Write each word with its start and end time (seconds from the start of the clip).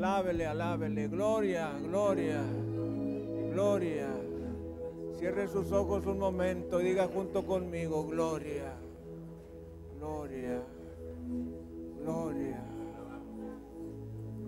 Alábele, 0.00 0.46
alábele. 0.46 1.08
Gloria, 1.08 1.72
gloria, 1.78 2.42
gloria. 3.52 4.08
Cierre 5.18 5.46
sus 5.46 5.70
ojos 5.72 6.06
un 6.06 6.18
momento 6.18 6.80
y 6.80 6.84
diga 6.84 7.06
junto 7.06 7.44
conmigo, 7.44 8.06
gloria, 8.06 8.72
gloria, 9.98 10.62
gloria, 12.02 12.64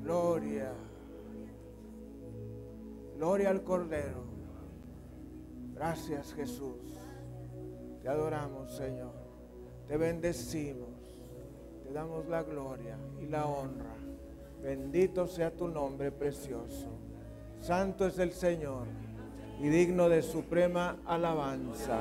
gloria. 0.02 0.72
Gloria 3.18 3.50
al 3.50 3.62
Cordero. 3.62 4.24
Gracias 5.74 6.32
Jesús. 6.32 6.98
Te 8.00 8.08
adoramos 8.08 8.74
Señor. 8.74 9.12
Te 9.86 9.98
bendecimos. 9.98 10.88
Te 11.84 11.92
damos 11.92 12.26
la 12.26 12.42
gloria 12.42 12.96
y 13.20 13.26
la 13.26 13.44
honra. 13.44 14.01
Bendito 14.62 15.26
sea 15.26 15.50
tu 15.50 15.66
nombre 15.66 16.12
precioso. 16.12 16.86
Santo 17.60 18.06
es 18.06 18.18
el 18.18 18.32
Señor 18.32 18.86
y 19.60 19.68
digno 19.68 20.08
de 20.08 20.22
suprema 20.22 20.96
alabanza. 21.04 21.98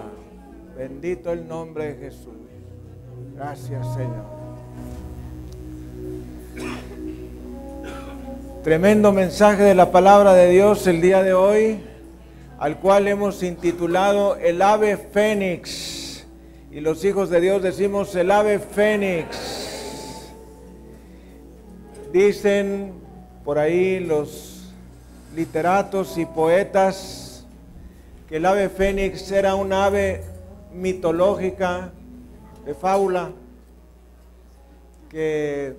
Bendito 0.77 1.31
el 1.31 1.47
nombre 1.47 1.93
de 1.93 1.99
Jesús. 1.99 2.33
Gracias 3.35 3.85
Señor. 3.95 4.41
Tremendo 8.63 9.11
mensaje 9.11 9.63
de 9.63 9.73
la 9.73 9.91
palabra 9.91 10.33
de 10.33 10.49
Dios 10.49 10.85
el 10.85 11.01
día 11.01 11.23
de 11.23 11.33
hoy, 11.33 11.79
al 12.59 12.79
cual 12.79 13.07
hemos 13.07 13.41
intitulado 13.41 14.35
El 14.35 14.61
ave 14.61 14.97
fénix. 14.97 16.27
Y 16.69 16.79
los 16.79 17.03
hijos 17.03 17.31
de 17.31 17.41
Dios 17.41 17.63
decimos 17.63 18.15
el 18.15 18.29
ave 18.29 18.59
fénix. 18.59 19.50
Dicen 22.11 22.93
por 23.45 23.57
ahí 23.57 23.99
los 24.01 24.73
literatos 25.33 26.17
y 26.17 26.25
poetas 26.25 27.45
que 28.27 28.37
el 28.37 28.45
ave 28.45 28.67
fénix 28.67 29.31
era 29.31 29.55
un 29.55 29.71
ave 29.71 30.23
mitológica 30.73 31.91
de 32.65 32.73
fábula 32.73 33.31
que 35.09 35.77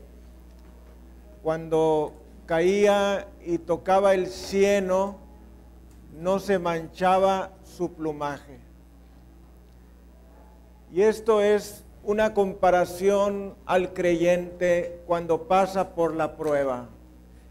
cuando 1.43 2.15
caía 2.47 3.29
y 3.45 3.59
tocaba 3.59 4.15
el 4.15 4.29
cieno, 4.29 5.17
no 6.19 6.39
se 6.39 6.59
manchaba 6.59 7.51
su 7.65 7.93
plumaje. 7.93 8.59
Y 10.93 11.03
esto 11.03 11.41
es 11.41 11.82
una 12.05 12.35
comparación 12.35 13.55
al 13.67 13.93
creyente 13.93 15.01
cuando 15.07 15.45
pasa 15.47 15.95
por 15.95 16.15
la 16.15 16.37
prueba. 16.37 16.89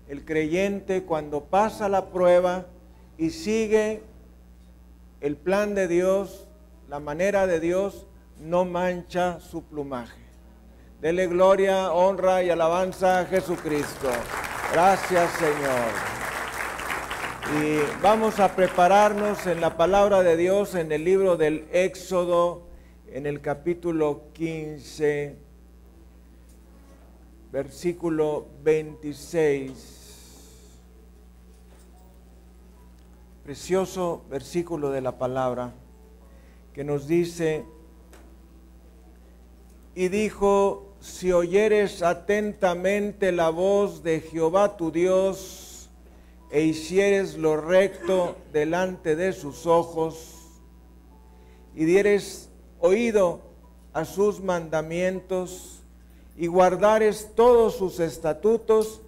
El 0.08 0.26
creyente 0.26 1.04
cuando 1.04 1.46
pasa 1.46 1.88
la 1.88 2.08
prueba 2.08 2.66
y 3.18 3.30
sigue 3.30 4.04
el 5.22 5.38
plan 5.38 5.74
de 5.74 5.88
Dios, 5.88 6.48
la 6.90 7.00
manera 7.00 7.48
de 7.48 7.60
Dios, 7.60 8.08
no 8.40 8.66
mancha 8.66 9.40
su 9.40 9.64
plumaje. 9.64 10.20
Dele 11.00 11.28
gloria, 11.28 11.92
honra 11.94 12.44
y 12.44 12.50
alabanza 12.50 13.20
a 13.20 13.26
Jesucristo. 13.26 14.10
Gracias 14.74 15.32
Señor. 15.34 16.12
Y 17.60 18.02
vamos 18.02 18.40
a 18.40 18.56
prepararnos 18.56 19.46
en 19.48 19.62
la 19.62 19.78
palabra 19.78 20.24
de 20.24 20.38
Dios 20.38 20.76
en 20.76 20.92
el 20.92 21.04
libro 21.04 21.38
del 21.38 21.68
Éxodo, 21.72 22.70
en 23.12 23.26
el 23.26 23.42
capítulo 23.42 24.31
15, 24.34 25.36
versículo 27.52 28.48
26. 28.64 30.00
Precioso 33.44 34.23
versículo 34.30 34.92
de 34.92 35.02
la 35.02 35.17
palabra 35.17 35.73
que 36.73 36.86
nos 36.86 37.06
dice, 37.06 37.66
y 39.93 40.08
dijo 40.08 40.95
si 41.02 41.33
oyeres 41.33 42.04
atentamente 42.04 43.33
la 43.33 43.49
voz 43.49 44.04
de 44.04 44.22
Jehová 44.22 44.78
tu 44.78 44.89
Dios 44.89 45.89
e 46.49 46.61
hicieres 46.61 47.38
lo 47.38 47.58
recto 47.58 48.38
delante 48.54 49.17
de 49.17 49.33
sus 49.33 49.66
ojos 49.66 50.38
y 51.76 51.83
dieres 51.83 52.51
oído 52.81 53.39
a 53.93 54.05
sus 54.05 54.42
mandamientos 54.42 55.83
y 56.36 56.47
guardares 56.47 57.31
todos 57.36 57.75
sus 57.75 57.99
estatutos, 57.99 59.02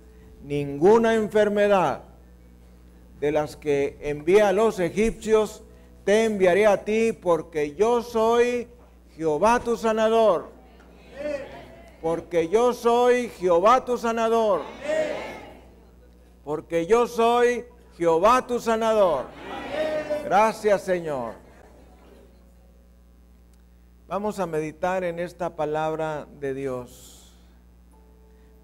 ninguna 0.44 1.16
enfermedad 1.16 2.04
de 3.20 3.32
las 3.32 3.56
que 3.56 3.98
envía 4.02 4.50
a 4.50 4.54
los 4.54 4.80
egipcios 4.80 5.64
te 6.06 6.26
enviaré 6.26 6.66
a 6.66 6.84
ti, 6.84 7.14
porque 7.14 7.76
yo 7.76 8.02
soy 8.02 8.68
Jehová 9.16 9.60
tu 9.60 9.78
sanador 9.78 10.54
porque 12.04 12.50
yo 12.50 12.74
soy 12.74 13.30
Jehová 13.40 13.86
tu 13.86 13.98
sanador. 13.98 14.62
Porque 16.44 16.86
yo 16.86 17.08
soy 17.08 17.66
Jehová 17.98 18.46
tu 18.46 18.60
sanador. 18.60 19.24
Gracias 20.26 20.82
Señor. 20.82 21.43
Vamos 24.14 24.38
a 24.38 24.46
meditar 24.46 25.04
en 25.04 25.18
esta 25.18 25.56
palabra 25.56 26.28
de 26.40 26.54
Dios. 26.54 27.34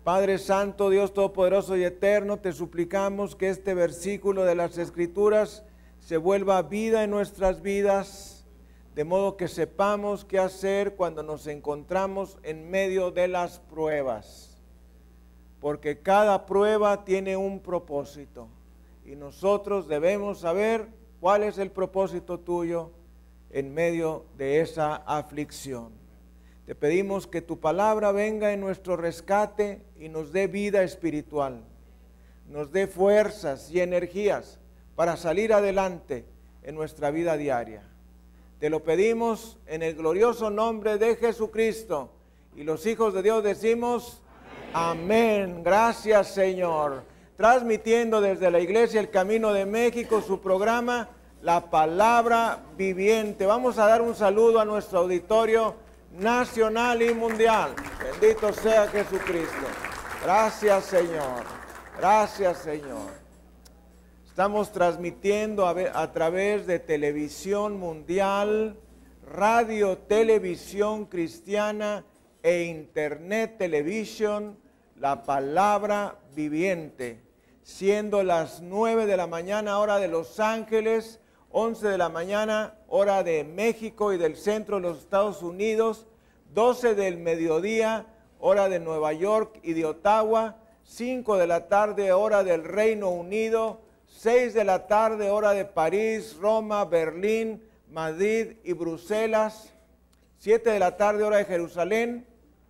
Padre 0.03 0.37
Santo, 0.37 0.91
Dios 0.91 1.11
Todopoderoso 1.11 1.75
y 1.75 1.83
Eterno, 1.83 2.37
te 2.37 2.53
suplicamos 2.53 3.35
que 3.35 3.49
este 3.49 3.73
versículo 3.73 4.43
de 4.43 4.53
las 4.53 4.77
Escrituras 4.77 5.63
se 5.97 6.17
vuelva 6.17 6.61
vida 6.61 7.03
en 7.03 7.09
nuestras 7.09 7.63
vidas 7.63 8.45
de 8.93 9.05
modo 9.05 9.37
que 9.37 9.47
sepamos 9.47 10.23
qué 10.23 10.37
hacer 10.37 10.95
cuando 10.95 11.23
nos 11.23 11.47
encontramos 11.47 12.37
en 12.43 12.69
medio 12.69 13.09
de 13.09 13.27
las 13.27 13.57
pruebas, 13.57 14.61
porque 15.59 15.97
cada 15.97 16.45
prueba 16.45 17.05
tiene 17.05 17.37
un 17.37 17.59
propósito 17.59 18.49
y 19.03 19.15
nosotros 19.15 19.87
debemos 19.87 20.41
saber 20.41 20.89
cuál 21.19 21.41
es 21.41 21.57
el 21.57 21.71
propósito 21.71 22.39
tuyo 22.39 22.91
en 23.51 23.73
medio 23.73 24.25
de 24.37 24.61
esa 24.61 24.95
aflicción. 24.95 25.91
Te 26.65 26.75
pedimos 26.75 27.25
que 27.25 27.41
tu 27.41 27.59
palabra 27.59 28.11
venga 28.11 28.53
en 28.53 28.59
nuestro 28.59 28.95
rescate 28.95 29.81
y 29.99 30.09
nos 30.09 30.31
dé 30.31 30.47
vida 30.47 30.83
espiritual, 30.83 31.63
nos 32.47 32.71
dé 32.71 32.85
fuerzas 32.85 33.71
y 33.71 33.79
energías 33.79 34.59
para 34.95 35.17
salir 35.17 35.53
adelante 35.53 36.25
en 36.63 36.75
nuestra 36.75 37.09
vida 37.09 37.37
diaria. 37.37 37.83
Te 38.59 38.69
lo 38.69 38.83
pedimos 38.83 39.57
en 39.67 39.81
el 39.81 39.95
glorioso 39.95 40.49
nombre 40.49 40.97
de 40.97 41.15
Jesucristo. 41.15 42.11
Y 42.55 42.63
los 42.63 42.85
hijos 42.85 43.13
de 43.13 43.23
Dios 43.23 43.43
decimos, 43.43 44.21
amén. 44.73 45.63
Gracias 45.63 46.27
Señor. 46.33 47.03
Transmitiendo 47.37 48.19
desde 48.19 48.51
la 48.51 48.59
iglesia 48.59 48.99
El 48.99 49.09
Camino 49.09 49.53
de 49.53 49.65
México 49.65 50.21
su 50.21 50.41
programa, 50.41 51.07
La 51.41 51.69
Palabra 51.69 52.59
Viviente. 52.75 53.45
Vamos 53.45 53.77
a 53.77 53.87
dar 53.87 54.01
un 54.01 54.13
saludo 54.13 54.59
a 54.59 54.65
nuestro 54.65 54.99
auditorio 54.99 55.75
nacional 56.11 57.01
y 57.01 57.13
mundial. 57.13 57.73
Bendito 58.03 58.51
sea 58.51 58.87
Jesucristo. 58.87 59.67
Gracias 60.21 60.83
Señor. 60.85 61.43
Gracias 61.97 62.57
Señor. 62.57 63.19
Estamos 64.25 64.71
transmitiendo 64.73 65.65
a, 65.67 66.11
través 66.11 66.67
de 66.67 66.79
televisión 66.79 67.77
mundial, 67.77 68.77
radio, 69.25 69.97
televisión 69.97 71.05
cristiana 71.05 72.05
e 72.43 72.63
internet 72.63 73.57
televisión, 73.57 74.57
la 74.95 75.23
palabra 75.23 76.19
viviente, 76.33 77.21
siendo 77.63 78.23
las 78.23 78.61
9 78.61 79.05
de 79.05 79.17
la 79.17 79.27
mañana 79.27 79.77
hora 79.77 79.99
de 79.99 80.07
Los 80.07 80.39
Ángeles, 80.39 81.19
11 81.51 81.87
de 81.87 81.97
la 81.97 82.09
mañana 82.09 82.75
hora 82.87 83.23
de 83.23 83.43
México 83.43 84.13
y 84.13 84.17
del 84.17 84.35
centro 84.35 84.75
de 84.75 84.83
los 84.83 84.99
Estados 84.99 85.41
Unidos, 85.41 86.05
12 86.53 86.95
del 86.95 87.17
mediodía 87.17 88.05
hora 88.39 88.69
de 88.69 88.79
Nueva 88.79 89.13
York 89.13 89.59
y 89.63 89.73
de 89.73 89.85
Ottawa, 89.85 90.57
5 90.83 91.37
de 91.37 91.47
la 91.47 91.67
tarde 91.67 92.11
hora 92.13 92.43
del 92.43 92.63
Reino 92.63 93.09
Unido, 93.09 93.81
6 94.07 94.53
de 94.53 94.63
la 94.63 94.87
tarde, 94.87 95.29
hora 95.29 95.51
de 95.53 95.65
París, 95.65 96.37
Roma, 96.39 96.85
Berlín, 96.85 97.63
Madrid 97.91 98.57
y 98.63 98.73
Bruselas. 98.73 99.73
7 100.39 100.69
de 100.69 100.79
la 100.79 100.97
tarde, 100.97 101.23
hora 101.23 101.37
de 101.37 101.45
Jerusalén. 101.45 102.25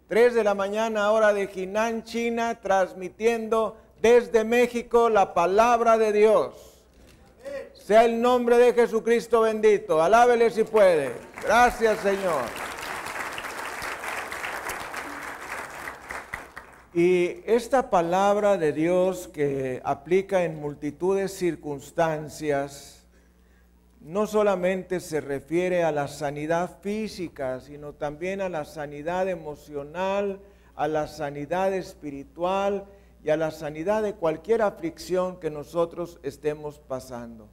3 0.07 0.33
de 0.33 0.43
la 0.43 0.55
mañana, 0.55 1.11
hora 1.11 1.33
de 1.33 1.47
Jinan, 1.47 2.03
China, 2.03 2.59
transmitiendo 2.61 3.77
desde 4.01 4.43
México 4.43 5.09
la 5.09 5.33
palabra 5.33 5.97
de 5.97 6.11
Dios. 6.11 6.68
Sea 7.89 8.05
el 8.05 8.21
nombre 8.21 8.59
de 8.59 8.71
Jesucristo 8.71 9.41
bendito. 9.41 9.99
Alábele 9.99 10.51
si 10.51 10.63
puede. 10.63 11.11
Gracias, 11.41 11.97
Señor. 12.01 12.43
Y 16.93 17.41
esta 17.47 17.89
palabra 17.89 18.57
de 18.57 18.73
Dios 18.73 19.27
que 19.27 19.81
aplica 19.83 20.43
en 20.43 20.61
multitud 20.61 21.17
de 21.17 21.27
circunstancias, 21.27 23.07
no 24.01 24.27
solamente 24.27 24.99
se 24.99 25.19
refiere 25.19 25.83
a 25.83 25.91
la 25.91 26.07
sanidad 26.07 26.81
física, 26.81 27.59
sino 27.59 27.93
también 27.93 28.39
a 28.41 28.49
la 28.49 28.65
sanidad 28.65 29.27
emocional, 29.27 30.39
a 30.75 30.87
la 30.87 31.07
sanidad 31.07 31.73
espiritual 31.73 32.85
y 33.23 33.31
a 33.31 33.35
la 33.35 33.49
sanidad 33.49 34.03
de 34.03 34.13
cualquier 34.13 34.61
aflicción 34.61 35.39
que 35.39 35.49
nosotros 35.49 36.19
estemos 36.21 36.77
pasando. 36.77 37.49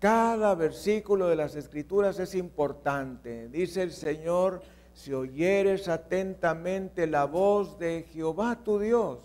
Cada 0.00 0.54
versículo 0.54 1.28
de 1.28 1.36
las 1.36 1.54
escrituras 1.56 2.18
es 2.18 2.34
importante. 2.34 3.48
Dice 3.50 3.82
el 3.82 3.92
Señor, 3.92 4.62
si 4.94 5.12
oyeres 5.12 5.88
atentamente 5.88 7.06
la 7.06 7.26
voz 7.26 7.78
de 7.78 8.06
Jehová 8.10 8.64
tu 8.64 8.78
Dios, 8.78 9.18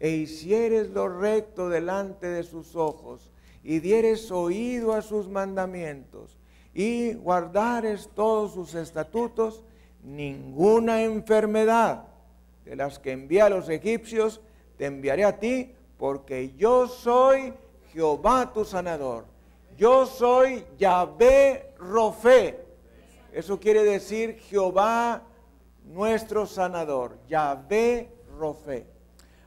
e 0.00 0.08
hicieres 0.10 0.88
lo 0.90 1.08
recto 1.08 1.68
delante 1.68 2.26
de 2.26 2.42
sus 2.42 2.74
ojos, 2.74 3.30
y 3.62 3.80
dieres 3.80 4.30
oído 4.30 4.94
a 4.94 5.02
sus 5.02 5.28
mandamientos, 5.28 6.38
y 6.72 7.12
guardares 7.12 8.08
todos 8.14 8.54
sus 8.54 8.74
estatutos, 8.74 9.62
ninguna 10.02 11.02
enfermedad 11.02 12.04
de 12.64 12.76
las 12.76 12.98
que 12.98 13.12
envía 13.12 13.46
a 13.46 13.50
los 13.50 13.68
egipcios 13.68 14.40
te 14.78 14.86
enviaré 14.86 15.24
a 15.24 15.38
ti, 15.38 15.74
porque 15.98 16.54
yo 16.56 16.86
soy 16.86 17.52
Jehová 17.92 18.52
tu 18.54 18.64
sanador. 18.64 19.37
Yo 19.78 20.04
soy 20.04 20.66
Yahvé 20.76 21.72
Rofe 21.78 22.68
eso 23.32 23.60
quiere 23.60 23.84
decir 23.84 24.38
Jehová 24.38 25.22
nuestro 25.84 26.46
sanador, 26.46 27.18
Yahvé 27.28 28.10
Rofe. 28.38 28.86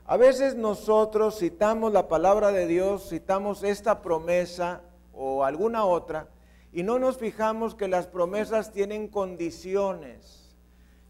A 0.04 0.16
veces 0.16 0.54
nosotros 0.54 1.38
citamos 1.38 1.92
la 1.92 2.08
palabra 2.08 2.52
de 2.52 2.66
Dios, 2.66 3.08
citamos 3.08 3.62
esta 3.62 4.00
promesa 4.00 4.82
o 5.12 5.44
alguna 5.44 5.84
otra, 5.84 6.28
y 6.72 6.84
no 6.84 6.98
nos 6.98 7.18
fijamos 7.18 7.74
que 7.74 7.88
las 7.88 8.06
promesas 8.06 8.72
tienen 8.72 9.08
condiciones. 9.08 10.56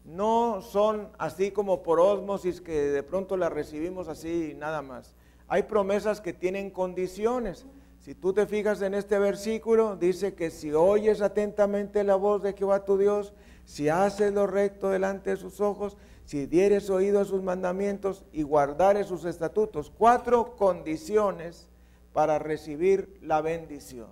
No 0.03 0.61
son 0.61 1.09
así 1.17 1.51
como 1.51 1.83
por 1.83 1.99
osmosis 1.99 2.59
que 2.59 2.73
de 2.73 3.03
pronto 3.03 3.37
las 3.37 3.53
recibimos 3.53 4.07
así 4.07 4.55
nada 4.57 4.81
más. 4.81 5.15
Hay 5.47 5.63
promesas 5.63 6.19
que 6.19 6.33
tienen 6.33 6.69
condiciones. 6.69 7.65
Si 8.03 8.15
tú 8.15 8.33
te 8.33 8.45
fijas 8.45 8.81
en 8.81 8.95
este 8.95 9.17
versículo, 9.17 9.95
dice 9.95 10.33
que 10.33 10.51
si 10.51 10.73
oyes 10.73 11.21
atentamente 11.21 12.03
la 12.03 12.15
voz 12.15 12.43
de 12.43 12.51
Jehová 12.51 12.83
tu 12.83 12.97
Dios, 12.97 13.31
si 13.63 13.87
haces 13.87 14.33
lo 14.33 14.45
recto 14.45 14.89
delante 14.89 15.29
de 15.29 15.37
sus 15.37 15.61
ojos, 15.61 15.95
si 16.25 16.45
dieres 16.45 16.89
oído 16.89 17.21
a 17.21 17.25
sus 17.25 17.41
mandamientos 17.41 18.25
y 18.33 18.43
guardares 18.43 19.07
sus 19.07 19.23
estatutos. 19.23 19.89
Cuatro 19.97 20.57
condiciones 20.57 21.69
para 22.11 22.39
recibir 22.39 23.17
la 23.21 23.39
bendición. 23.39 24.09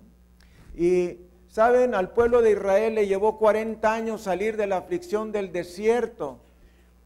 Y 0.74 1.18
saben, 1.48 1.94
al 1.94 2.12
pueblo 2.12 2.40
de 2.40 2.52
Israel 2.52 2.94
le 2.94 3.06
llevó 3.06 3.36
40 3.36 3.92
años 3.92 4.22
salir 4.22 4.56
de 4.56 4.68
la 4.68 4.78
aflicción 4.78 5.32
del 5.32 5.52
desierto, 5.52 6.38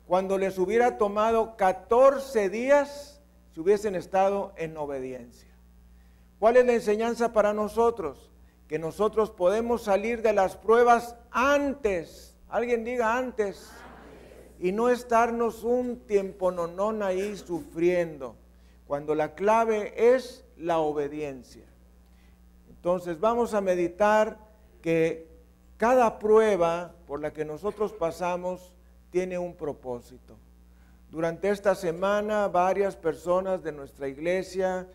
cuando 0.07 0.39
les 0.39 0.57
hubiera 0.57 0.99
tomado 0.99 1.57
14 1.57 2.49
días 2.49 3.21
si 3.53 3.59
hubiesen 3.59 3.97
estado 3.97 4.53
en 4.57 4.77
obediencia. 4.77 5.56
¿Cuál 6.39 6.57
es 6.57 6.67
la 6.67 6.75
enseñanza 6.75 7.33
para 7.33 7.53
nosotros? 7.53 8.31
Que 8.69 8.79
nosotros 8.79 9.31
podemos 9.31 9.83
salir 9.83 10.23
de 10.23 10.33
las 10.33 10.57
pruebas 10.57 11.17
antes. 11.31 12.37
Alguien 12.49 12.85
diga 12.85 13.17
antes. 13.17 13.71
Y 14.59 14.73
no 14.73 14.89
estarnos 14.89 15.65
un 15.65 16.01
tiempo 16.01 16.51
nonón 16.51 17.03
ahí 17.03 17.37
sufriendo. 17.37 18.37
Cuando 18.87 19.15
la 19.15 19.35
clave 19.35 20.15
es 20.15 20.45
la 20.57 20.79
obediencia. 20.79 21.65
Entonces 22.69 23.19
vamos 23.19 23.55
a 23.55 23.61
meditar 23.61 24.39
que 24.83 25.27
cada 25.77 26.19
prueba 26.19 26.95
por 27.07 27.21
la 27.21 27.33
que 27.33 27.45
nosotros 27.45 27.93
pasamos 27.93 28.73
tiene 29.11 29.39
un 29.39 29.55
propósito. 29.55 30.37
Durante 31.11 31.51
esta 31.51 31.75
semana 31.75 32.49
varias 32.49 32.97
personas 32.97 33.63
de 33.63 33.73
nuestra 33.73 34.09
iglesia 34.09 34.87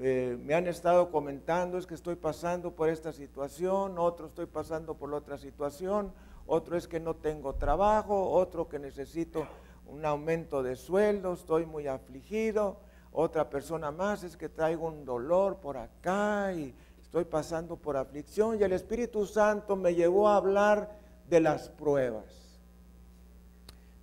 eh, 0.00 0.38
me 0.44 0.54
han 0.54 0.68
estado 0.68 1.10
comentando 1.10 1.76
es 1.76 1.86
que 1.86 1.94
estoy 1.94 2.14
pasando 2.14 2.70
por 2.70 2.88
esta 2.88 3.12
situación, 3.12 3.98
otro 3.98 4.28
estoy 4.28 4.46
pasando 4.46 4.94
por 4.94 5.12
otra 5.12 5.38
situación, 5.38 6.12
otro 6.46 6.76
es 6.76 6.86
que 6.86 7.00
no 7.00 7.16
tengo 7.16 7.54
trabajo, 7.56 8.30
otro 8.30 8.68
que 8.68 8.78
necesito 8.78 9.48
un 9.86 10.04
aumento 10.04 10.62
de 10.62 10.76
sueldo, 10.76 11.32
estoy 11.32 11.66
muy 11.66 11.88
afligido, 11.88 12.76
otra 13.10 13.50
persona 13.50 13.90
más 13.90 14.22
es 14.22 14.36
que 14.36 14.48
traigo 14.48 14.86
un 14.86 15.04
dolor 15.04 15.56
por 15.56 15.76
acá 15.76 16.52
y 16.52 16.72
estoy 17.02 17.24
pasando 17.24 17.74
por 17.74 17.96
aflicción 17.96 18.56
y 18.60 18.62
el 18.62 18.74
Espíritu 18.74 19.26
Santo 19.26 19.74
me 19.74 19.96
llevó 19.96 20.28
a 20.28 20.36
hablar 20.36 20.96
de 21.28 21.40
las 21.40 21.70
pruebas. 21.70 22.60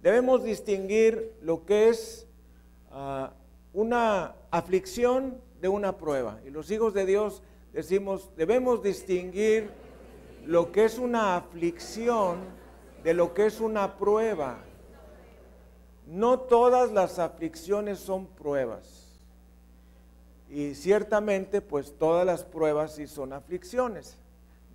Debemos 0.01 0.43
distinguir 0.43 1.37
lo 1.41 1.65
que 1.65 1.87
es 1.87 2.27
ah, 2.91 3.31
una 3.73 4.35
aflicción 4.51 5.44
de 5.65 5.69
una 5.69 5.97
prueba. 5.97 6.39
Y 6.45 6.51
los 6.51 6.69
hijos 6.69 6.93
de 6.93 7.07
Dios 7.07 7.41
decimos, 7.73 8.29
debemos 8.37 8.83
distinguir 8.83 9.71
lo 10.45 10.71
que 10.71 10.85
es 10.85 10.99
una 10.99 11.35
aflicción 11.35 12.37
de 13.03 13.15
lo 13.15 13.33
que 13.33 13.47
es 13.47 13.59
una 13.59 13.97
prueba. 13.97 14.59
No 16.05 16.39
todas 16.41 16.91
las 16.91 17.17
aflicciones 17.17 17.97
son 17.97 18.27
pruebas. 18.27 19.19
Y 20.51 20.75
ciertamente, 20.75 21.61
pues 21.61 21.97
todas 21.97 22.27
las 22.27 22.43
pruebas 22.43 22.93
sí 22.93 23.07
son 23.07 23.33
aflicciones. 23.33 24.19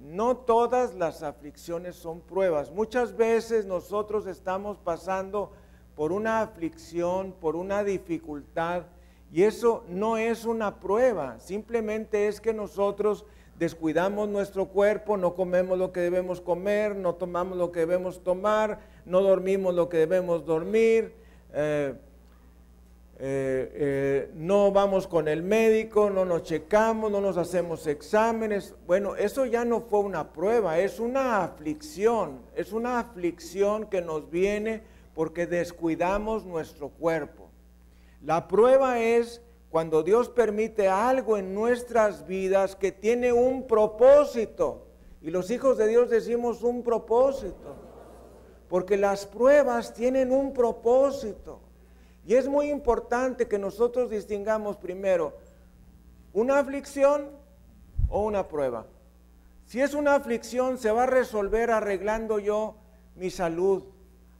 No 0.00 0.38
todas 0.38 0.96
las 0.96 1.22
aflicciones 1.22 1.94
son 1.94 2.20
pruebas. 2.20 2.72
Muchas 2.72 3.16
veces 3.16 3.64
nosotros 3.64 4.26
estamos 4.26 4.76
pasando 4.78 5.52
por 5.94 6.10
una 6.10 6.40
aflicción, 6.40 7.30
por 7.30 7.54
una 7.54 7.84
dificultad, 7.84 8.86
y 9.32 9.42
eso 9.42 9.84
no 9.88 10.16
es 10.16 10.44
una 10.44 10.80
prueba, 10.80 11.38
simplemente 11.40 12.28
es 12.28 12.40
que 12.40 12.52
nosotros 12.52 13.24
descuidamos 13.58 14.28
nuestro 14.28 14.68
cuerpo, 14.68 15.16
no 15.16 15.34
comemos 15.34 15.78
lo 15.78 15.92
que 15.92 16.00
debemos 16.00 16.40
comer, 16.40 16.96
no 16.96 17.14
tomamos 17.14 17.58
lo 17.58 17.70
que 17.70 17.80
debemos 17.80 18.24
tomar, 18.24 18.80
no 19.04 19.20
dormimos 19.20 19.74
lo 19.74 19.88
que 19.88 19.98
debemos 19.98 20.46
dormir, 20.46 21.14
eh, 21.52 21.94
eh, 23.22 23.72
eh, 23.74 24.30
no 24.34 24.72
vamos 24.72 25.06
con 25.06 25.28
el 25.28 25.42
médico, 25.42 26.08
no 26.08 26.24
nos 26.24 26.44
checamos, 26.44 27.12
no 27.12 27.20
nos 27.20 27.36
hacemos 27.36 27.86
exámenes. 27.86 28.74
Bueno, 28.86 29.14
eso 29.14 29.44
ya 29.44 29.62
no 29.66 29.82
fue 29.82 30.00
una 30.00 30.32
prueba, 30.32 30.78
es 30.78 30.98
una 30.98 31.44
aflicción, 31.44 32.40
es 32.56 32.72
una 32.72 32.98
aflicción 32.98 33.90
que 33.90 34.00
nos 34.00 34.30
viene 34.30 34.82
porque 35.14 35.46
descuidamos 35.46 36.46
nuestro 36.46 36.88
cuerpo. 36.88 37.49
La 38.22 38.48
prueba 38.48 38.98
es 38.98 39.40
cuando 39.70 40.02
Dios 40.02 40.28
permite 40.28 40.88
algo 40.88 41.36
en 41.36 41.54
nuestras 41.54 42.26
vidas 42.26 42.76
que 42.76 42.92
tiene 42.92 43.32
un 43.32 43.66
propósito. 43.66 44.86
Y 45.22 45.30
los 45.30 45.50
hijos 45.50 45.78
de 45.78 45.86
Dios 45.86 46.10
decimos 46.10 46.62
un 46.62 46.82
propósito. 46.82 47.76
Porque 48.68 48.96
las 48.96 49.26
pruebas 49.26 49.94
tienen 49.94 50.32
un 50.32 50.52
propósito. 50.52 51.60
Y 52.26 52.34
es 52.34 52.48
muy 52.48 52.70
importante 52.70 53.48
que 53.48 53.58
nosotros 53.58 54.10
distingamos 54.10 54.76
primero 54.76 55.36
una 56.32 56.58
aflicción 56.58 57.30
o 58.08 58.24
una 58.24 58.46
prueba. 58.48 58.86
Si 59.66 59.80
es 59.80 59.94
una 59.94 60.14
aflicción, 60.14 60.78
se 60.78 60.90
va 60.90 61.04
a 61.04 61.06
resolver 61.06 61.70
arreglando 61.70 62.38
yo 62.38 62.76
mi 63.14 63.30
salud, 63.30 63.84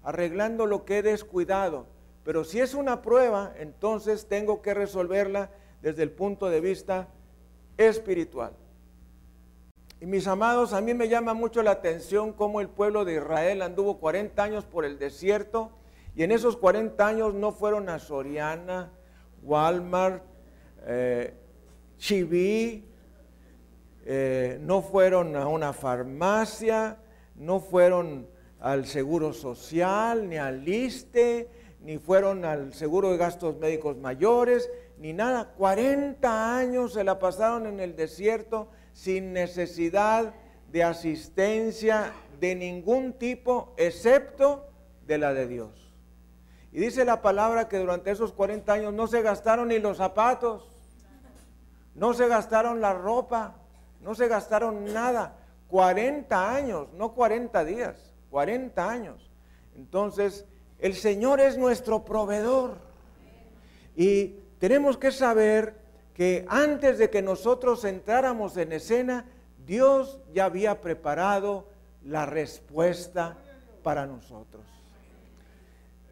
arreglando 0.02 0.66
lo 0.66 0.84
que 0.84 0.98
he 0.98 1.02
descuidado. 1.02 1.86
Pero 2.24 2.44
si 2.44 2.60
es 2.60 2.74
una 2.74 3.02
prueba, 3.02 3.52
entonces 3.58 4.26
tengo 4.26 4.62
que 4.62 4.74
resolverla 4.74 5.50
desde 5.82 6.02
el 6.02 6.10
punto 6.10 6.48
de 6.48 6.60
vista 6.60 7.08
espiritual. 7.76 8.52
Y 10.00 10.06
mis 10.06 10.26
amados, 10.26 10.72
a 10.72 10.80
mí 10.80 10.94
me 10.94 11.08
llama 11.08 11.34
mucho 11.34 11.62
la 11.62 11.72
atención 11.72 12.32
cómo 12.32 12.60
el 12.60 12.68
pueblo 12.68 13.04
de 13.04 13.14
Israel 13.14 13.62
anduvo 13.62 13.98
40 13.98 14.42
años 14.42 14.64
por 14.64 14.84
el 14.84 14.98
desierto 14.98 15.70
y 16.14 16.22
en 16.22 16.32
esos 16.32 16.56
40 16.56 17.06
años 17.06 17.34
no 17.34 17.52
fueron 17.52 17.88
a 17.88 17.98
Soriana, 17.98 18.90
Walmart, 19.42 20.22
eh, 20.86 21.34
Chiví, 21.98 22.84
eh, 24.06 24.58
no 24.62 24.80
fueron 24.80 25.36
a 25.36 25.46
una 25.46 25.72
farmacia, 25.74 26.96
no 27.36 27.60
fueron 27.60 28.26
al 28.58 28.86
Seguro 28.86 29.32
Social, 29.34 30.28
ni 30.28 30.36
al 30.36 30.66
ISTE, 30.66 31.48
ni 31.82 31.98
fueron 31.98 32.44
al 32.44 32.74
seguro 32.74 33.10
de 33.10 33.16
gastos 33.16 33.56
médicos 33.56 33.96
mayores, 33.96 34.70
ni 34.98 35.12
nada. 35.12 35.52
40 35.56 36.58
años 36.58 36.92
se 36.92 37.04
la 37.04 37.18
pasaron 37.18 37.66
en 37.66 37.80
el 37.80 37.96
desierto 37.96 38.68
sin 38.92 39.32
necesidad 39.32 40.34
de 40.70 40.84
asistencia 40.84 42.12
de 42.38 42.54
ningún 42.54 43.14
tipo, 43.14 43.74
excepto 43.76 44.68
de 45.06 45.18
la 45.18 45.32
de 45.34 45.46
Dios. 45.46 45.94
Y 46.72 46.80
dice 46.80 47.04
la 47.04 47.20
palabra 47.20 47.68
que 47.68 47.78
durante 47.78 48.10
esos 48.10 48.32
40 48.32 48.72
años 48.72 48.94
no 48.94 49.06
se 49.06 49.22
gastaron 49.22 49.68
ni 49.68 49.78
los 49.78 49.96
zapatos, 49.96 50.68
no 51.94 52.14
se 52.14 52.28
gastaron 52.28 52.80
la 52.80 52.94
ropa, 52.94 53.56
no 54.00 54.14
se 54.14 54.28
gastaron 54.28 54.84
nada. 54.92 55.36
40 55.68 56.54
años, 56.54 56.88
no 56.94 57.14
40 57.14 57.64
días, 57.64 58.12
40 58.30 58.88
años. 58.88 59.30
Entonces, 59.76 60.46
el 60.80 60.94
Señor 60.94 61.40
es 61.40 61.58
nuestro 61.58 62.04
proveedor. 62.04 62.78
Y 63.96 64.36
tenemos 64.58 64.96
que 64.96 65.12
saber 65.12 65.74
que 66.14 66.44
antes 66.48 66.98
de 66.98 67.10
que 67.10 67.22
nosotros 67.22 67.84
entráramos 67.84 68.56
en 68.56 68.72
escena, 68.72 69.26
Dios 69.66 70.20
ya 70.32 70.46
había 70.46 70.80
preparado 70.80 71.66
la 72.04 72.26
respuesta 72.26 73.36
para 73.82 74.06
nosotros. 74.06 74.64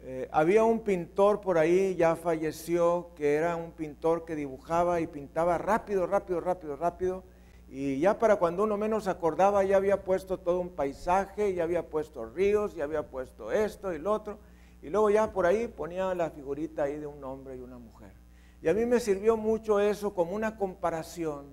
Eh, 0.01 0.29
había 0.31 0.63
un 0.63 0.79
pintor 0.79 1.41
por 1.41 1.57
ahí, 1.57 1.95
ya 1.95 2.15
falleció, 2.15 3.09
que 3.15 3.35
era 3.35 3.55
un 3.55 3.71
pintor 3.71 4.23
que 4.23 4.35
dibujaba 4.35 5.01
y 5.01 5.07
pintaba 5.07 5.57
rápido, 5.57 6.07
rápido, 6.07 6.39
rápido, 6.39 6.75
rápido. 6.75 7.23
Y 7.67 7.99
ya 7.99 8.17
para 8.17 8.37
cuando 8.37 8.63
uno 8.63 8.77
menos 8.77 9.07
acordaba, 9.07 9.63
ya 9.63 9.77
había 9.77 10.03
puesto 10.03 10.39
todo 10.39 10.59
un 10.59 10.69
paisaje, 10.69 11.53
ya 11.53 11.63
había 11.63 11.87
puesto 11.87 12.25
ríos, 12.25 12.73
ya 12.75 12.85
había 12.85 13.03
puesto 13.03 13.51
esto 13.51 13.93
y 13.93 13.99
lo 13.99 14.13
otro. 14.13 14.39
Y 14.81 14.89
luego 14.89 15.09
ya 15.09 15.31
por 15.31 15.45
ahí 15.45 15.67
ponía 15.67 16.13
la 16.15 16.29
figurita 16.29 16.83
ahí 16.83 16.97
de 16.97 17.07
un 17.07 17.23
hombre 17.23 17.57
y 17.57 17.59
una 17.59 17.77
mujer. 17.77 18.13
Y 18.61 18.67
a 18.67 18.73
mí 18.73 18.85
me 18.85 18.99
sirvió 18.99 19.37
mucho 19.37 19.79
eso 19.79 20.13
como 20.13 20.35
una 20.35 20.57
comparación, 20.57 21.47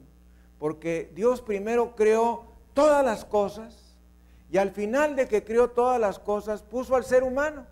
porque 0.58 1.10
Dios 1.14 1.40
primero 1.40 1.94
creó 1.94 2.44
todas 2.74 3.04
las 3.04 3.24
cosas 3.24 3.96
y 4.50 4.58
al 4.58 4.70
final 4.70 5.16
de 5.16 5.26
que 5.26 5.44
creó 5.44 5.70
todas 5.70 6.00
las 6.00 6.18
cosas 6.18 6.62
puso 6.62 6.94
al 6.94 7.04
ser 7.04 7.22
humano. 7.22 7.66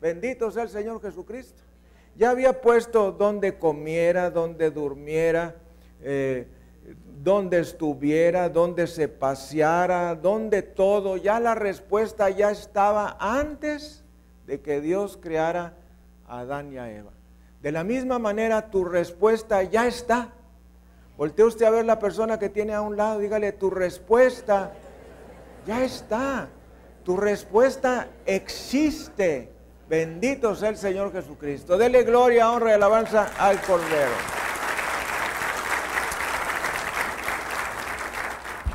Bendito 0.00 0.50
sea 0.50 0.62
el 0.62 0.68
Señor 0.68 1.00
Jesucristo. 1.00 1.62
Ya 2.16 2.30
había 2.30 2.60
puesto 2.60 3.12
donde 3.12 3.58
comiera, 3.58 4.30
donde 4.30 4.70
durmiera, 4.70 5.56
eh, 6.02 6.48
donde 7.22 7.60
estuviera, 7.60 8.48
donde 8.48 8.86
se 8.86 9.08
paseara, 9.08 10.14
donde 10.14 10.62
todo. 10.62 11.16
Ya 11.16 11.38
la 11.40 11.54
respuesta 11.54 12.30
ya 12.30 12.50
estaba 12.50 13.16
antes 13.20 14.04
de 14.50 14.60
que 14.60 14.80
Dios 14.80 15.16
creara 15.22 15.74
a 16.26 16.40
Adán 16.40 16.72
y 16.72 16.78
a 16.78 16.90
Eva. 16.90 17.12
De 17.62 17.70
la 17.70 17.84
misma 17.84 18.18
manera, 18.18 18.68
tu 18.68 18.84
respuesta 18.84 19.62
ya 19.62 19.86
está. 19.86 20.32
Voltee 21.16 21.44
usted 21.44 21.66
a 21.66 21.70
ver 21.70 21.84
la 21.84 22.00
persona 22.00 22.36
que 22.36 22.48
tiene 22.48 22.74
a 22.74 22.80
un 22.80 22.96
lado, 22.96 23.20
dígale, 23.20 23.52
tu 23.52 23.70
respuesta 23.70 24.72
ya 25.68 25.84
está. 25.84 26.48
Tu 27.04 27.16
respuesta 27.16 28.08
existe. 28.26 29.52
Bendito 29.88 30.56
sea 30.56 30.70
el 30.70 30.76
Señor 30.76 31.12
Jesucristo. 31.12 31.78
Dele 31.78 32.02
gloria, 32.02 32.50
honra 32.50 32.70
y 32.70 32.72
alabanza 32.72 33.30
al 33.38 33.60
Cordero. 33.60 34.10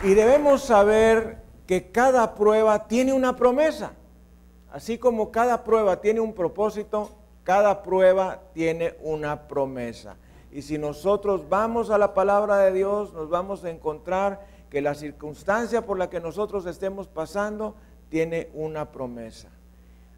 Y 0.03 0.13
debemos 0.13 0.63
saber 0.63 1.39
que 1.67 1.91
cada 1.91 2.33
prueba 2.33 2.87
tiene 2.87 3.11
una 3.11 3.35
promesa. 3.35 3.91
Así 4.75 4.97
como 4.97 5.31
cada 5.31 5.63
prueba 5.63 6.01
tiene 6.01 6.19
un 6.19 6.33
propósito, 6.33 7.09
cada 7.45 7.81
prueba 7.81 8.41
tiene 8.53 8.93
una 8.99 9.47
promesa. 9.47 10.17
Y 10.51 10.63
si 10.63 10.77
nosotros 10.77 11.47
vamos 11.47 11.89
a 11.89 11.97
la 11.97 12.13
palabra 12.13 12.57
de 12.57 12.73
Dios, 12.73 13.13
nos 13.13 13.29
vamos 13.29 13.63
a 13.63 13.69
encontrar 13.69 14.45
que 14.69 14.81
la 14.81 14.93
circunstancia 14.93 15.85
por 15.85 15.97
la 15.97 16.09
que 16.09 16.19
nosotros 16.19 16.65
estemos 16.65 17.07
pasando 17.07 17.73
tiene 18.09 18.49
una 18.53 18.91
promesa. 18.91 19.47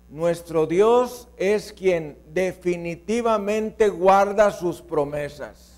Nuestro 0.10 0.66
Dios 0.66 1.28
es 1.38 1.72
quien 1.72 2.18
definitivamente 2.34 3.90
guarda 3.90 4.50
sus 4.50 4.82
promesas. 4.82 5.76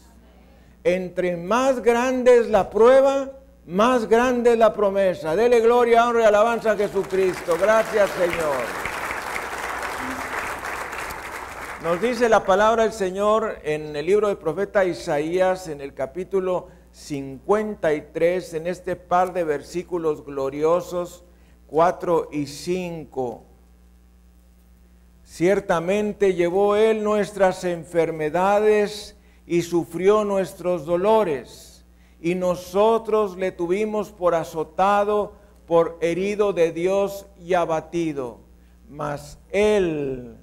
Entre 0.85 1.35
más 1.35 1.81
grande 1.83 2.37
es 2.37 2.47
la 2.47 2.69
prueba, 2.69 3.38
más 3.69 4.07
grande 4.07 4.53
es 4.53 4.57
la 4.57 4.73
promesa. 4.73 5.35
Dele 5.35 5.59
gloria, 5.59 6.07
honra 6.07 6.23
y 6.23 6.25
alabanza 6.25 6.71
a 6.71 6.75
Jesucristo. 6.75 7.55
Gracias 7.59 8.09
Señor. 8.11 8.89
Nos 11.83 12.01
dice 12.01 12.27
la 12.27 12.43
palabra 12.43 12.83
del 12.83 12.93
Señor 12.93 13.59
en 13.63 13.95
el 13.95 14.05
libro 14.07 14.27
del 14.27 14.37
profeta 14.37 14.83
Isaías, 14.85 15.67
en 15.67 15.81
el 15.81 15.93
capítulo 15.93 16.67
53, 16.91 18.55
en 18.55 18.67
este 18.67 18.95
par 18.95 19.33
de 19.33 19.43
versículos 19.43 20.25
gloriosos, 20.25 21.23
4 21.67 22.29
y 22.31 22.47
5. 22.47 23.43
Ciertamente 25.23 26.33
llevó 26.33 26.75
Él 26.75 27.03
nuestras 27.03 27.63
enfermedades 27.63 29.15
y 29.45 29.61
sufrió 29.61 30.25
nuestros 30.25 30.85
dolores, 30.85 31.68
y 32.21 32.35
nosotros 32.35 33.37
le 33.37 33.51
tuvimos 33.51 34.09
por 34.09 34.35
azotado, 34.35 35.33
por 35.65 35.97
herido 36.01 36.53
de 36.53 36.71
Dios 36.71 37.25
y 37.39 37.53
abatido. 37.53 38.39
Mas 38.89 39.37
Él, 39.51 40.37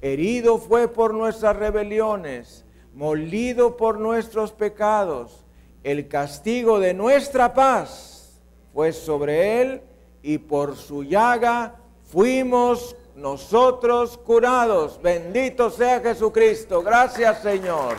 herido 0.00 0.58
fue 0.58 0.88
por 0.88 1.14
nuestras 1.14 1.56
rebeliones, 1.56 2.64
molido 2.94 3.76
por 3.76 3.98
nuestros 3.98 4.52
pecados. 4.52 5.44
El 5.84 6.08
castigo 6.08 6.80
de 6.80 6.94
nuestra 6.94 7.54
paz 7.54 8.40
fue 8.72 8.92
sobre 8.92 9.62
Él, 9.62 9.82
y 10.22 10.38
por 10.38 10.76
su 10.76 11.02
llaga 11.02 11.76
fuimos 12.04 12.96
nosotros 13.16 14.16
curados. 14.18 15.00
Bendito 15.02 15.70
sea 15.70 16.00
Jesucristo. 16.00 16.82
Gracias 16.82 17.42
Señor. 17.42 17.96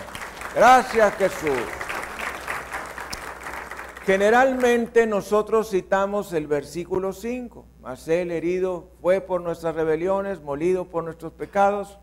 Gracias 0.55 1.13
Jesús. 1.15 1.59
Generalmente 4.05 5.07
nosotros 5.07 5.69
citamos 5.69 6.33
el 6.33 6.45
versículo 6.45 7.13
5. 7.13 7.65
Mas 7.81 8.05
el 8.09 8.31
herido 8.31 8.89
fue 9.01 9.21
por 9.21 9.39
nuestras 9.39 9.75
rebeliones, 9.75 10.41
molido 10.41 10.85
por 10.85 11.05
nuestros 11.05 11.31
pecados. 11.31 11.99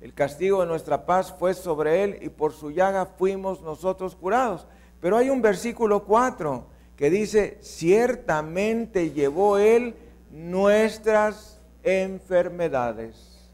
El 0.00 0.14
castigo 0.14 0.60
de 0.60 0.66
nuestra 0.66 1.06
paz 1.06 1.32
fue 1.38 1.54
sobre 1.54 2.02
él 2.02 2.18
y 2.22 2.28
por 2.28 2.52
su 2.52 2.72
llaga 2.72 3.06
fuimos 3.06 3.62
nosotros 3.62 4.16
curados. 4.16 4.66
Pero 5.00 5.16
hay 5.16 5.30
un 5.30 5.42
versículo 5.42 6.04
4 6.04 6.66
que 6.96 7.08
dice, 7.08 7.58
ciertamente 7.60 9.12
llevó 9.12 9.58
él 9.58 9.94
nuestras 10.32 11.60
enfermedades 11.84 13.48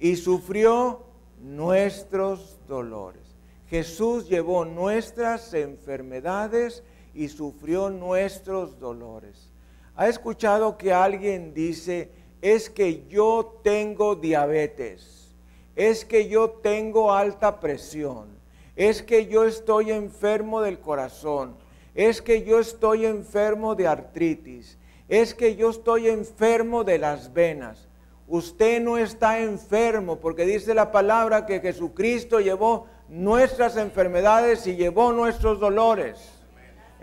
y 0.00 0.16
sufrió 0.16 1.04
nuestros 1.38 2.58
dolores. 2.66 3.22
Jesús 3.68 4.28
llevó 4.28 4.64
nuestras 4.64 5.52
enfermedades 5.52 6.82
y 7.14 7.28
sufrió 7.28 7.90
nuestros 7.90 8.78
dolores. 8.78 9.50
¿Ha 9.96 10.08
escuchado 10.08 10.78
que 10.78 10.92
alguien 10.92 11.52
dice, 11.52 12.10
es 12.40 12.70
que 12.70 13.04
yo 13.08 13.60
tengo 13.62 14.16
diabetes, 14.16 15.34
es 15.76 16.04
que 16.04 16.28
yo 16.28 16.50
tengo 16.50 17.12
alta 17.12 17.60
presión, 17.60 18.28
es 18.74 19.02
que 19.02 19.26
yo 19.26 19.44
estoy 19.44 19.92
enfermo 19.92 20.60
del 20.60 20.80
corazón, 20.80 21.56
es 21.94 22.22
que 22.22 22.42
yo 22.42 22.58
estoy 22.58 23.06
enfermo 23.06 23.74
de 23.74 23.86
artritis, 23.86 24.78
es 25.08 25.34
que 25.34 25.56
yo 25.56 25.70
estoy 25.70 26.08
enfermo 26.08 26.84
de 26.84 26.98
las 26.98 27.32
venas. 27.32 27.88
Usted 28.26 28.80
no 28.80 28.96
está 28.96 29.40
enfermo 29.40 30.18
porque 30.18 30.46
dice 30.46 30.72
la 30.74 30.90
palabra 30.90 31.44
que 31.44 31.60
Jesucristo 31.60 32.40
llevó 32.40 32.86
nuestras 33.08 33.76
enfermedades 33.76 34.66
y 34.66 34.74
llevó 34.74 35.12
nuestros 35.12 35.60
dolores. 35.60 36.41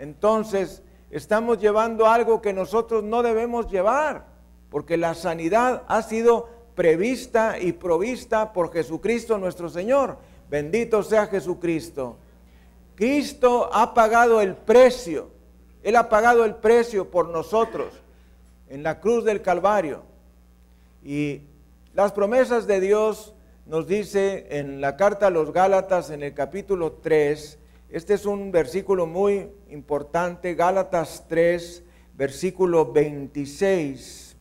Entonces, 0.00 0.82
estamos 1.10 1.60
llevando 1.60 2.06
algo 2.06 2.42
que 2.42 2.52
nosotros 2.52 3.04
no 3.04 3.22
debemos 3.22 3.70
llevar, 3.70 4.26
porque 4.68 4.96
la 4.96 5.14
sanidad 5.14 5.84
ha 5.86 6.02
sido 6.02 6.48
prevista 6.74 7.60
y 7.60 7.72
provista 7.72 8.52
por 8.52 8.72
Jesucristo 8.72 9.38
nuestro 9.38 9.68
Señor. 9.68 10.18
Bendito 10.48 11.04
sea 11.04 11.28
Jesucristo. 11.28 12.16
Cristo 12.96 13.70
ha 13.72 13.94
pagado 13.94 14.40
el 14.40 14.56
precio 14.56 15.38
él 15.82 15.96
ha 15.96 16.08
pagado 16.08 16.44
el 16.44 16.56
precio 16.56 17.10
por 17.10 17.28
nosotros 17.28 17.94
en 18.68 18.82
la 18.82 19.00
cruz 19.00 19.24
del 19.24 19.42
Calvario. 19.42 20.02
Y 21.02 21.42
las 21.94 22.12
promesas 22.12 22.66
de 22.66 22.80
Dios 22.80 23.34
nos 23.66 23.86
dice 23.86 24.46
en 24.50 24.80
la 24.80 24.96
carta 24.96 25.28
a 25.28 25.30
los 25.30 25.52
Gálatas 25.52 26.10
en 26.10 26.22
el 26.22 26.34
capítulo 26.34 26.92
3, 26.92 27.58
este 27.92 28.14
es 28.14 28.26
un 28.26 28.52
versículo 28.52 29.06
muy 29.06 29.48
importante, 29.68 30.54
Gálatas 30.54 31.24
3, 31.28 31.82
versículo 32.16 32.92
26. 32.92 34.36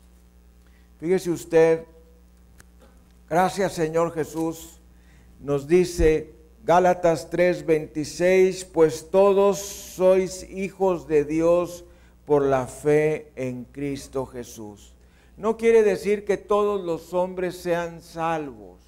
Fíjese 1.00 1.32
usted, 1.32 1.86
gracias 3.30 3.74
Señor 3.74 4.14
Jesús, 4.14 4.80
nos 5.40 5.68
dice, 5.68 6.34
Gálatas 6.66 7.32
3:26, 7.32 8.66
pues 8.72 9.10
todos 9.10 9.58
sois 9.58 10.48
hijos 10.52 11.08
de 11.08 11.26
Dios 11.26 11.86
por 12.26 12.44
la 12.44 12.68
fe 12.68 13.32
en 13.36 13.64
Cristo 13.64 14.26
Jesús. 14.26 14.94
No 15.38 15.58
quiere 15.58 15.84
decir 15.84 16.26
que 16.26 16.38
todos 16.38 16.84
los 16.84 17.14
hombres 17.14 17.58
sean 17.58 18.02
salvos. 18.02 18.79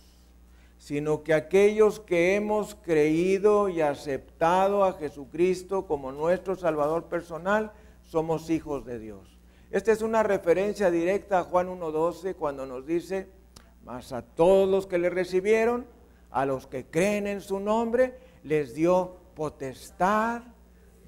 Sino 0.81 1.21
que 1.21 1.35
aquellos 1.35 2.00
que 2.00 2.33
hemos 2.33 2.73
creído 2.73 3.69
y 3.69 3.81
aceptado 3.81 4.83
a 4.83 4.93
Jesucristo 4.93 5.85
como 5.85 6.11
nuestro 6.11 6.55
Salvador 6.55 7.03
personal, 7.03 7.71
somos 8.01 8.50
hijos 8.50 8.83
de 8.83 8.97
Dios. 8.97 9.38
Esta 9.69 9.91
es 9.91 10.01
una 10.01 10.23
referencia 10.23 10.89
directa 10.89 11.38
a 11.38 11.43
Juan 11.43 11.67
1.12 11.67 12.33
cuando 12.33 12.65
nos 12.65 12.88
dice, 12.88 13.29
mas 13.85 14.11
a 14.11 14.23
todos 14.23 14.67
los 14.67 14.88
que 14.88 14.97
le 14.97 15.11
recibieron, 15.11 15.85
a 16.31 16.47
los 16.47 16.65
que 16.65 16.83
creen 16.88 17.27
en 17.27 17.41
su 17.41 17.59
nombre, 17.59 18.17
les 18.43 18.73
dio 18.73 19.17
potestad 19.35 20.41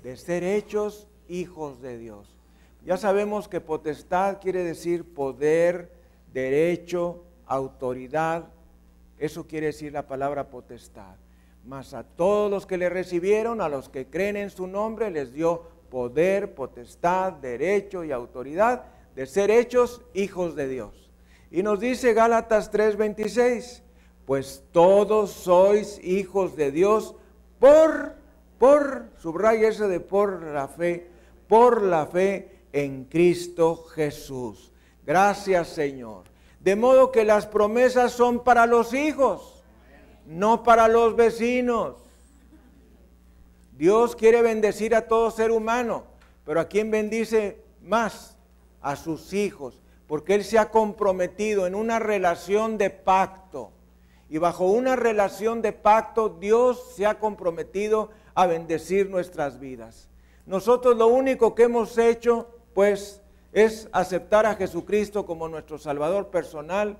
de 0.03 0.17
ser 0.17 0.43
hechos 0.43 1.07
hijos 1.27 1.81
de 1.81 1.97
Dios. 1.97 2.37
Ya 2.85 2.97
sabemos 2.97 3.47
que 3.47 3.59
potestad 3.59 4.39
quiere 4.39 4.63
decir 4.63 5.15
poder, 5.15 5.91
derecho, 6.31 7.23
autoridad, 7.47 8.49
eso 9.25 9.47
quiere 9.47 9.67
decir 9.67 9.93
la 9.93 10.05
palabra 10.05 10.49
potestad. 10.49 11.15
Mas 11.63 11.93
a 11.93 12.03
todos 12.03 12.51
los 12.51 12.65
que 12.65 12.77
le 12.77 12.89
recibieron, 12.89 13.61
a 13.61 13.69
los 13.69 13.87
que 13.87 14.07
creen 14.07 14.35
en 14.35 14.49
su 14.49 14.67
nombre, 14.67 15.09
les 15.11 15.31
dio 15.31 15.63
poder, 15.89 16.53
potestad, 16.53 17.31
derecho 17.31 18.03
y 18.03 18.11
autoridad 18.11 18.83
de 19.15 19.25
ser 19.25 19.49
hechos 19.49 20.01
hijos 20.13 20.57
de 20.57 20.67
Dios. 20.67 21.09
Y 21.51 21.63
nos 21.63 21.79
dice 21.79 22.13
Gálatas 22.13 22.69
3:26, 22.69 23.81
pues 24.25 24.65
todos 24.73 25.31
sois 25.31 26.03
hijos 26.03 26.57
de 26.57 26.71
Dios 26.71 27.15
por, 27.59 28.15
por, 28.59 29.05
subraya 29.19 29.69
ese 29.69 29.87
de 29.87 30.01
por 30.01 30.43
la 30.43 30.67
fe, 30.67 31.07
por 31.47 31.81
la 31.81 32.07
fe 32.07 32.49
en 32.73 33.05
Cristo 33.05 33.85
Jesús. 33.85 34.73
Gracias 35.05 35.69
Señor. 35.69 36.32
De 36.63 36.77
modo 36.77 37.11
que 37.11 37.25
las 37.25 37.45
promesas 37.45 38.13
son 38.13 38.41
para 38.41 38.65
los 38.65 38.93
hijos, 38.93 39.63
no 40.25 40.63
para 40.63 40.87
los 40.87 41.15
vecinos. 41.15 41.95
Dios 43.73 44.15
quiere 44.15 44.41
bendecir 44.41 44.95
a 44.95 45.07
todo 45.07 45.29
ser 45.29 45.51
humano, 45.51 46.05
pero 46.45 46.61
¿a 46.61 46.69
quién 46.69 46.89
bendice 46.89 47.61
más? 47.81 48.37
A 48.81 48.95
sus 48.95 49.33
hijos, 49.33 49.81
porque 50.07 50.35
Él 50.35 50.45
se 50.45 50.57
ha 50.57 50.69
comprometido 50.69 51.67
en 51.67 51.75
una 51.75 51.99
relación 51.99 52.77
de 52.77 52.89
pacto. 52.89 53.71
Y 54.29 54.37
bajo 54.37 54.65
una 54.65 54.95
relación 54.95 55.61
de 55.61 55.73
pacto, 55.73 56.29
Dios 56.29 56.93
se 56.95 57.05
ha 57.05 57.19
comprometido 57.19 58.09
a 58.35 58.47
bendecir 58.47 59.09
nuestras 59.09 59.59
vidas. 59.59 60.07
Nosotros 60.45 60.95
lo 60.95 61.07
único 61.07 61.55
que 61.55 61.63
hemos 61.63 61.97
hecho, 61.97 62.47
pues, 62.73 63.21
es 63.53 63.87
aceptar 63.91 64.45
a 64.45 64.55
Jesucristo 64.55 65.25
como 65.25 65.47
nuestro 65.47 65.77
Salvador 65.77 66.29
personal 66.29 66.97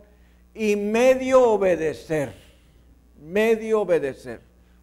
y 0.54 0.76
medio 0.76 1.50
obedecer, 1.50 2.34
medio 3.20 3.82
obedecer, 3.82 4.42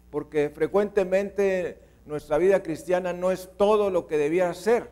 porque 0.09 0.49
frecuentemente 0.49 1.79
nuestra 2.05 2.37
vida 2.37 2.61
cristiana 2.61 3.13
no 3.13 3.31
es 3.31 3.49
todo 3.57 3.89
lo 3.89 4.05
que 4.05 4.17
debía 4.17 4.53
ser. 4.53 4.89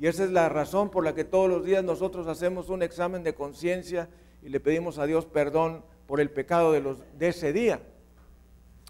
Y 0.00 0.06
esa 0.06 0.24
es 0.24 0.30
la 0.30 0.48
razón 0.48 0.90
por 0.90 1.04
la 1.04 1.14
que 1.14 1.24
todos 1.24 1.50
los 1.50 1.66
días 1.66 1.84
nosotros 1.84 2.26
hacemos 2.26 2.70
un 2.70 2.82
examen 2.82 3.22
de 3.22 3.34
conciencia 3.34 4.08
y 4.42 4.48
le 4.48 4.58
pedimos 4.58 4.98
a 4.98 5.04
Dios 5.04 5.26
perdón 5.26 5.84
por 6.06 6.20
el 6.20 6.30
pecado 6.30 6.72
de, 6.72 6.80
los, 6.80 7.02
de 7.18 7.28
ese 7.28 7.52
día. 7.52 7.82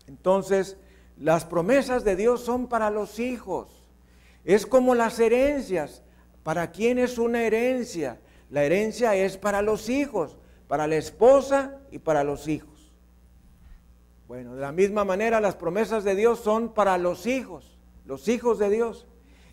Entonces, 0.06 0.76
las 1.18 1.44
promesas 1.44 2.04
de 2.04 2.14
Dios 2.14 2.42
son 2.42 2.68
para 2.68 2.90
los 2.90 3.18
hijos. 3.18 3.68
Es 4.44 4.64
como 4.64 4.94
las 4.94 5.18
herencias. 5.18 6.04
¿Para 6.42 6.70
quién 6.70 6.98
es 6.98 7.18
una 7.18 7.42
herencia? 7.42 8.20
La 8.48 8.64
herencia 8.64 9.14
es 9.14 9.36
para 9.36 9.62
los 9.62 9.88
hijos, 9.88 10.38
para 10.68 10.86
la 10.86 10.96
esposa 10.96 11.78
y 11.90 11.98
para 11.98 12.24
los 12.24 12.48
hijos. 12.48 12.92
Bueno, 14.26 14.54
de 14.54 14.60
la 14.60 14.72
misma 14.72 15.04
manera 15.04 15.40
las 15.40 15.56
promesas 15.56 16.04
de 16.04 16.14
Dios 16.14 16.40
son 16.40 16.72
para 16.72 16.96
los 16.98 17.26
hijos, 17.26 17.78
los 18.06 18.28
hijos 18.28 18.58
de 18.58 18.70
Dios. 18.70 19.06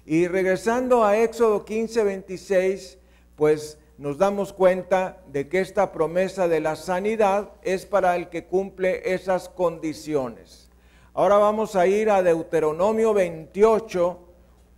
Y 0.06 0.28
regresando 0.28 1.04
a 1.04 1.18
Éxodo 1.18 1.66
15, 1.66 2.04
26, 2.04 2.98
pues 3.36 3.78
nos 3.98 4.18
damos 4.18 4.54
cuenta 4.54 5.24
de 5.28 5.50
que 5.50 5.60
esta 5.60 5.92
promesa 5.92 6.48
de 6.48 6.60
la 6.60 6.76
sanidad 6.76 7.52
es 7.64 7.86
para 7.86 8.16
el 8.16 8.30
que 8.30 8.46
cumple 8.46 9.14
esas 9.14 9.50
condiciones. 9.50 10.70
Ahora 11.14 11.38
vamos 11.38 11.76
a 11.76 11.88
ir 11.88 12.12
a 12.12 12.22
Deuteronomio 12.22 13.14
28, 13.14 14.20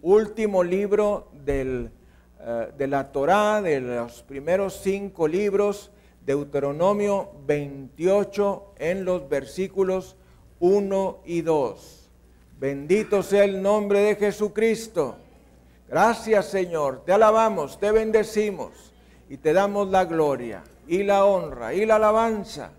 último 0.02 0.64
libro 0.64 1.28
del 1.34 1.92
eh, 2.40 2.72
de 2.78 2.88
la 2.88 3.12
Torá, 3.12 3.62
de 3.62 3.82
los 3.82 4.24
primeros 4.24 4.80
cinco 4.82 5.28
libros, 5.28 5.92
Deuteronomio 6.26 7.32
28, 7.46 8.74
en 8.78 9.04
los 9.04 9.28
versículos 9.28 10.16
1 10.60 11.20
y 11.26 11.42
2. 11.42 12.10
Bendito 12.60 13.24
sea 13.24 13.44
el 13.44 13.62
nombre 13.62 14.00
de 14.02 14.16
Jesucristo. 14.16 15.18
Gracias 15.88 16.48
Señor, 16.48 17.04
te 17.06 17.14
alabamos, 17.14 17.80
te 17.80 17.92
bendecimos 17.92 18.94
y 19.30 19.38
te 19.38 19.54
damos 19.54 19.90
la 19.90 20.06
gloria 20.06 20.64
y 20.88 21.04
la 21.04 21.26
honra 21.26 21.74
y 21.74 21.86
la 21.86 21.96
alabanza 21.96 22.72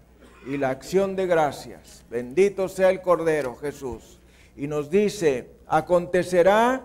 y 0.47 0.57
la 0.57 0.71
acción 0.71 1.17
de 1.17 1.27
gracias. 1.27 2.05
Bendito 2.11 2.69
sea 2.69 2.91
el 2.91 3.01
Cordero 3.01 3.57
Jesús. 3.57 4.21
Y 4.57 4.67
nos 4.67 4.91
dice, 4.91 5.51
acontecerá 5.67 6.85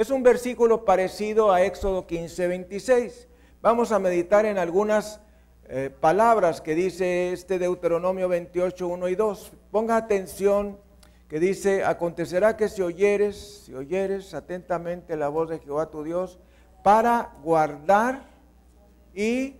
Es 0.00 0.08
un 0.08 0.22
versículo 0.22 0.86
parecido 0.86 1.52
a 1.52 1.62
Éxodo 1.62 2.06
15, 2.06 2.48
26. 2.48 3.28
Vamos 3.60 3.92
a 3.92 3.98
meditar 3.98 4.46
en 4.46 4.56
algunas 4.56 5.20
eh, 5.68 5.90
palabras 5.90 6.62
que 6.62 6.74
dice 6.74 7.34
este 7.34 7.58
Deuteronomio 7.58 8.26
28, 8.26 8.88
1 8.88 9.08
y 9.08 9.14
2. 9.14 9.52
Ponga 9.70 9.98
atención 9.98 10.78
que 11.28 11.38
dice, 11.38 11.84
acontecerá 11.84 12.56
que 12.56 12.70
si 12.70 12.80
oyeres, 12.80 13.64
si 13.66 13.74
oyeres 13.74 14.32
atentamente 14.32 15.18
la 15.18 15.28
voz 15.28 15.50
de 15.50 15.58
Jehová 15.58 15.90
tu 15.90 16.02
Dios, 16.02 16.38
para 16.82 17.34
guardar 17.42 18.22
y 19.12 19.56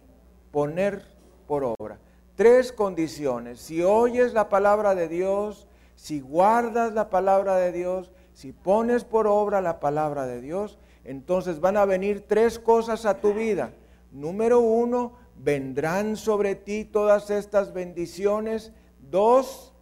poner 0.52 1.04
por 1.46 1.64
obra. 1.64 1.98
Tres 2.34 2.72
condiciones. 2.72 3.60
Si 3.60 3.82
oyes 3.82 4.32
la 4.32 4.48
palabra 4.48 4.94
de 4.94 5.06
Dios, 5.06 5.68
si 5.96 6.20
guardas 6.20 6.94
la 6.94 7.10
palabra 7.10 7.56
de 7.56 7.72
Dios 7.72 8.10
si 8.40 8.52
pones 8.52 9.04
por 9.04 9.26
obra 9.26 9.60
la 9.60 9.80
palabra 9.80 10.26
de 10.26 10.40
Dios, 10.40 10.78
entonces 11.04 11.60
van 11.60 11.76
a 11.76 11.84
venir 11.84 12.24
tres 12.26 12.58
cosas 12.58 13.04
a 13.04 13.20
tu 13.20 13.34
vida. 13.34 13.74
Número 14.12 14.60
uno, 14.60 15.12
vendrán 15.36 16.16
sobre 16.16 16.54
ti 16.54 16.86
todas 16.86 17.28
estas 17.28 17.74
bendiciones. 17.74 18.72
Dos, 19.10 19.74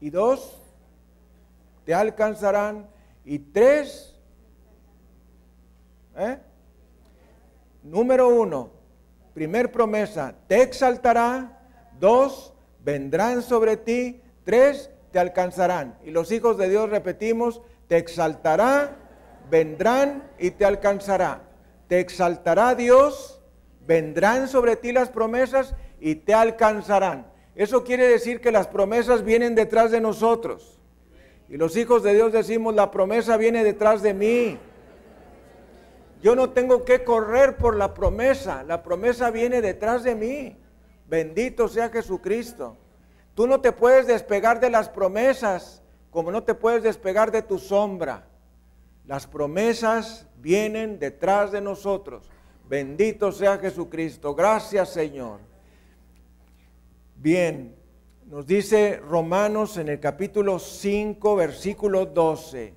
y 0.00 0.10
dos, 0.10 0.62
te 1.84 1.92
alcanzarán. 1.92 2.86
Y 3.24 3.40
tres, 3.40 4.14
¿eh? 6.16 6.38
número 7.82 8.28
uno, 8.28 8.70
primer 9.34 9.72
promesa, 9.72 10.32
te 10.46 10.62
exaltará. 10.62 11.58
Dos, 11.98 12.54
vendrán 12.84 13.42
sobre 13.42 13.76
ti. 13.76 14.22
Tres, 14.44 14.90
te 15.16 15.20
alcanzarán. 15.20 15.96
Y 16.04 16.10
los 16.10 16.30
hijos 16.30 16.58
de 16.58 16.68
Dios, 16.68 16.90
repetimos, 16.90 17.62
te 17.88 17.96
exaltará, 17.96 18.98
vendrán 19.50 20.30
y 20.38 20.50
te 20.50 20.66
alcanzará. 20.66 21.40
Te 21.88 22.00
exaltará 22.00 22.74
Dios, 22.74 23.40
vendrán 23.86 24.46
sobre 24.46 24.76
ti 24.76 24.92
las 24.92 25.08
promesas 25.08 25.74
y 26.00 26.16
te 26.16 26.34
alcanzarán. 26.34 27.32
Eso 27.54 27.82
quiere 27.82 28.06
decir 28.06 28.42
que 28.42 28.52
las 28.52 28.66
promesas 28.66 29.24
vienen 29.24 29.54
detrás 29.54 29.90
de 29.90 30.02
nosotros. 30.02 30.78
Y 31.48 31.56
los 31.56 31.78
hijos 31.78 32.02
de 32.02 32.12
Dios 32.12 32.30
decimos, 32.30 32.74
la 32.74 32.90
promesa 32.90 33.38
viene 33.38 33.64
detrás 33.64 34.02
de 34.02 34.12
mí. 34.12 34.58
Yo 36.22 36.36
no 36.36 36.50
tengo 36.50 36.84
que 36.84 37.04
correr 37.04 37.56
por 37.56 37.74
la 37.74 37.94
promesa, 37.94 38.64
la 38.64 38.82
promesa 38.82 39.30
viene 39.30 39.62
detrás 39.62 40.04
de 40.04 40.14
mí. 40.14 40.58
Bendito 41.08 41.68
sea 41.68 41.88
Jesucristo. 41.88 42.76
Tú 43.36 43.46
no 43.46 43.60
te 43.60 43.70
puedes 43.70 44.06
despegar 44.06 44.60
de 44.60 44.70
las 44.70 44.88
promesas 44.88 45.82
como 46.10 46.30
no 46.30 46.42
te 46.42 46.54
puedes 46.54 46.82
despegar 46.82 47.30
de 47.30 47.42
tu 47.42 47.58
sombra. 47.58 48.26
Las 49.04 49.26
promesas 49.26 50.26
vienen 50.38 50.98
detrás 50.98 51.52
de 51.52 51.60
nosotros. 51.60 52.30
Bendito 52.66 53.30
sea 53.32 53.58
Jesucristo. 53.58 54.34
Gracias 54.34 54.88
Señor. 54.88 55.40
Bien, 57.16 57.76
nos 58.24 58.46
dice 58.46 59.02
Romanos 59.06 59.76
en 59.76 59.90
el 59.90 60.00
capítulo 60.00 60.58
5, 60.58 61.36
versículo 61.36 62.06
12. 62.06 62.72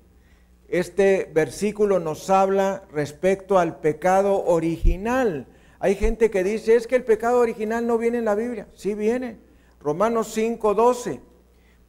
Este 0.68 1.30
versículo 1.32 2.00
nos 2.00 2.28
habla 2.28 2.82
respecto 2.92 3.58
al 3.58 3.80
pecado 3.80 4.44
original. 4.44 5.46
Hay 5.78 5.94
gente 5.94 6.30
que 6.30 6.44
dice, 6.44 6.76
es 6.76 6.86
que 6.86 6.96
el 6.96 7.04
pecado 7.04 7.40
original 7.40 7.86
no 7.86 7.96
viene 7.96 8.18
en 8.18 8.26
la 8.26 8.34
Biblia. 8.34 8.66
Sí 8.74 8.92
viene. 8.92 9.48
Romanos 9.80 10.28
5, 10.34 10.74
12. 10.74 11.20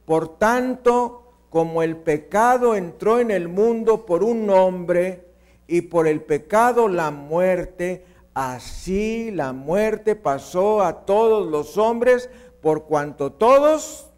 Por 0.04 0.38
tanto, 0.38 1.22
como 1.50 1.82
el 1.82 1.98
pecado 1.98 2.74
entró 2.74 3.20
en 3.20 3.30
el 3.30 3.48
mundo 3.48 4.06
por 4.06 4.24
un 4.24 4.48
hombre 4.48 5.28
y 5.66 5.82
por 5.82 6.06
el 6.06 6.22
pecado 6.22 6.88
la 6.88 7.10
muerte, 7.10 8.06
así 8.32 9.30
la 9.30 9.52
muerte 9.52 10.16
pasó 10.16 10.82
a 10.82 11.04
todos 11.04 11.46
los 11.46 11.76
hombres 11.76 12.30
por 12.62 12.84
cuanto 12.84 13.32
todos 13.32 14.10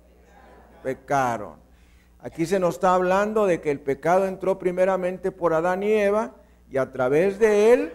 pecaron. 0.82 1.56
Aquí 2.20 2.46
se 2.46 2.60
nos 2.60 2.76
está 2.76 2.94
hablando 2.94 3.46
de 3.46 3.60
que 3.60 3.70
el 3.70 3.80
pecado 3.80 4.26
entró 4.26 4.58
primeramente 4.58 5.32
por 5.32 5.52
Adán 5.52 5.82
y 5.82 5.92
Eva 5.92 6.37
y 6.70 6.78
a 6.78 6.92
través 6.92 7.38
de 7.38 7.72
él 7.72 7.92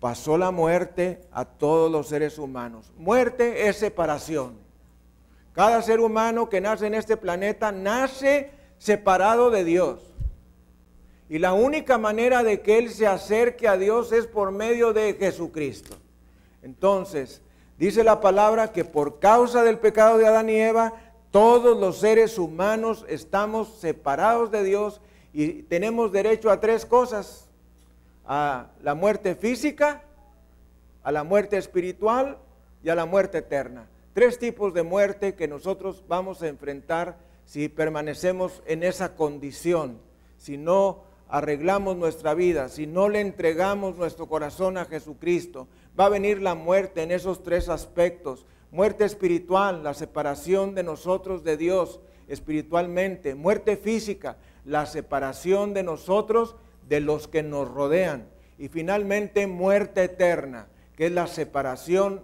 pasó 0.00 0.36
la 0.38 0.50
muerte 0.50 1.20
a 1.32 1.44
todos 1.44 1.90
los 1.90 2.08
seres 2.08 2.38
humanos. 2.38 2.92
Muerte 2.96 3.68
es 3.68 3.76
separación. 3.76 4.54
Cada 5.52 5.80
ser 5.82 6.00
humano 6.00 6.48
que 6.48 6.60
nace 6.60 6.86
en 6.86 6.94
este 6.94 7.16
planeta 7.16 7.72
nace 7.72 8.50
separado 8.78 9.50
de 9.50 9.64
Dios. 9.64 10.00
Y 11.28 11.38
la 11.38 11.54
única 11.54 11.98
manera 11.98 12.42
de 12.42 12.60
que 12.60 12.78
Él 12.78 12.90
se 12.90 13.06
acerque 13.06 13.66
a 13.66 13.76
Dios 13.76 14.12
es 14.12 14.26
por 14.26 14.52
medio 14.52 14.92
de 14.92 15.14
Jesucristo. 15.14 15.96
Entonces, 16.62 17.40
dice 17.78 18.04
la 18.04 18.20
palabra 18.20 18.72
que 18.72 18.84
por 18.84 19.18
causa 19.18 19.64
del 19.64 19.78
pecado 19.78 20.18
de 20.18 20.26
Adán 20.26 20.50
y 20.50 20.56
Eva, 20.56 20.92
todos 21.30 21.78
los 21.78 21.98
seres 21.98 22.38
humanos 22.38 23.04
estamos 23.08 23.78
separados 23.80 24.50
de 24.50 24.62
Dios 24.62 25.00
y 25.32 25.62
tenemos 25.64 26.12
derecho 26.12 26.50
a 26.50 26.60
tres 26.60 26.86
cosas. 26.86 27.45
A 28.26 28.68
la 28.82 28.94
muerte 28.94 29.34
física, 29.34 30.02
a 31.02 31.12
la 31.12 31.22
muerte 31.22 31.56
espiritual 31.56 32.38
y 32.82 32.88
a 32.88 32.94
la 32.94 33.06
muerte 33.06 33.38
eterna. 33.38 33.86
Tres 34.12 34.38
tipos 34.38 34.74
de 34.74 34.82
muerte 34.82 35.34
que 35.34 35.46
nosotros 35.46 36.04
vamos 36.08 36.42
a 36.42 36.48
enfrentar 36.48 37.16
si 37.44 37.68
permanecemos 37.68 38.62
en 38.66 38.82
esa 38.82 39.14
condición, 39.14 40.00
si 40.36 40.56
no 40.56 41.04
arreglamos 41.28 41.96
nuestra 41.96 42.34
vida, 42.34 42.68
si 42.68 42.86
no 42.86 43.08
le 43.08 43.20
entregamos 43.20 43.96
nuestro 43.96 44.26
corazón 44.26 44.78
a 44.78 44.84
Jesucristo, 44.84 45.68
va 45.98 46.06
a 46.06 46.10
venir 46.10 46.42
la 46.42 46.54
muerte 46.54 47.02
en 47.02 47.12
esos 47.12 47.42
tres 47.42 47.68
aspectos. 47.68 48.46
Muerte 48.70 49.04
espiritual, 49.04 49.82
la 49.84 49.94
separación 49.94 50.74
de 50.74 50.82
nosotros 50.82 51.44
de 51.44 51.56
Dios 51.56 52.00
espiritualmente. 52.28 53.34
Muerte 53.34 53.76
física, 53.76 54.36
la 54.64 54.86
separación 54.86 55.72
de 55.72 55.82
nosotros 55.84 56.56
de 56.88 57.00
los 57.00 57.28
que 57.28 57.42
nos 57.42 57.68
rodean. 57.68 58.28
Y 58.58 58.68
finalmente 58.68 59.46
muerte 59.46 60.04
eterna, 60.04 60.68
que 60.96 61.06
es 61.06 61.12
la 61.12 61.26
separación 61.26 62.22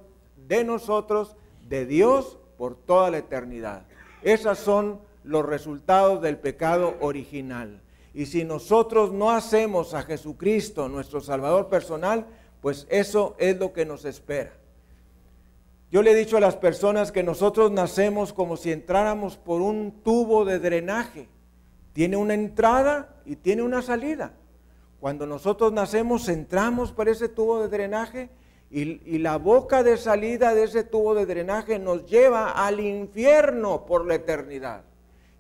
de 0.49 0.65
nosotros 0.65 1.37
de 1.69 1.87
Dios 1.87 2.39
por 2.57 2.77
toda 2.77 3.11
la 3.11 3.19
eternidad. 3.19 3.85
Esos 4.23 4.59
son 4.59 5.01
los 5.25 5.45
resultados 5.45 6.23
del 6.23 6.39
pecado 6.39 6.97
original. 7.01 7.81
Y 8.15 8.27
si 8.27 8.45
nosotros 8.45 9.13
no 9.13 9.31
hacemos 9.31 9.95
a 9.95 10.03
Jesucristo 10.03 10.89
nuestro 10.89 11.21
Salvador 11.21 11.69
personal, 11.69 12.27
pues 12.61 12.87
eso 12.91 13.35
es 13.39 13.59
lo 13.59 13.73
que 13.73 13.87
nos 13.87 14.05
espera. 14.05 14.53
Yo 15.91 16.03
le 16.03 16.13
he 16.13 16.15
dicho 16.15 16.37
a 16.37 16.41
las 16.41 16.57
personas 16.57 17.13
que 17.13 17.23
nosotros 17.23 17.71
nacemos 17.71 18.33
como 18.33 18.57
si 18.57 18.73
entráramos 18.73 19.37
por 19.37 19.61
un 19.61 19.93
tubo 20.03 20.45
de 20.45 20.59
drenaje. 20.59 21.29
Tiene 21.93 22.17
una 22.17 22.35
entrada 22.35 23.17
y 23.27 23.37
tiene 23.37 23.63
una 23.63 23.83
salida. 23.83 24.33
Cuando 25.03 25.27
nosotros 25.27 25.73
nacemos 25.73 26.29
entramos 26.29 26.93
por 26.93 27.09
ese 27.09 27.29
tubo 27.29 27.61
de 27.61 27.67
drenaje 27.67 28.31
y, 28.71 29.19
la 29.19 29.37
boca 29.37 29.83
de 29.83 29.97
salida 29.97 30.55
de 30.55 30.63
ese 30.63 30.85
tubo 30.85 31.17
de 31.17 31.27
drenaje 31.27 31.81
nos 31.81 32.07
lleva 32.07 32.53
al 32.53 32.79
infierno 32.79 33.85
por 33.85 34.07
la 34.07 34.15
eternidad. 34.15 34.85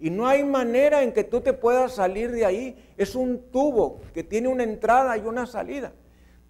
Y 0.01 0.11
no 0.11 0.27
hay 0.27 0.43
manera 0.43 1.05
en 1.05 1.13
que 1.13 1.23
tú 1.23 1.43
te 1.43 1.53
puedas 1.53 1.95
salir 1.95 2.33
de 2.33 2.45
ahí. 2.45 2.93
Es 2.97 3.15
un 3.15 3.53
tubo 3.53 4.01
que 4.13 4.25
tiene 4.25 4.49
una 4.49 4.65
entrada 4.65 5.17
y 5.17 5.21
una 5.21 5.47
salida. 5.47 5.93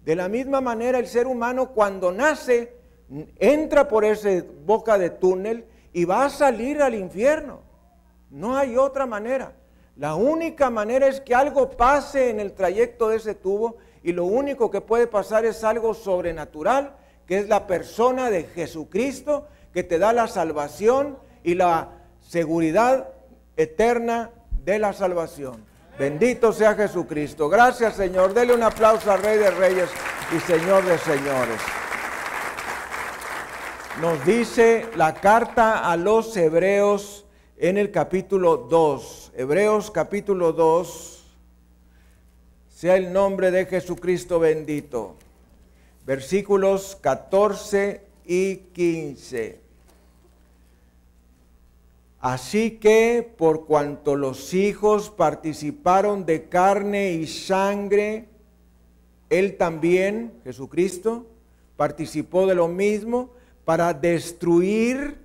De 0.03 0.15
la 0.15 0.27
misma 0.27 0.59
manera 0.59 0.97
el 0.97 1.05
ser 1.05 1.27
humano 1.27 1.69
cuando 1.69 2.11
nace 2.11 2.73
entra 3.37 3.87
por 3.87 4.05
esa 4.05 4.43
boca 4.65 4.97
de 4.97 5.11
túnel 5.11 5.65
y 5.93 6.05
va 6.05 6.25
a 6.25 6.31
salir 6.31 6.81
al 6.81 6.95
infierno. 6.95 7.59
No 8.31 8.57
hay 8.57 8.75
otra 8.75 9.05
manera. 9.05 9.53
La 9.95 10.15
única 10.15 10.69
manera 10.69 11.07
es 11.07 11.21
que 11.21 11.35
algo 11.35 11.69
pase 11.69 12.29
en 12.29 12.39
el 12.39 12.53
trayecto 12.53 13.09
de 13.09 13.17
ese 13.17 13.35
tubo 13.35 13.77
y 14.01 14.11
lo 14.11 14.25
único 14.25 14.71
que 14.71 14.81
puede 14.81 15.05
pasar 15.05 15.45
es 15.45 15.63
algo 15.63 15.93
sobrenatural, 15.93 16.95
que 17.27 17.37
es 17.37 17.47
la 17.47 17.67
persona 17.67 18.29
de 18.31 18.43
Jesucristo 18.43 19.47
que 19.71 19.83
te 19.83 19.99
da 19.99 20.11
la 20.11 20.27
salvación 20.27 21.17
y 21.43 21.55
la 21.55 21.89
seguridad 22.21 23.09
eterna 23.55 24.31
de 24.63 24.79
la 24.79 24.93
salvación. 24.93 25.63
Bendito 25.97 26.51
sea 26.51 26.73
Jesucristo. 26.73 27.47
Gracias 27.47 27.95
Señor. 27.95 28.33
Dele 28.33 28.55
un 28.55 28.63
aplauso 28.63 29.11
al 29.11 29.21
Rey 29.21 29.37
de 29.37 29.51
Reyes 29.51 29.89
y 30.35 30.39
Señor 30.39 30.83
de 30.85 30.97
Señores. 30.97 31.61
Nos 34.01 34.25
dice 34.25 34.87
la 34.95 35.13
carta 35.13 35.91
a 35.91 35.95
los 35.97 36.35
Hebreos 36.35 37.27
en 37.57 37.77
el 37.77 37.91
capítulo 37.91 38.57
2. 38.57 39.22
Hebreos 39.35 39.89
capítulo 39.89 40.53
2 40.53 41.23
sea 42.69 42.97
el 42.97 43.11
nombre 43.11 43.49
de 43.49 43.65
Jesucristo 43.65 44.39
bendito. 44.39 45.15
Versículos 46.05 46.95
14 47.01 48.01
y 48.27 48.57
15. 48.57 49.59
Así 52.19 52.77
que 52.77 53.27
por 53.35 53.65
cuanto 53.65 54.15
los 54.15 54.53
hijos 54.53 55.09
participaron 55.09 56.27
de 56.27 56.47
carne 56.47 57.13
y 57.13 57.25
sangre, 57.25 58.27
Él 59.31 59.57
también, 59.57 60.31
Jesucristo, 60.43 61.25
participó 61.75 62.45
de 62.45 62.53
lo 62.53 62.67
mismo 62.67 63.31
para 63.65 63.95
destruir 63.95 65.17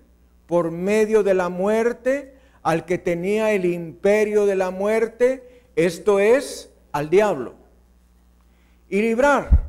por 0.46 0.70
medio 0.70 1.22
de 1.22 1.34
la 1.34 1.50
muerte 1.50 2.37
al 2.62 2.84
que 2.84 2.98
tenía 2.98 3.52
el 3.52 3.64
imperio 3.64 4.46
de 4.46 4.56
la 4.56 4.70
muerte, 4.70 5.62
esto 5.76 6.18
es, 6.20 6.70
al 6.92 7.10
diablo 7.10 7.58
y 8.88 9.00
librar 9.02 9.68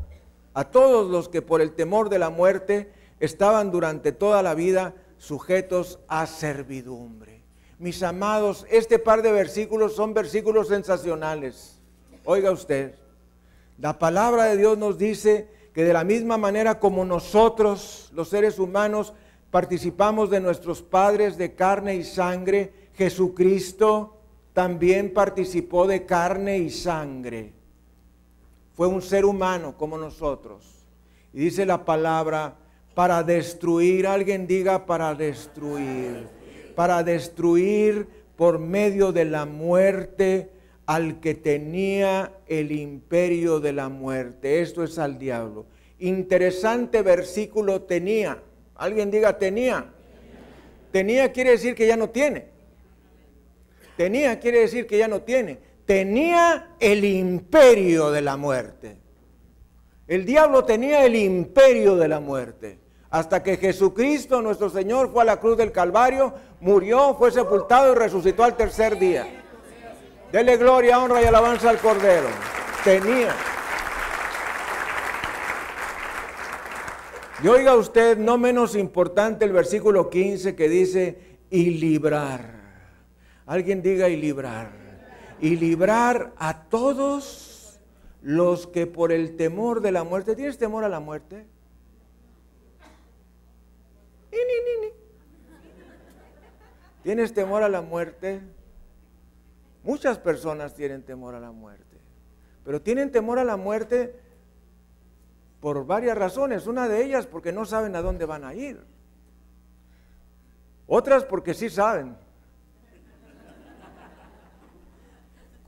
a 0.54 0.66
todos 0.66 1.10
los 1.10 1.30
que 1.30 1.42
por 1.42 1.62
el 1.62 1.74
temor 1.74 2.10
de 2.10 2.20
la 2.20 2.30
muerte 2.30 2.92
estaban 3.20 3.72
durante 3.72 4.12
toda 4.12 4.42
la 4.42 4.56
vida 4.56 4.94
sujetos 5.18 6.00
a 6.08 6.26
servidumbre. 6.26 7.44
Mis 7.78 8.04
amados, 8.04 8.66
este 8.70 9.00
par 9.00 9.22
de 9.22 9.32
versículos 9.32 9.96
son 9.96 10.14
versículos 10.14 10.68
sensacionales. 10.68 11.80
Oiga 12.26 12.52
usted, 12.52 12.96
la 13.78 14.00
palabra 14.00 14.46
de 14.46 14.58
Dios 14.58 14.78
nos 14.78 14.98
dice 14.98 15.48
que 15.74 15.84
de 15.84 15.94
la 15.94 16.04
misma 16.04 16.38
manera 16.38 16.80
como 16.80 17.06
nosotros, 17.06 18.10
los 18.14 18.30
seres 18.30 18.60
humanos, 18.60 19.14
participamos 19.52 20.30
de 20.30 20.42
nuestros 20.42 20.82
padres 20.82 21.38
de 21.38 21.56
carne 21.56 21.96
y 21.96 22.04
sangre, 22.04 22.74
Jesucristo 23.00 24.18
también 24.52 25.14
participó 25.14 25.88
de 25.88 26.06
carne 26.06 26.58
y 26.58 26.70
sangre. 26.70 27.54
Fue 28.76 28.88
un 28.88 29.02
ser 29.02 29.24
humano 29.24 29.78
como 29.78 29.98
nosotros. 29.98 30.86
Y 31.34 31.40
dice 31.40 31.66
la 31.66 31.86
palabra, 31.86 32.58
para 32.96 33.24
destruir, 33.24 34.06
alguien 34.06 34.48
diga 34.48 34.86
para 34.86 35.16
destruir, 35.16 36.28
para 36.76 37.02
destruir 37.02 38.06
por 38.36 38.60
medio 38.60 39.14
de 39.14 39.24
la 39.24 39.46
muerte 39.46 40.50
al 40.86 41.22
que 41.22 41.36
tenía 41.36 42.34
el 42.48 42.74
imperio 42.74 43.62
de 43.62 43.72
la 43.72 43.88
muerte. 43.88 44.60
Esto 44.60 44.84
es 44.84 45.00
al 45.00 45.18
diablo. 45.18 45.68
Interesante 46.00 47.02
versículo 47.02 47.84
tenía. 47.84 48.44
Alguien 48.76 49.10
diga 49.10 49.38
tenía. 49.38 49.86
Tenía 50.92 51.32
quiere 51.32 51.52
decir 51.52 51.76
que 51.76 51.88
ya 51.88 51.96
no 51.96 52.10
tiene. 52.10 52.59
Tenía 54.00 54.40
quiere 54.40 54.62
decir 54.62 54.88
que 54.88 54.98
ya 54.98 55.10
no 55.10 55.24
tiene. 55.24 55.60
Tenía 55.84 56.70
el 56.80 57.04
imperio 57.04 58.12
de 58.12 58.22
la 58.22 58.38
muerte. 58.38 58.98
El 60.08 60.26
diablo 60.26 60.64
tenía 60.64 61.04
el 61.06 61.18
imperio 61.18 61.98
de 61.98 62.08
la 62.08 62.22
muerte. 62.22 62.80
Hasta 63.10 63.44
que 63.44 63.58
Jesucristo, 63.58 64.42
nuestro 64.42 64.70
Señor, 64.70 65.12
fue 65.12 65.24
a 65.24 65.26
la 65.26 65.42
cruz 65.42 65.58
del 65.58 65.74
Calvario, 65.74 66.34
murió, 66.62 67.14
fue 67.16 67.30
sepultado 67.30 67.92
y 67.92 67.96
resucitó 67.96 68.46
al 68.46 68.56
tercer 68.56 68.98
día. 68.98 69.28
Dele 70.32 70.56
gloria, 70.56 70.98
honra 70.98 71.22
y 71.22 71.26
alabanza 71.26 71.70
al 71.70 71.80
Cordero. 71.80 72.30
Tenía. 72.86 73.36
Y 77.44 77.48
oiga 77.50 77.76
usted, 77.76 78.18
no 78.18 78.38
menos 78.38 78.78
importante 78.78 79.44
el 79.44 79.52
versículo 79.52 80.10
15 80.10 80.56
que 80.56 80.70
dice, 80.70 81.18
y 81.50 81.72
librar. 81.72 82.59
Alguien 83.50 83.82
diga 83.82 84.08
y 84.10 84.16
librar. 84.16 84.70
Y 85.40 85.56
librar 85.56 86.34
a 86.38 86.66
todos 86.66 87.80
los 88.22 88.68
que 88.68 88.86
por 88.86 89.12
el 89.12 89.38
temor 89.38 89.82
de 89.82 89.92
la 89.92 90.04
muerte, 90.04 90.36
¿tienes 90.36 90.60
temor 90.60 90.84
a 90.84 90.90
la 90.90 91.00
muerte? 91.00 91.48
¿Tienes 97.02 97.34
temor 97.34 97.64
a 97.64 97.70
la 97.70 97.82
muerte? 97.82 98.40
Muchas 99.84 100.20
personas 100.20 100.76
tienen 100.76 101.02
temor 101.02 101.34
a 101.34 101.40
la 101.40 101.52
muerte, 101.52 101.98
pero 102.64 102.84
tienen 102.84 103.12
temor 103.12 103.40
a 103.40 103.44
la 103.44 103.58
muerte 103.58 104.14
por 105.60 105.88
varias 105.88 106.16
razones. 106.16 106.68
Una 106.68 106.88
de 106.88 107.04
ellas 107.04 107.26
porque 107.26 107.52
no 107.52 107.66
saben 107.66 107.96
a 107.96 108.04
dónde 108.04 108.26
van 108.26 108.44
a 108.44 108.54
ir. 108.54 108.80
Otras 110.86 111.24
porque 111.24 111.56
sí 111.56 111.68
saben. 111.72 112.29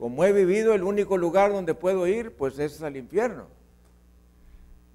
Como 0.01 0.25
he 0.25 0.33
vivido, 0.33 0.73
el 0.73 0.81
único 0.81 1.15
lugar 1.15 1.53
donde 1.53 1.75
puedo 1.75 2.07
ir, 2.07 2.31
pues 2.31 2.57
es 2.57 2.81
al 2.81 2.97
infierno. 2.97 3.45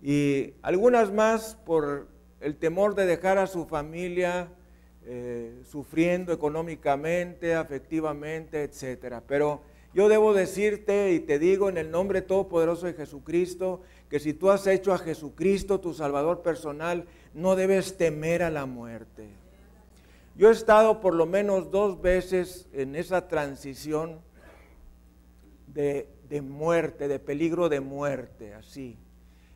Y 0.02 0.54
algunas 0.62 1.12
más 1.12 1.54
por 1.64 2.08
el 2.40 2.56
temor 2.56 2.96
de 2.96 3.06
dejar 3.06 3.38
a 3.38 3.46
su 3.46 3.66
familia 3.66 4.48
eh, 5.04 5.62
sufriendo 5.70 6.32
económicamente, 6.32 7.54
afectivamente, 7.54 8.64
etc. 8.64 9.22
Pero 9.28 9.60
yo 9.94 10.08
debo 10.08 10.34
decirte 10.34 11.12
y 11.12 11.20
te 11.20 11.38
digo 11.38 11.68
en 11.68 11.78
el 11.78 11.92
nombre 11.92 12.20
todopoderoso 12.20 12.86
de 12.86 12.94
Jesucristo, 12.94 13.82
que 14.10 14.18
si 14.18 14.34
tú 14.34 14.50
has 14.50 14.66
hecho 14.66 14.92
a 14.92 14.98
Jesucristo 14.98 15.78
tu 15.78 15.94
Salvador 15.94 16.42
personal, 16.42 17.04
no 17.32 17.54
debes 17.54 17.96
temer 17.96 18.42
a 18.42 18.50
la 18.50 18.66
muerte. 18.66 19.28
Yo 20.34 20.48
he 20.48 20.52
estado 20.52 21.00
por 21.00 21.14
lo 21.14 21.26
menos 21.26 21.70
dos 21.70 22.02
veces 22.02 22.66
en 22.72 22.96
esa 22.96 23.28
transición 23.28 24.25
de, 25.76 26.40
muerte, 26.42 27.06
de 27.06 27.18
peligro 27.18 27.68
de 27.68 27.80
muerte, 27.80 28.54
así. 28.54 28.96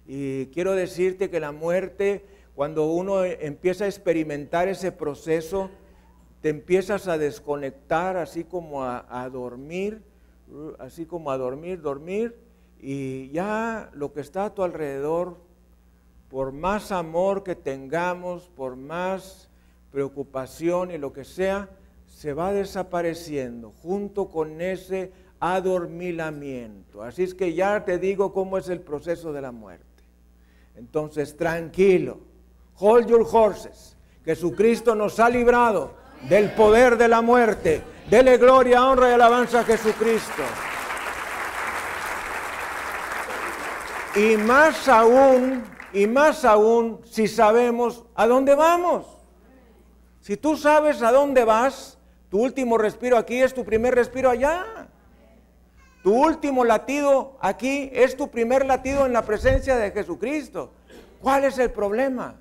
Y 0.06 0.46
quiero 0.46 0.74
decirte 0.74 1.30
que 1.30 1.40
la 1.40 1.52
muerte 1.52 2.24
cuando 2.54 2.87
uno 2.92 3.24
empieza 3.24 3.85
a 3.85 3.88
experimentar 3.88 4.68
ese 4.68 4.92
proceso, 4.92 5.70
te 6.42 6.50
empiezas 6.50 7.09
a 7.09 7.16
desconectar, 7.16 8.18
así 8.18 8.44
como 8.44 8.85
a, 8.85 9.28
dormir, 9.33 10.02
uh, 10.52 10.72
así 10.78 11.06
como 11.06 11.30
a 11.30 11.38
dormir, 11.38 11.80
dormir, 11.80 12.37
y 12.78 13.30
ya 13.30 13.90
lo 13.94 14.12
que 14.12 14.20
está 14.20 14.46
a 14.46 14.54
tu 14.54 14.62
alrededor, 14.62 15.38
por 16.28 16.52
más 16.52 16.92
amor 16.92 17.42
que 17.42 17.54
tengamos, 17.54 18.48
por 18.48 18.76
más 18.76 19.48
preocupación 19.90 20.90
y 20.90 20.98
lo 20.98 21.12
que 21.12 21.24
sea, 21.24 21.70
se 22.06 22.35
va 22.35 22.52
desapareciendo 22.52 23.72
junto 23.83 24.28
con 24.28 24.61
ese 24.61 25.12
adormilamiento. 25.40 27.03
Así 27.03 27.24
es 27.24 27.35
que 27.35 27.55
ya 27.55 27.85
te 27.85 27.98
digo 27.98 28.33
cómo 28.33 28.59
es 28.59 28.68
el 28.68 28.81
proceso 28.81 29.33
de 29.33 29.40
la 29.40 29.53
muerte. 29.53 29.85
Entonces, 30.76 31.37
tranquilo 31.37 32.31
Hold 32.81 33.09
your 33.09 33.26
horses. 33.31 33.94
Jesucristo 34.24 34.94
nos 34.94 35.20
ha 35.20 35.29
librado 35.29 35.92
del 36.29 36.50
poder 36.53 36.96
de 36.96 37.09
la 37.09 37.20
muerte. 37.20 37.83
Dele 38.09 38.38
gloria, 38.38 38.87
honra 38.87 39.11
y 39.11 39.12
alabanza 39.12 39.61
a 39.61 39.64
Jesucristo. 39.64 40.42
Y 44.16 44.37
más 44.38 44.88
aún, 44.88 45.62
y 45.92 46.07
más 46.07 46.44
aún 46.44 47.00
si 47.05 47.29
sabemos 47.29 48.05
a 48.14 48.26
dónde 48.26 48.55
vamos. 48.55 49.07
Si 50.20 50.37
tú 50.37 50.57
sabes 50.57 51.03
a 51.03 51.12
dónde 51.12 51.44
vas, 51.44 51.98
tu 52.31 52.40
último 52.42 52.79
respiro 52.79 53.18
aquí 53.18 53.42
es 53.42 53.53
tu 53.53 53.64
primer 53.64 53.94
respiro 53.94 54.31
allá. 54.31 54.79
Tu 56.02 56.14
último 56.14 56.64
latido 56.64 57.36
aquí 57.40 57.90
es 57.92 58.16
tu 58.16 58.30
primer 58.30 58.64
latido 58.64 59.06
en 59.06 59.12
la 59.12 59.22
presencia 59.22 59.76
de 59.76 59.90
Jesucristo. 59.90 60.72
¿Cuál 61.20 61.44
es 61.44 61.58
el 61.58 61.70
problema? 61.70 62.36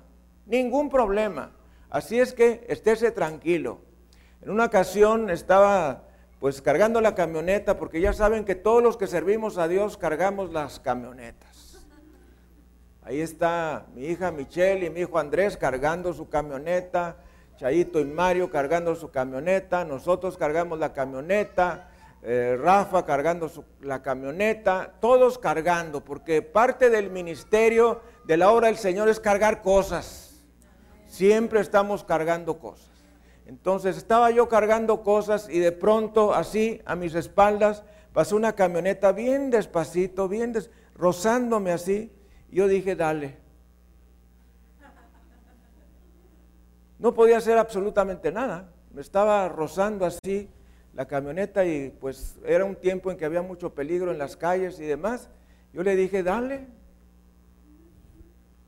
ningún 0.50 0.90
problema. 0.90 1.52
Así 1.88 2.20
es 2.20 2.34
que 2.34 2.66
estése 2.68 3.10
tranquilo. 3.12 3.78
En 4.42 4.50
una 4.50 4.66
ocasión 4.66 5.30
estaba 5.30 6.04
pues 6.40 6.62
cargando 6.62 7.00
la 7.00 7.14
camioneta, 7.14 7.76
porque 7.76 8.00
ya 8.00 8.12
saben 8.12 8.44
que 8.44 8.54
todos 8.54 8.82
los 8.82 8.96
que 8.96 9.06
servimos 9.06 9.58
a 9.58 9.68
Dios 9.68 9.96
cargamos 9.96 10.52
las 10.52 10.80
camionetas. 10.80 11.86
Ahí 13.02 13.20
está 13.20 13.86
mi 13.94 14.06
hija 14.06 14.30
Michelle 14.30 14.86
y 14.86 14.90
mi 14.90 15.00
hijo 15.00 15.18
Andrés 15.18 15.56
cargando 15.56 16.12
su 16.12 16.28
camioneta, 16.28 17.16
Chaito 17.56 18.00
y 18.00 18.04
Mario 18.04 18.50
cargando 18.50 18.94
su 18.94 19.10
camioneta, 19.10 19.84
nosotros 19.84 20.38
cargamos 20.38 20.78
la 20.78 20.92
camioneta, 20.94 21.89
eh, 22.22 22.58
Rafa 22.60 23.06
cargando 23.06 23.50
la 23.80 24.02
camioneta, 24.02 24.92
todos 25.00 25.38
cargando, 25.38 26.04
porque 26.04 26.42
parte 26.42 26.90
del 26.90 27.10
ministerio 27.10 28.02
de 28.24 28.36
la 28.36 28.50
obra 28.50 28.66
del 28.66 28.76
Señor 28.76 29.08
es 29.08 29.20
cargar 29.20 29.62
cosas. 29.62 30.44
Siempre 31.06 31.60
estamos 31.60 32.04
cargando 32.04 32.58
cosas. 32.58 32.90
Entonces 33.46 33.96
estaba 33.96 34.30
yo 34.30 34.48
cargando 34.48 35.02
cosas 35.02 35.48
y 35.48 35.58
de 35.58 35.72
pronto 35.72 36.34
así 36.34 36.80
a 36.84 36.94
mis 36.94 37.14
espaldas 37.14 37.82
pasó 38.12 38.36
una 38.36 38.54
camioneta 38.54 39.12
bien 39.12 39.50
despacito, 39.50 40.28
bien 40.28 40.54
rozándome 40.94 41.72
así. 41.72 42.12
yo 42.50 42.68
dije, 42.68 42.94
dale. 42.96 43.38
No 46.98 47.14
podía 47.14 47.38
hacer 47.38 47.56
absolutamente 47.56 48.30
nada. 48.30 48.68
Me 48.92 49.00
estaba 49.00 49.48
rozando 49.48 50.04
así 50.04 50.50
la 50.94 51.06
camioneta 51.06 51.64
y 51.64 51.90
pues 52.00 52.36
era 52.44 52.64
un 52.64 52.76
tiempo 52.76 53.10
en 53.10 53.16
que 53.16 53.24
había 53.24 53.42
mucho 53.42 53.74
peligro 53.74 54.10
en 54.10 54.18
las 54.18 54.36
calles 54.36 54.78
y 54.80 54.84
demás. 54.84 55.28
Yo 55.72 55.82
le 55.82 55.96
dije, 55.96 56.22
dale. 56.22 56.66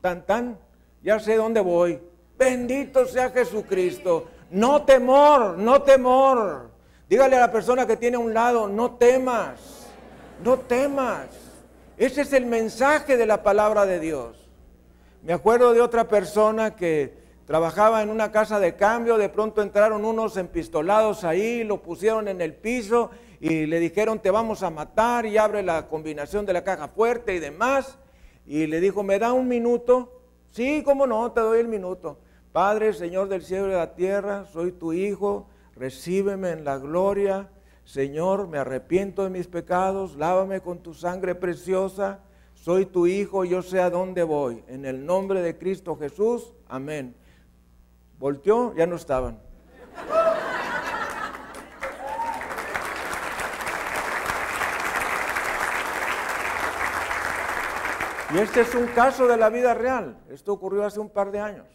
Tan, 0.01 0.25
tan, 0.25 0.59
ya 1.03 1.19
sé 1.19 1.37
dónde 1.37 1.61
voy. 1.61 2.01
Bendito 2.39 3.07
sea 3.07 3.31
Jesucristo. 3.31 4.29
No 4.51 4.85
temor, 4.85 5.59
no 5.59 5.83
temor. 5.83 6.71
Dígale 7.09 7.37
a 7.37 7.41
la 7.41 7.53
persona 7.53 7.87
que 7.87 7.97
tiene 7.97 8.17
a 8.17 8.21
un 8.21 8.33
lado, 8.33 8.69
no 8.69 8.93
temas, 8.93 9.87
no 10.43 10.59
temas. 10.59 11.27
Ese 11.97 12.23
es 12.23 12.33
el 12.33 12.47
mensaje 12.47 13.17
de 13.17 13.27
la 13.27 13.43
palabra 13.43 13.87
de 13.87 14.01
Dios. 14.01 14.49
Me 15.23 15.33
acuerdo 15.33 15.73
de 15.73 15.81
otra 15.81 16.09
persona 16.09 16.75
que 16.75 17.22
trabajaba 17.47 18.03
en 18.03 18.11
una 18.11 18.31
casa 18.31 18.61
de 18.61 18.77
cambio, 18.77 19.19
de 19.19 19.29
pronto 19.29 19.63
entraron 19.63 20.05
unos 20.05 20.37
empistolados 20.37 21.25
ahí, 21.25 21.65
lo 21.65 21.83
pusieron 21.83 22.29
en 22.29 22.41
el 22.41 22.55
piso 22.55 23.11
y 23.41 23.67
le 23.67 23.81
dijeron 23.81 24.21
te 24.21 24.31
vamos 24.31 24.63
a 24.63 24.71
matar 24.71 25.27
y 25.27 25.37
abre 25.37 25.63
la 25.63 25.89
combinación 25.89 26.47
de 26.47 26.53
la 26.53 26.65
caja 26.65 26.89
fuerte 26.89 27.35
y 27.35 27.41
demás. 27.41 27.99
Y 28.47 28.67
le 28.67 28.81
dijo, 28.81 29.03
¿me 29.03 29.19
da 29.19 29.33
un 29.33 29.49
minuto? 29.49 30.21
Sí, 30.51 30.83
cómo 30.85 31.07
no, 31.07 31.33
te 31.33 31.41
doy 31.41 31.61
el 31.61 31.69
minuto. 31.69 32.19
Padre, 32.53 32.93
Señor 32.93 33.29
del 33.29 33.43
cielo 33.43 33.69
y 33.69 33.71
de 33.71 33.77
la 33.77 33.95
tierra, 33.95 34.45
soy 34.53 34.73
tu 34.73 34.93
Hijo, 34.93 35.49
recíbeme 35.75 36.51
en 36.51 36.65
la 36.65 36.79
gloria. 36.79 37.49
Señor, 37.85 38.47
me 38.47 38.59
arrepiento 38.59 39.25
de 39.25 39.31
mis 39.31 39.49
pecados, 39.49 40.17
lávame 40.17 40.61
con 40.61 40.79
tu 40.79 40.95
sangre 40.95 41.35
preciosa. 41.35 42.21
Soy 42.55 42.87
tu 42.87 43.07
Hijo, 43.07 43.45
yo 43.45 43.63
sé 43.63 43.81
a 43.81 43.91
dónde 43.91 44.23
voy. 44.23 44.63
En 44.69 44.85
el 44.85 45.05
nombre 45.05 45.41
de 45.41 45.57
Cristo 45.57 45.97
Jesús, 45.97 46.53
amén. 46.69 47.17
Volteó, 48.23 48.73
ya 48.77 48.87
no 48.87 48.95
estaban. 48.95 49.37
Y 58.33 58.39
este 58.39 58.61
es 58.61 58.77
un 58.77 58.87
caso 58.95 59.27
de 59.27 59.37
la 59.37 59.49
vida 59.49 59.75
real. 59.75 60.17
Esto 60.31 60.53
ocurrió 60.53 60.85
hace 60.85 61.01
un 61.01 61.11
par 61.11 61.33
de 61.33 61.41
años. 61.41 61.67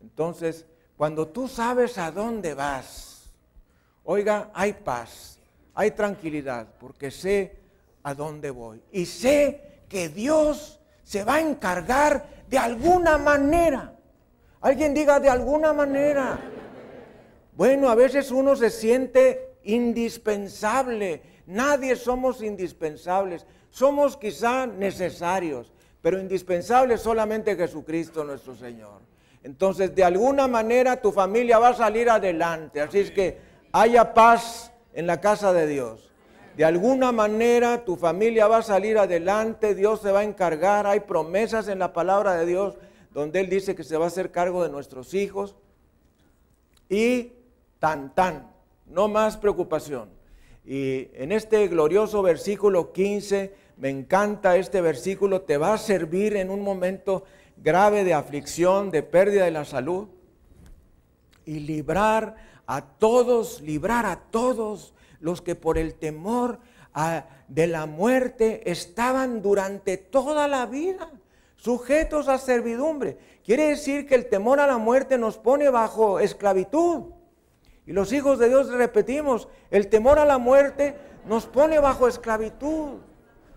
Entonces, 0.00 0.64
cuando 0.96 1.28
tú 1.28 1.48
sabes 1.48 1.98
a 1.98 2.10
dónde 2.10 2.54
vas, 2.54 3.34
oiga, 4.04 4.50
hay 4.54 4.72
paz, 4.72 5.38
hay 5.74 5.90
tranquilidad, 5.90 6.66
porque 6.80 7.10
sé 7.10 7.58
a 8.02 8.14
dónde 8.14 8.48
voy. 8.50 8.82
Y 8.90 9.04
sé 9.04 9.82
que 9.90 10.08
Dios 10.08 10.80
se 11.02 11.24
va 11.24 11.34
a 11.34 11.40
encargar 11.42 12.26
de 12.48 12.56
alguna 12.56 13.18
manera. 13.18 13.93
Alguien 14.64 14.94
diga 14.94 15.20
de 15.20 15.28
alguna 15.28 15.74
manera. 15.74 16.38
Bueno, 17.54 17.90
a 17.90 17.94
veces 17.94 18.30
uno 18.30 18.56
se 18.56 18.70
siente 18.70 19.58
indispensable. 19.62 21.20
Nadie 21.46 21.96
somos 21.96 22.42
indispensables. 22.42 23.44
Somos 23.68 24.16
quizá 24.16 24.66
necesarios, 24.66 25.70
pero 26.00 26.18
indispensables 26.18 27.02
solamente 27.02 27.56
Jesucristo 27.56 28.24
nuestro 28.24 28.56
Señor. 28.56 29.02
Entonces, 29.42 29.94
de 29.94 30.02
alguna 30.02 30.48
manera 30.48 30.96
tu 30.96 31.12
familia 31.12 31.58
va 31.58 31.68
a 31.68 31.74
salir 31.74 32.08
adelante. 32.08 32.80
Así 32.80 33.00
es 33.00 33.10
que 33.10 33.36
haya 33.70 34.14
paz 34.14 34.72
en 34.94 35.06
la 35.06 35.20
casa 35.20 35.52
de 35.52 35.66
Dios. 35.66 36.10
De 36.56 36.64
alguna 36.64 37.12
manera 37.12 37.84
tu 37.84 37.96
familia 37.96 38.46
va 38.46 38.58
a 38.58 38.62
salir 38.62 38.96
adelante, 38.96 39.74
Dios 39.74 40.00
se 40.00 40.10
va 40.10 40.20
a 40.20 40.24
encargar, 40.24 40.86
hay 40.86 41.00
promesas 41.00 41.68
en 41.68 41.80
la 41.80 41.92
palabra 41.92 42.36
de 42.36 42.46
Dios 42.46 42.78
donde 43.14 43.40
Él 43.40 43.48
dice 43.48 43.76
que 43.76 43.84
se 43.84 43.96
va 43.96 44.06
a 44.06 44.08
hacer 44.08 44.32
cargo 44.32 44.64
de 44.64 44.68
nuestros 44.68 45.14
hijos. 45.14 45.54
Y 46.88 47.32
tan 47.78 48.14
tan, 48.14 48.52
no 48.86 49.08
más 49.08 49.36
preocupación. 49.36 50.10
Y 50.64 51.08
en 51.14 51.32
este 51.32 51.66
glorioso 51.68 52.22
versículo 52.22 52.92
15, 52.92 53.54
me 53.76 53.88
encanta 53.88 54.56
este 54.56 54.80
versículo, 54.80 55.42
te 55.42 55.56
va 55.56 55.74
a 55.74 55.78
servir 55.78 56.36
en 56.36 56.50
un 56.50 56.62
momento 56.62 57.24
grave 57.56 58.04
de 58.04 58.14
aflicción, 58.14 58.90
de 58.90 59.02
pérdida 59.02 59.44
de 59.44 59.50
la 59.52 59.64
salud. 59.64 60.08
Y 61.46 61.60
librar 61.60 62.36
a 62.66 62.82
todos, 62.82 63.60
librar 63.60 64.06
a 64.06 64.16
todos 64.30 64.94
los 65.20 65.40
que 65.40 65.54
por 65.54 65.78
el 65.78 65.94
temor 65.94 66.58
de 67.48 67.66
la 67.66 67.86
muerte 67.86 68.70
estaban 68.70 69.42
durante 69.42 69.98
toda 69.98 70.48
la 70.48 70.66
vida 70.66 71.10
sujetos 71.64 72.28
a 72.28 72.36
servidumbre. 72.36 73.16
Quiere 73.42 73.68
decir 73.68 74.06
que 74.06 74.14
el 74.14 74.28
temor 74.28 74.60
a 74.60 74.66
la 74.66 74.76
muerte 74.76 75.16
nos 75.16 75.38
pone 75.38 75.70
bajo 75.70 76.20
esclavitud. 76.20 77.04
Y 77.86 77.92
los 77.94 78.12
hijos 78.12 78.38
de 78.38 78.50
Dios 78.50 78.70
repetimos, 78.70 79.48
el 79.70 79.88
temor 79.88 80.18
a 80.18 80.26
la 80.26 80.36
muerte 80.36 80.94
nos 81.26 81.46
pone 81.46 81.78
bajo 81.78 82.06
esclavitud. 82.06 82.98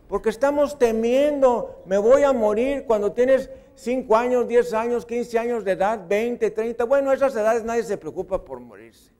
Porque 0.07 0.29
estamos 0.29 0.79
temiendo, 0.79 1.83
me 1.85 1.97
voy 1.97 2.23
a 2.23 2.31
morir 2.31 2.85
cuando 2.87 3.11
tienes 3.11 3.49
5 3.75 4.15
años, 4.15 4.47
10 4.47 4.73
años, 4.73 5.05
15 5.05 5.37
años 5.37 5.65
de 5.65 5.73
edad, 5.73 5.99
20, 6.07 6.49
30. 6.49 6.85
Bueno, 6.85 7.11
esas 7.11 7.35
edades 7.35 7.65
nadie 7.65 7.83
se 7.83 7.97
preocupa 7.97 8.45
por 8.45 8.61
morirse. 8.61 9.16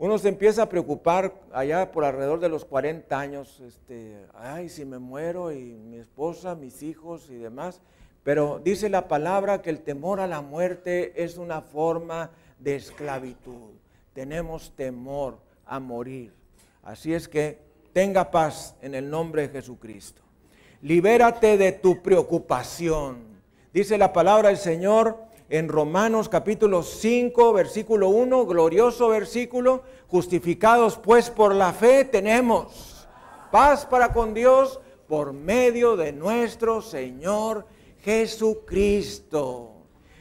Uno 0.00 0.16
se 0.16 0.28
empieza 0.28 0.62
a 0.62 0.68
preocupar 0.68 1.34
allá 1.52 1.90
por 1.90 2.04
alrededor 2.04 2.38
de 2.38 2.48
los 2.48 2.64
40 2.64 3.18
años, 3.18 3.60
este, 3.66 4.16
ay, 4.32 4.68
si 4.68 4.84
me 4.84 5.00
muero 5.00 5.50
y 5.50 5.74
mi 5.74 5.96
esposa, 5.96 6.54
mis 6.54 6.84
hijos 6.84 7.28
y 7.30 7.34
demás. 7.34 7.80
Pero 8.22 8.60
dice 8.62 8.88
la 8.88 9.08
palabra 9.08 9.60
que 9.60 9.70
el 9.70 9.80
temor 9.80 10.20
a 10.20 10.28
la 10.28 10.40
muerte 10.40 11.20
es 11.24 11.36
una 11.36 11.62
forma 11.62 12.30
de 12.60 12.76
esclavitud. 12.76 13.72
Tenemos 14.12 14.70
temor 14.76 15.40
a 15.66 15.80
morir. 15.80 16.32
Así 16.84 17.12
es 17.12 17.26
que 17.26 17.58
tenga 17.92 18.30
paz 18.30 18.76
en 18.80 18.94
el 18.94 19.10
nombre 19.10 19.48
de 19.48 19.48
Jesucristo. 19.48 20.22
Libérate 20.80 21.58
de 21.58 21.72
tu 21.72 22.00
preocupación. 22.02 23.40
Dice 23.72 23.98
la 23.98 24.12
palabra 24.12 24.50
del 24.50 24.58
Señor 24.58 25.18
en 25.50 25.68
Romanos 25.68 26.28
capítulo 26.28 26.82
5, 26.82 27.52
versículo 27.54 28.08
1, 28.10 28.46
glorioso 28.46 29.08
versículo, 29.08 29.82
justificados 30.08 30.98
pues 30.98 31.30
por 31.30 31.54
la 31.54 31.72
fe 31.72 32.04
tenemos 32.04 33.08
paz 33.50 33.86
para 33.86 34.12
con 34.12 34.34
Dios 34.34 34.78
por 35.06 35.32
medio 35.32 35.96
de 35.96 36.12
nuestro 36.12 36.82
Señor 36.82 37.66
Jesucristo. 38.02 39.72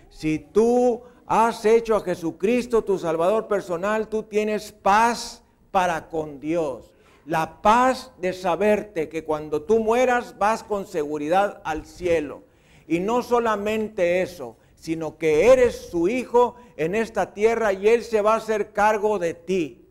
Si 0.09 0.39
tú 0.39 1.01
has 1.25 1.65
hecho 1.65 1.95
a 1.95 2.01
Jesucristo 2.01 2.83
tu 2.83 2.97
Salvador 2.97 3.47
personal, 3.47 4.07
tú 4.07 4.23
tienes 4.23 4.71
paz 4.71 5.43
para 5.71 6.07
con 6.07 6.39
Dios. 6.39 6.93
La 7.25 7.61
paz 7.61 8.13
de 8.19 8.31
saberte 8.31 9.09
que 9.09 9.25
cuando 9.25 9.61
tú 9.61 9.79
mueras 9.79 10.37
vas 10.37 10.63
con 10.63 10.87
seguridad 10.87 11.61
al 11.65 11.85
cielo. 11.85 12.43
Y 12.87 13.01
no 13.01 13.21
solamente 13.21 14.21
eso, 14.21 14.55
sino 14.87 15.17
que 15.17 15.51
eres 15.51 15.75
su 15.75 16.07
hijo 16.07 16.55
en 16.77 16.95
esta 16.95 17.33
tierra 17.33 17.73
y 17.73 17.89
Él 17.89 18.05
se 18.05 18.21
va 18.21 18.35
a 18.35 18.37
hacer 18.37 18.71
cargo 18.71 19.19
de 19.19 19.33
ti. 19.33 19.85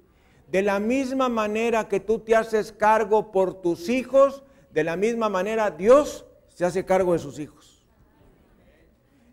De 0.50 0.62
la 0.62 0.80
misma 0.80 1.28
manera 1.28 1.86
que 1.86 2.00
tú 2.00 2.20
te 2.20 2.34
haces 2.34 2.72
cargo 2.72 3.30
por 3.30 3.60
tus 3.60 3.90
hijos, 3.90 4.42
de 4.72 4.84
la 4.84 4.96
misma 4.96 5.28
manera 5.28 5.70
Dios 5.70 6.24
se 6.48 6.64
hace 6.64 6.86
cargo 6.86 7.12
de 7.12 7.18
sus 7.18 7.38
hijos. 7.38 7.84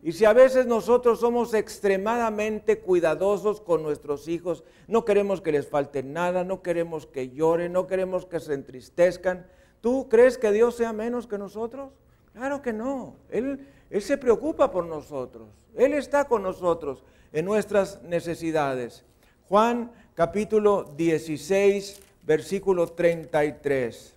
Y 0.02 0.12
si 0.12 0.26
a 0.26 0.34
veces 0.34 0.66
nosotros 0.66 1.22
somos 1.22 1.54
extremadamente 1.54 2.80
cuidadosos 2.80 3.62
con 3.62 3.84
nuestros 3.84 4.28
hijos, 4.28 4.66
no 4.90 5.06
queremos 5.06 5.40
que 5.40 5.54
les 5.54 5.70
falte 5.70 6.04
nada, 6.04 6.44
no 6.44 6.62
queremos 6.62 7.06
que 7.06 7.30
lloren, 7.30 7.72
no 7.72 7.88
queremos 7.88 8.26
que 8.26 8.42
se 8.42 8.54
entristezcan, 8.54 9.48
¿tú 9.80 10.10
crees 10.10 10.38
que 10.38 10.52
Dios 10.52 10.76
sea 10.76 10.92
menos 10.92 11.26
que 11.26 11.38
nosotros? 11.38 11.94
Claro 12.34 12.62
que 12.62 12.74
no. 12.74 13.16
Él, 13.30 13.66
él 13.94 14.02
se 14.02 14.18
preocupa 14.18 14.72
por 14.72 14.86
nosotros. 14.86 15.48
Él 15.76 15.94
está 15.94 16.26
con 16.26 16.42
nosotros 16.42 17.04
en 17.32 17.46
nuestras 17.46 18.02
necesidades. 18.02 19.06
Juan 19.48 19.92
capítulo 20.16 20.92
16, 20.98 22.02
versículo 22.24 22.88
33. 22.88 24.16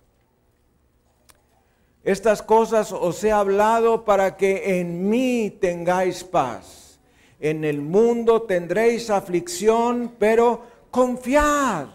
Estas 2.03 2.41
cosas 2.41 2.91
os 2.91 3.23
he 3.23 3.31
hablado 3.31 4.03
para 4.03 4.35
que 4.35 4.79
en 4.79 5.07
mí 5.11 5.55
tengáis 5.61 6.23
paz. 6.23 6.99
En 7.39 7.63
el 7.63 7.79
mundo 7.79 8.41
tendréis 8.41 9.11
aflicción, 9.11 10.15
pero 10.17 10.63
confiad. 10.89 11.89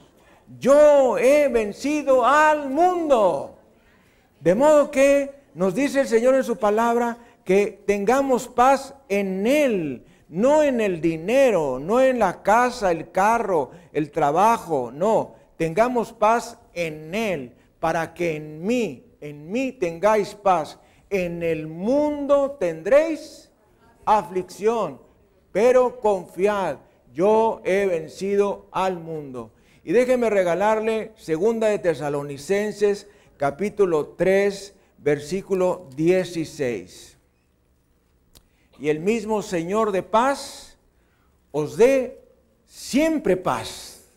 Yo 0.61 1.19
he 1.19 1.49
vencido 1.49 2.25
al 2.25 2.71
mundo. 2.71 3.59
De 4.39 4.55
modo 4.55 4.89
que 4.89 5.43
nos 5.55 5.75
dice 5.75 6.03
el 6.03 6.07
Señor 6.07 6.37
en 6.37 6.45
su 6.45 6.57
palabra 6.57 7.19
que 7.45 7.83
tengamos 7.87 8.49
paz 8.49 8.95
en 9.09 9.47
Él, 9.47 10.05
no 10.29 10.63
en 10.63 10.81
el 10.81 11.01
dinero, 11.01 11.79
no 11.79 12.01
en 12.01 12.19
la 12.19 12.43
casa, 12.43 12.91
el 12.91 13.11
carro, 13.11 13.71
el 13.93 14.11
trabajo, 14.11 14.91
no. 14.93 15.35
Tengamos 15.57 16.13
paz 16.13 16.59
en 16.73 17.15
Él, 17.15 17.55
para 17.79 18.15
que 18.15 18.37
en 18.37 18.65
mí 18.65 19.05
en 19.23 19.51
mí 19.51 19.73
tengáis 19.73 20.35
paz. 20.35 20.79
En 21.09 21.43
el 21.43 21.69
mundo 21.69 22.57
tendréis 22.59 23.51
aflicción, 24.05 25.01
pero 25.53 26.01
confiad, 26.01 26.79
yo 27.15 27.63
he 27.65 27.87
vencido 27.87 28.67
al 28.73 28.99
mundo. 28.99 29.53
Y 29.85 29.93
déjeme 29.93 30.29
regalarle 30.29 31.13
segunda 31.17 31.69
de 31.69 31.79
Tesalonicenses 31.79 33.07
capítulo 33.37 34.09
3 34.09 34.75
versículo 34.99 35.89
16. 35.97 37.12
Y 38.83 38.89
el 38.89 38.99
mismo 38.99 39.43
Señor 39.43 39.93
de 39.93 40.03
paz 40.03 40.77
os 41.53 41.77
dé 41.77 42.21
siempre 42.67 43.37
paz. 43.37 44.11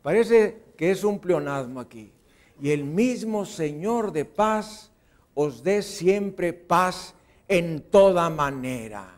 Parece 0.00 0.62
que 0.78 0.90
es 0.90 1.04
un 1.04 1.18
pleonasmo 1.18 1.78
aquí 1.78 2.10
y 2.58 2.70
el 2.70 2.84
mismo 2.84 3.44
Señor 3.44 4.12
de 4.12 4.24
paz 4.24 4.90
os 5.34 5.62
dé 5.62 5.82
siempre 5.82 6.54
paz 6.54 7.14
en 7.46 7.82
toda 7.82 8.30
manera. 8.30 9.14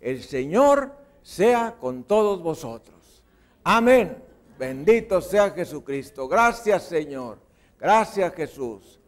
El 0.00 0.22
Señor 0.22 0.94
sea 1.20 1.74
con 1.80 2.04
todos 2.04 2.40
vosotros. 2.40 3.24
Amén. 3.64 4.16
Bendito 4.60 5.20
sea 5.20 5.50
Jesucristo. 5.50 6.28
Gracias 6.28 6.84
Señor. 6.84 7.40
Gracias 7.80 8.32
Jesús. 8.32 8.99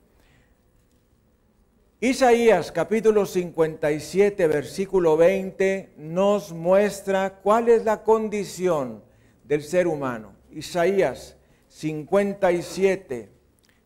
Isaías 2.04 2.72
capítulo 2.72 3.24
57 3.24 4.48
versículo 4.48 5.16
20 5.16 5.92
nos 5.98 6.50
muestra 6.50 7.38
cuál 7.40 7.68
es 7.68 7.84
la 7.84 8.02
condición 8.02 9.04
del 9.44 9.62
ser 9.62 9.86
humano. 9.86 10.32
Isaías 10.50 11.36
57 11.68 13.30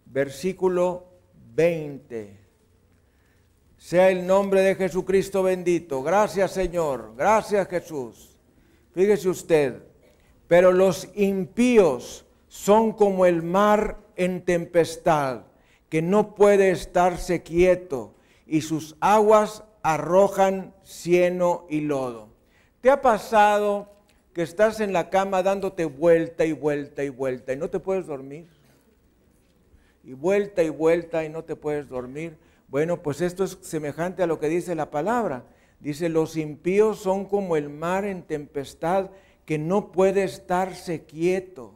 versículo 0.07 1.05
20. 1.55 2.39
Sea 3.77 4.09
el 4.09 4.27
nombre 4.27 4.63
de 4.63 4.77
Jesucristo 4.77 5.43
bendito. 5.43 6.03
Gracias 6.03 6.53
Señor, 6.53 7.13
gracias 7.19 7.69
Jesús. 7.69 8.35
Fíjese 8.95 9.29
usted, 9.29 9.83
pero 10.49 10.73
los 10.73 11.07
impíos 11.17 12.25
son 12.49 12.95
como 12.95 13.27
el 13.27 13.43
mar 13.43 13.99
en 14.17 14.43
tempestad, 14.43 15.43
que 15.97 16.03
no 16.03 16.35
puede 16.35 16.73
estarse 16.73 17.43
quieto, 17.43 18.13
y 18.47 18.61
sus 18.61 18.97
aguas 19.01 19.65
arrojan 19.83 20.75
cieno 20.83 21.65
y 21.71 21.81
lodo. 21.81 22.29
¿Te 22.83 22.91
ha 22.91 23.01
pasado 23.01 23.89
que 24.35 24.43
estás 24.43 24.81
en 24.81 24.93
la 24.93 25.09
cama 25.09 25.43
dándote 25.43 25.87
vuelta 25.87 26.45
y 26.45 26.53
vuelta 26.53 27.03
y 27.03 27.09
vuelta 27.09 27.55
y 27.55 27.57
no 27.57 27.71
te 27.71 27.81
puedes 27.81 28.07
dormir? 28.07 28.47
y 30.05 30.13
vuelta 30.13 30.63
y 30.63 30.69
vuelta 30.69 31.25
y 31.25 31.31
no 31.31 31.45
te 31.45 31.57
puedes 31.57 31.89
dormir. 31.89 32.37
Bueno, 32.69 33.03
pues 33.03 33.23
esto 33.23 33.45
es 33.45 33.57
semejante 33.63 34.23
a 34.23 34.27
lo 34.27 34.39
que 34.39 34.51
dice 34.51 34.75
la 34.75 34.91
palabra. 34.91 35.45
Dice, 35.81 36.11
los 36.11 36.37
impíos 36.37 36.99
son 36.99 37.25
como 37.25 37.57
el 37.57 37.71
mar 37.71 38.05
en 38.05 38.23
tempestad 38.23 39.09
que 39.47 39.57
no 39.57 39.93
puede 39.93 40.25
estarse 40.25 41.07
quieto. 41.07 41.73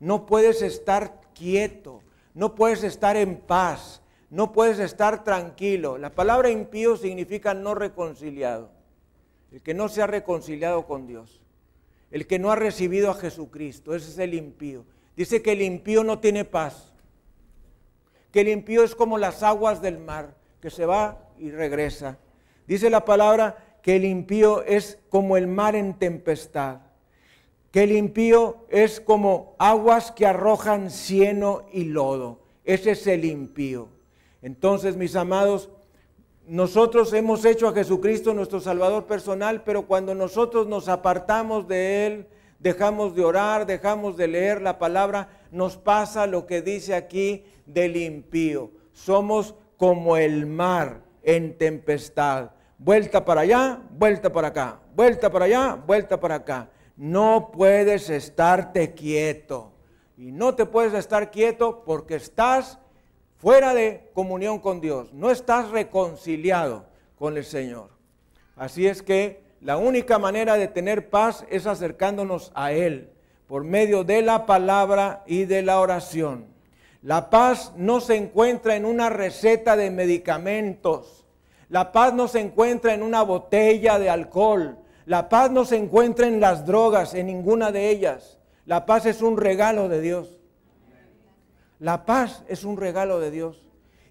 No 0.00 0.24
puedes 0.24 0.62
estar 0.62 1.20
quieto, 1.34 2.00
no 2.38 2.54
puedes 2.54 2.82
estar 2.84 3.16
en 3.16 3.36
paz, 3.36 4.00
no 4.30 4.52
puedes 4.52 4.78
estar 4.78 5.24
tranquilo. 5.24 5.98
La 5.98 6.14
palabra 6.14 6.48
impío 6.50 6.96
significa 6.96 7.52
no 7.52 7.74
reconciliado. 7.74 8.70
El 9.52 9.60
que 9.60 9.74
no 9.74 9.88
se 9.88 10.02
ha 10.02 10.06
reconciliado 10.06 10.86
con 10.86 11.06
Dios. 11.06 11.42
El 12.10 12.26
que 12.26 12.38
no 12.38 12.50
ha 12.50 12.56
recibido 12.56 13.10
a 13.10 13.14
Jesucristo. 13.14 13.94
Ese 13.94 14.10
es 14.10 14.18
el 14.18 14.34
impío. 14.34 14.84
Dice 15.16 15.42
que 15.42 15.52
el 15.52 15.62
impío 15.62 16.04
no 16.04 16.18
tiene 16.18 16.44
paz 16.44 16.88
que 18.32 18.40
el 18.40 18.48
impío 18.48 18.84
es 18.84 18.94
como 18.94 19.18
las 19.18 19.42
aguas 19.42 19.80
del 19.80 19.98
mar, 19.98 20.34
que 20.60 20.70
se 20.70 20.86
va 20.86 21.18
y 21.38 21.50
regresa. 21.50 22.18
Dice 22.66 22.90
la 22.90 23.04
palabra 23.04 23.78
que 23.82 23.96
el 23.96 24.04
impío 24.04 24.62
es 24.64 24.98
como 25.08 25.36
el 25.36 25.46
mar 25.46 25.74
en 25.74 25.94
tempestad, 25.94 26.80
que 27.70 27.82
el 27.82 27.92
impío 27.92 28.64
es 28.68 29.00
como 29.00 29.54
aguas 29.58 30.10
que 30.10 30.26
arrojan 30.26 30.90
cieno 30.90 31.66
y 31.72 31.84
lodo. 31.84 32.40
Ese 32.64 32.92
es 32.92 33.06
el 33.06 33.24
impío. 33.24 33.88
Entonces, 34.42 34.96
mis 34.96 35.16
amados, 35.16 35.70
nosotros 36.46 37.12
hemos 37.12 37.44
hecho 37.44 37.68
a 37.68 37.74
Jesucristo 37.74 38.32
nuestro 38.32 38.60
Salvador 38.60 39.04
personal, 39.06 39.62
pero 39.64 39.86
cuando 39.86 40.14
nosotros 40.14 40.66
nos 40.66 40.88
apartamos 40.88 41.68
de 41.68 42.06
Él, 42.06 42.26
dejamos 42.58 43.14
de 43.14 43.24
orar, 43.24 43.66
dejamos 43.66 44.16
de 44.16 44.28
leer 44.28 44.62
la 44.62 44.78
palabra, 44.78 45.28
nos 45.50 45.76
pasa 45.76 46.26
lo 46.26 46.46
que 46.46 46.62
dice 46.62 46.94
aquí 46.94 47.44
del 47.66 47.96
impío. 47.96 48.70
Somos 48.92 49.54
como 49.76 50.16
el 50.16 50.46
mar 50.46 51.02
en 51.22 51.56
tempestad. 51.58 52.50
Vuelta 52.78 53.24
para 53.24 53.42
allá, 53.42 53.80
vuelta 53.90 54.32
para 54.32 54.48
acá, 54.48 54.80
vuelta 54.94 55.30
para 55.30 55.44
allá, 55.44 55.74
vuelta 55.86 56.18
para 56.18 56.36
acá. 56.36 56.70
No 56.98 57.52
puedes 57.52 58.10
estarte 58.10 58.92
quieto. 58.92 59.72
Y 60.16 60.32
no 60.32 60.56
te 60.56 60.66
puedes 60.66 60.94
estar 60.94 61.30
quieto 61.30 61.84
porque 61.86 62.16
estás 62.16 62.78
fuera 63.36 63.72
de 63.72 64.10
comunión 64.14 64.58
con 64.58 64.80
Dios. 64.80 65.12
No 65.12 65.30
estás 65.30 65.70
reconciliado 65.70 66.86
con 67.16 67.36
el 67.36 67.44
Señor. 67.44 67.90
Así 68.56 68.88
es 68.88 69.02
que 69.02 69.40
la 69.60 69.76
única 69.76 70.18
manera 70.18 70.56
de 70.56 70.66
tener 70.66 71.08
paz 71.08 71.46
es 71.50 71.66
acercándonos 71.66 72.50
a 72.54 72.72
Él 72.72 73.12
por 73.46 73.62
medio 73.62 74.02
de 74.02 74.20
la 74.22 74.44
palabra 74.44 75.22
y 75.24 75.44
de 75.44 75.62
la 75.62 75.78
oración. 75.78 76.46
La 77.02 77.30
paz 77.30 77.72
no 77.76 78.00
se 78.00 78.16
encuentra 78.16 78.74
en 78.74 78.84
una 78.84 79.08
receta 79.08 79.76
de 79.76 79.92
medicamentos. 79.92 81.24
La 81.68 81.92
paz 81.92 82.12
no 82.12 82.26
se 82.26 82.40
encuentra 82.40 82.92
en 82.92 83.04
una 83.04 83.22
botella 83.22 84.00
de 84.00 84.10
alcohol. 84.10 84.78
La 85.08 85.30
paz 85.30 85.50
no 85.50 85.64
se 85.64 85.78
encuentra 85.78 86.28
en 86.28 86.38
las 86.38 86.66
drogas, 86.66 87.14
en 87.14 87.28
ninguna 87.28 87.72
de 87.72 87.88
ellas. 87.88 88.38
La 88.66 88.84
paz 88.84 89.06
es 89.06 89.22
un 89.22 89.38
regalo 89.38 89.88
de 89.88 90.02
Dios. 90.02 90.38
La 91.78 92.04
paz 92.04 92.44
es 92.46 92.62
un 92.62 92.76
regalo 92.76 93.18
de 93.18 93.30
Dios. 93.30 93.62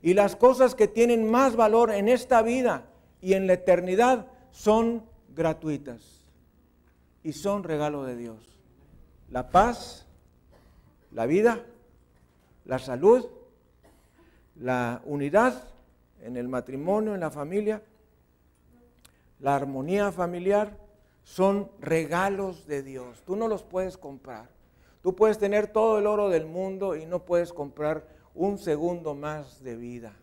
Y 0.02 0.16
las 0.16 0.36
cosas 0.36 0.74
que 0.74 0.88
tienen 0.88 1.30
más 1.30 1.56
valor 1.56 1.92
en 1.92 2.10
esta 2.10 2.42
vida 2.42 2.86
y 3.22 3.34
en 3.34 3.46
la 3.46 3.54
eternidad 3.54 4.26
son 4.50 5.04
gratuitas 5.36 6.24
y 7.22 7.34
son 7.34 7.64
regalo 7.64 8.04
de 8.04 8.16
Dios. 8.16 8.60
La 9.30 9.52
paz, 9.52 10.08
la 11.12 11.28
vida, 11.28 11.64
la 12.66 12.80
salud, 12.80 13.24
la 14.56 15.04
unidad 15.06 15.64
en 16.24 16.38
el 16.38 16.48
matrimonio, 16.48 17.14
en 17.14 17.20
la 17.20 17.30
familia, 17.30 17.84
la 19.40 19.56
armonía 19.56 20.12
familiar, 20.12 20.87
son 21.28 21.70
regalos 21.82 22.68
de 22.68 22.82
Dios. 22.82 23.22
Tú 23.26 23.36
no 23.36 23.50
los 23.50 23.62
puedes 23.62 23.98
comprar. 23.98 24.48
Tú 25.02 25.14
puedes 25.14 25.38
tener 25.38 25.68
todo 25.68 26.00
el 26.00 26.08
oro 26.08 26.30
del 26.30 26.46
mundo 26.46 26.96
y 26.96 27.06
no 27.06 27.26
puedes 27.26 27.52
comprar 27.52 28.08
un 28.34 28.58
segundo 28.58 29.14
más 29.14 29.62
de 29.62 29.76
vida. 29.76 30.14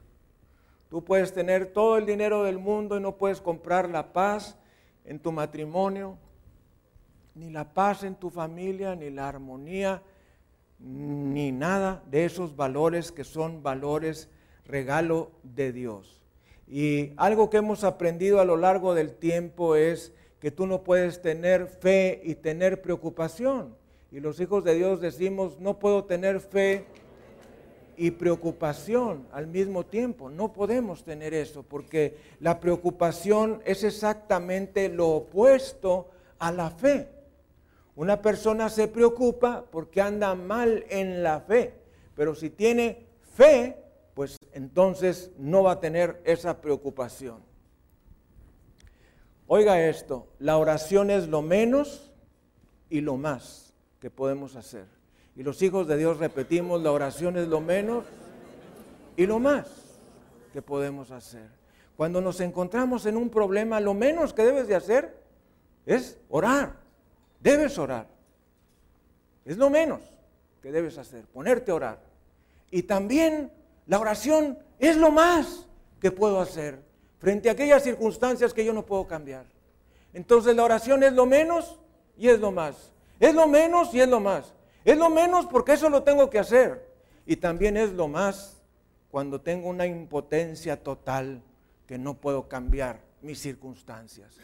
Tú 0.89 1.05
puedes 1.05 1.35
tener 1.35 1.67
todo 1.67 1.99
el 1.99 2.07
dinero 2.07 2.43
del 2.45 2.59
mundo 2.59 2.97
y 2.97 3.01
no 3.01 3.19
puedes 3.19 3.43
comprar 3.43 3.91
la 3.91 4.15
paz 4.15 4.57
en 5.05 5.19
tu 5.19 5.31
matrimonio, 5.31 6.17
ni 7.35 7.51
la 7.51 7.75
paz 7.75 8.03
en 8.03 8.15
tu 8.15 8.31
familia, 8.31 8.97
ni 8.97 9.11
la 9.11 9.29
armonía, 9.29 10.03
ni 10.79 11.53
nada 11.53 12.03
de 12.11 12.25
esos 12.25 12.57
valores 12.57 13.13
que 13.13 13.25
son 13.25 13.63
valores 13.63 14.31
regalo 14.65 15.33
de 15.43 15.71
Dios. 15.71 16.23
Y 16.67 17.13
algo 17.19 17.51
que 17.51 17.59
hemos 17.59 17.85
aprendido 17.85 18.41
a 18.41 18.47
lo 18.47 18.57
largo 18.57 18.95
del 18.95 19.15
tiempo 19.15 19.77
es 19.77 20.15
que 20.45 20.51
tú 20.51 20.67
no 20.67 20.85
puedes 20.85 21.23
tener 21.23 21.69
fe 21.69 22.21
y 22.23 22.35
tener 22.35 22.83
preocupación. 22.83 23.75
Y 24.13 24.21
los 24.21 24.39
hijos 24.41 24.63
de 24.63 24.75
Dios 24.75 25.01
decimos, 25.01 25.59
no 25.59 25.79
puedo 25.79 26.05
tener 26.05 26.39
fe 26.39 26.85
y 27.97 28.11
preocupación 28.11 29.27
al 29.33 29.47
mismo 29.47 29.87
tiempo. 29.87 30.29
No 30.29 30.53
podemos 30.53 31.03
tener 31.03 31.33
eso 31.33 31.63
porque 31.63 32.19
la 32.41 32.61
preocupación 32.61 33.63
es 33.65 33.85
exactamente 33.85 34.91
lo 34.91 35.13
opuesto 35.13 36.11
a 36.39 36.53
la 36.53 36.69
fe. 36.69 37.09
Una 37.97 38.21
persona 38.21 38.69
se 38.69 38.87
preocupa 38.87 39.65
porque 39.71 40.03
anda 40.03 40.35
mal 40.35 40.85
en 40.91 41.23
la 41.23 41.41
fe, 41.41 41.73
pero 42.15 42.35
si 42.35 42.51
tiene 42.51 43.07
fe, 43.35 43.79
pues 44.13 44.37
entonces 44.53 45.31
no 45.39 45.63
va 45.63 45.73
a 45.73 45.81
tener 45.81 46.21
esa 46.27 46.61
preocupación. 46.61 47.54
Oiga 49.47 49.81
esto, 49.81 50.27
la 50.39 50.57
oración 50.57 51.11
es 51.11 51.29
lo 51.29 51.43
menos 51.43 52.13
y 52.89 53.01
lo 53.01 53.17
más 53.17 53.75
que 54.01 54.11
podemos 54.11 54.57
hacer. 54.57 54.87
Y 55.37 55.43
los 55.43 55.61
hijos 55.63 55.87
de 55.87 55.97
Dios 55.97 56.19
repetimos, 56.19 56.83
la 56.83 56.93
oración 56.93 57.37
es 57.37 57.49
lo 57.49 57.61
menos 57.61 58.05
y 59.17 59.27
lo 59.27 59.39
más 59.39 59.67
que 60.53 60.63
podemos 60.63 61.11
hacer. 61.11 61.49
Cuando 61.97 62.21
nos 62.21 62.41
encontramos 62.41 63.07
en 63.07 63.17
un 63.17 63.31
problema, 63.31 63.81
lo 63.81 63.95
menos 63.95 64.33
que 64.33 64.45
debes 64.45 64.67
de 64.67 64.77
hacer 64.77 65.17
es 65.87 66.19
orar. 66.29 66.77
Debes 67.41 67.79
orar. 67.79 68.09
Es 69.45 69.59
lo 69.59 69.69
menos 69.69 70.01
que 70.63 70.73
debes 70.73 70.97
hacer, 70.97 71.27
ponerte 71.27 71.71
a 71.71 71.75
orar. 71.75 72.01
Y 72.71 72.85
también 72.85 73.53
la 73.87 74.01
oración 74.01 74.59
es 74.79 74.97
lo 74.97 75.11
más 75.11 75.67
que 76.01 76.11
puedo 76.11 76.41
hacer 76.41 76.83
frente 77.25 77.49
a 77.49 77.53
aquellas 77.53 77.83
circunstancias 77.83 78.53
que 78.53 78.67
yo 78.67 78.75
no 78.75 78.85
puedo 78.85 79.07
cambiar. 79.07 79.47
Entonces 80.13 80.55
la 80.55 80.63
oración 80.63 81.03
es 81.03 81.15
lo 81.15 81.25
menos 81.25 81.79
y 82.19 82.29
es 82.29 82.39
lo 82.39 82.53
más. 82.53 82.93
Es 83.19 83.35
lo 83.35 83.49
menos 83.49 83.95
y 83.95 84.01
es 84.03 84.09
lo 84.09 84.21
más. 84.21 84.53
Es 84.85 84.99
lo 84.99 85.09
menos 85.09 85.47
porque 85.47 85.73
eso 85.73 85.89
lo 85.89 86.03
tengo 86.03 86.29
que 86.29 86.39
hacer. 86.39 86.87
Y 87.25 87.37
también 87.37 87.79
es 87.79 87.95
lo 87.95 88.09
más 88.09 88.61
cuando 89.11 89.41
tengo 89.41 89.71
una 89.71 89.87
impotencia 89.87 90.83
total 90.83 91.41
que 91.89 91.97
no 91.97 92.13
puedo 92.13 92.47
cambiar 92.47 93.01
mis 93.23 93.41
circunstancias. 93.41 94.37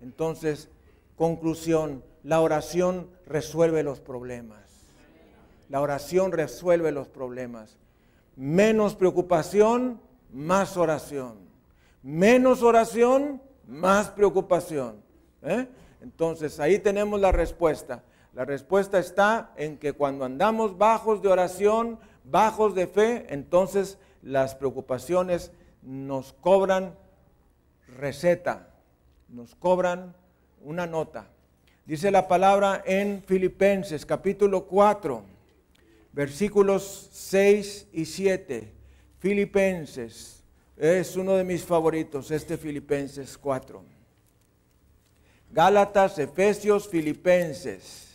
Entonces, 0.00 0.68
conclusión, 1.16 2.04
la 2.22 2.40
oración 2.40 3.10
resuelve 3.26 3.82
los 3.82 3.98
problemas. 3.98 4.60
La 5.68 5.80
oración 5.80 6.30
resuelve 6.30 6.92
los 6.92 7.08
problemas. 7.08 7.78
Menos 8.36 8.94
preocupación, 8.94 10.00
más 10.32 10.76
oración. 10.76 11.47
Menos 12.08 12.62
oración, 12.62 13.42
más 13.66 14.08
preocupación. 14.08 15.02
¿eh? 15.42 15.66
Entonces 16.00 16.58
ahí 16.58 16.78
tenemos 16.78 17.20
la 17.20 17.32
respuesta. 17.32 18.02
La 18.32 18.46
respuesta 18.46 18.98
está 18.98 19.52
en 19.58 19.76
que 19.76 19.92
cuando 19.92 20.24
andamos 20.24 20.78
bajos 20.78 21.20
de 21.20 21.28
oración, 21.28 21.98
bajos 22.24 22.74
de 22.74 22.86
fe, 22.86 23.26
entonces 23.28 23.98
las 24.22 24.54
preocupaciones 24.54 25.52
nos 25.82 26.32
cobran 26.32 26.94
receta, 27.98 28.70
nos 29.28 29.54
cobran 29.54 30.16
una 30.62 30.86
nota. 30.86 31.26
Dice 31.84 32.10
la 32.10 32.26
palabra 32.26 32.82
en 32.86 33.22
Filipenses 33.22 34.06
capítulo 34.06 34.64
4, 34.64 35.24
versículos 36.14 37.10
6 37.12 37.88
y 37.92 38.06
7. 38.06 38.72
Filipenses 39.18 40.37
es 40.78 41.16
uno 41.16 41.34
de 41.34 41.44
mis 41.44 41.64
favoritos, 41.64 42.30
este 42.30 42.56
Filipenses 42.56 43.36
4. 43.36 43.82
Gálatas, 45.50 46.18
Efesios, 46.18 46.88
Filipenses. 46.88 48.08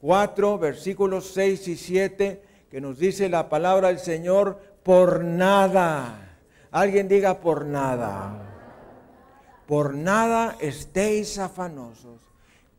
4, 0.00 0.58
versículos 0.58 1.32
6 1.32 1.68
y 1.68 1.76
7, 1.76 2.42
que 2.70 2.80
nos 2.80 2.98
dice 2.98 3.28
la 3.28 3.48
palabra 3.48 3.88
del 3.88 3.98
Señor, 3.98 4.60
por 4.82 5.24
nada. 5.24 6.38
Alguien 6.70 7.08
diga 7.08 7.40
por 7.40 7.64
nada. 7.64 8.50
Por 9.66 9.94
nada 9.94 10.56
estéis 10.60 11.38
afanosos, 11.38 12.20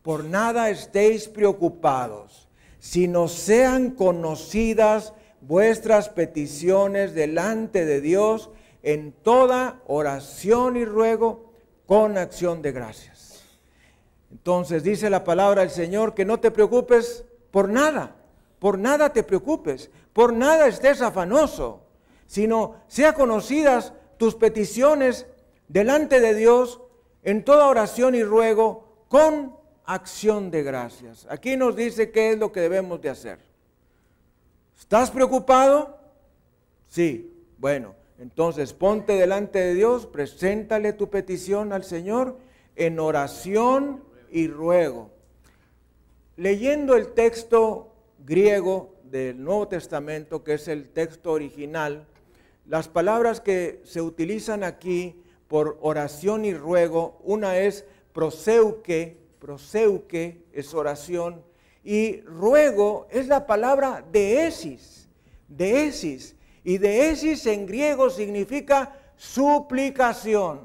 por 0.02 0.24
nada 0.24 0.70
estéis 0.70 1.26
preocupados, 1.26 2.48
sino 2.78 3.26
sean 3.26 3.90
conocidas 3.90 5.12
vuestras 5.40 6.08
peticiones 6.08 7.12
delante 7.12 7.84
de 7.84 8.00
Dios 8.00 8.50
en 8.82 9.12
toda 9.12 9.82
oración 9.86 10.76
y 10.76 10.84
ruego 10.84 11.52
con 11.86 12.18
acción 12.18 12.62
de 12.62 12.72
gracias. 12.72 13.42
Entonces 14.30 14.82
dice 14.82 15.10
la 15.10 15.24
palabra 15.24 15.62
del 15.62 15.70
Señor 15.70 16.14
que 16.14 16.24
no 16.24 16.40
te 16.40 16.50
preocupes 16.50 17.24
por 17.50 17.68
nada, 17.68 18.16
por 18.58 18.78
nada 18.78 19.12
te 19.12 19.22
preocupes, 19.22 19.90
por 20.12 20.32
nada 20.32 20.66
estés 20.66 21.00
afanoso, 21.00 21.82
sino 22.26 22.76
sea 22.88 23.14
conocidas 23.14 23.92
tus 24.18 24.34
peticiones 24.34 25.26
delante 25.68 26.20
de 26.20 26.34
Dios 26.34 26.80
en 27.22 27.44
toda 27.44 27.68
oración 27.68 28.14
y 28.14 28.22
ruego 28.22 29.04
con 29.08 29.56
acción 29.84 30.50
de 30.50 30.62
gracias. 30.62 31.26
Aquí 31.30 31.56
nos 31.56 31.76
dice 31.76 32.10
qué 32.10 32.32
es 32.32 32.38
lo 32.38 32.52
que 32.52 32.60
debemos 32.60 33.00
de 33.00 33.10
hacer. 33.10 33.38
¿Estás 34.78 35.10
preocupado? 35.10 35.98
Sí, 36.88 37.32
bueno, 37.58 37.94
Entonces, 38.18 38.72
ponte 38.72 39.14
delante 39.14 39.58
de 39.58 39.74
Dios, 39.74 40.06
preséntale 40.06 40.92
tu 40.92 41.10
petición 41.10 41.72
al 41.72 41.84
Señor 41.84 42.38
en 42.74 42.98
oración 42.98 44.02
y 44.30 44.48
ruego. 44.48 45.10
Leyendo 46.36 46.96
el 46.96 47.08
texto 47.12 47.92
griego 48.24 48.94
del 49.04 49.42
Nuevo 49.42 49.68
Testamento, 49.68 50.44
que 50.44 50.54
es 50.54 50.68
el 50.68 50.88
texto 50.88 51.32
original, 51.32 52.06
las 52.66 52.88
palabras 52.88 53.40
que 53.40 53.80
se 53.84 54.00
utilizan 54.00 54.64
aquí 54.64 55.22
por 55.48 55.78
oración 55.80 56.44
y 56.44 56.54
ruego, 56.54 57.18
una 57.22 57.58
es 57.58 57.84
proseuque, 58.12 59.16
proseuque 59.38 60.42
es 60.52 60.74
oración, 60.74 61.42
y 61.84 62.20
ruego 62.22 63.06
es 63.10 63.28
la 63.28 63.46
palabra 63.46 64.04
deesis, 64.10 65.08
deesis, 65.48 66.35
y 66.66 66.78
deesis 66.78 67.46
en 67.46 67.64
griego 67.64 68.10
significa 68.10 68.98
suplicación. 69.14 70.62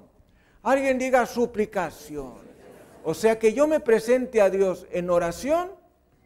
Alguien 0.63 0.97
diga 0.97 1.27
suplicación. 1.27 2.33
O 3.03 3.13
sea 3.13 3.37
que 3.37 3.53
yo 3.53 3.67
me 3.67 3.79
presente 3.79 4.41
a 4.41 4.49
Dios 4.49 4.87
en 4.89 5.11
oración 5.11 5.69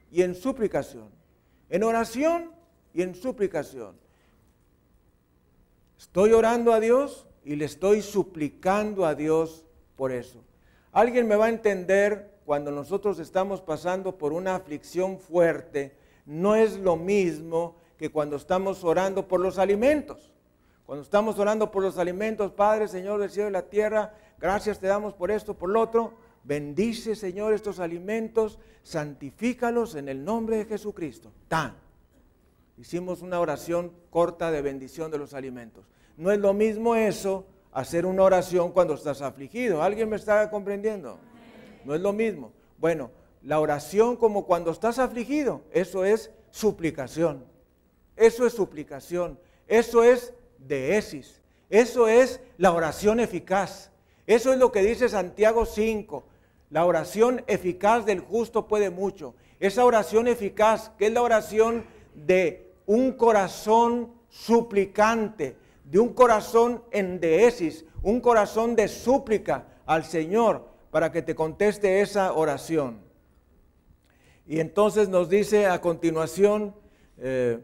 y 0.10 0.22
en 0.22 0.34
suplicación. 0.34 1.10
En 1.70 1.84
oración 1.84 2.52
y 2.94 3.02
en 3.02 3.16
suplicación. 3.16 3.98
Estoy 6.00 6.32
orando 6.32 6.72
a 6.72 6.80
Dios 6.80 7.28
y 7.44 7.58
le 7.58 7.66
estoy 7.66 8.02
suplicando 8.02 9.06
a 9.06 9.14
Dios 9.14 9.66
por 9.98 10.14
eso. 10.14 10.42
Alguien 10.94 11.28
me 11.28 11.36
va 11.36 11.48
a 11.48 11.50
entender 11.50 12.32
cuando 12.46 12.72
nosotros 12.72 13.20
estamos 13.20 13.60
pasando 13.60 14.18
por 14.18 14.32
una 14.32 14.56
aflicción 14.56 15.20
fuerte, 15.20 15.98
no 16.26 16.56
es 16.56 16.78
lo 16.78 16.96
mismo 16.96 17.76
que 17.98 18.12
cuando 18.12 18.36
estamos 18.36 18.84
orando 18.84 19.28
por 19.28 19.40
los 19.40 19.58
alimentos. 19.58 20.32
Cuando 20.86 21.04
estamos 21.04 21.40
orando 21.40 21.72
por 21.72 21.82
los 21.82 21.98
alimentos, 21.98 22.52
Padre, 22.52 22.88
Señor 22.88 23.20
del 23.20 23.32
cielo 23.32 23.50
y 23.50 23.54
la 23.54 23.64
tierra, 23.64 24.14
gracias 24.40 24.80
te 24.80 24.88
damos 24.88 25.14
por 25.14 25.32
esto, 25.32 25.56
por 25.56 25.70
lo 25.70 25.82
otro. 25.82 26.14
Bendice, 26.44 27.16
Señor, 27.16 27.54
estos 27.54 27.80
alimentos, 27.80 28.60
santifícalos 28.84 29.96
en 29.96 30.10
el 30.10 30.24
nombre 30.24 30.58
de 30.58 30.66
Jesucristo. 30.66 31.32
Tan. 31.48 31.76
Hicimos 32.78 33.22
una 33.22 33.40
oración 33.40 33.92
corta 34.12 34.52
de 34.52 34.62
bendición 34.62 35.10
de 35.10 35.18
los 35.18 35.34
alimentos. 35.34 35.86
No 36.18 36.32
es 36.32 36.40
lo 36.40 36.54
mismo 36.54 36.96
eso 36.96 37.46
hacer 37.72 38.06
una 38.06 38.24
oración 38.24 38.72
cuando 38.72 38.94
estás 38.94 39.22
afligido. 39.22 39.82
¿Alguien 39.82 40.10
me 40.10 40.18
está 40.18 40.50
comprendiendo? 40.52 41.18
No 41.84 41.96
es 41.96 42.02
lo 42.02 42.14
mismo. 42.14 42.52
Bueno, 42.78 43.10
la 43.42 43.60
oración 43.60 44.18
como 44.18 44.46
cuando 44.46 44.72
estás 44.72 45.00
afligido, 45.00 45.62
eso 45.72 46.06
es 46.06 46.32
suplicación. 46.52 47.44
Eso 48.16 48.46
es 48.46 48.54
suplicación. 48.54 49.40
Eso 49.68 50.04
es 50.04 50.34
deesis. 50.58 51.42
Eso 51.70 52.08
es 52.08 52.40
la 52.58 52.72
oración 52.72 53.20
eficaz. 53.20 53.92
Eso 54.28 54.54
es 54.54 54.60
lo 54.60 54.72
que 54.72 54.82
dice 54.82 55.10
Santiago 55.10 55.66
5. 55.66 56.26
La 56.70 56.86
oración 56.86 57.44
eficaz 57.48 58.06
del 58.06 58.20
justo 58.20 58.68
puede 58.68 58.90
mucho. 58.90 59.36
Esa 59.60 59.86
oración 59.86 60.28
eficaz, 60.28 60.92
que 60.98 61.08
es 61.08 61.14
la 61.14 61.22
oración 61.22 61.86
de 62.14 62.74
un 62.86 63.14
corazón 63.14 64.14
suplicante, 64.30 65.56
de 65.84 66.00
un 66.00 66.14
corazón 66.14 66.84
en 66.92 67.20
deesis, 67.20 67.86
un 68.02 68.20
corazón 68.20 68.76
de 68.76 68.88
súplica 68.88 69.68
al 69.86 70.04
Señor 70.04 70.68
para 70.92 71.12
que 71.12 71.22
te 71.22 71.36
conteste 71.36 72.02
esa 72.02 72.34
oración. 72.34 73.00
Y 74.48 74.60
entonces 74.60 75.10
nos 75.10 75.30
dice 75.30 75.68
a 75.68 75.82
continuación, 75.82 76.76
eh, 77.18 77.60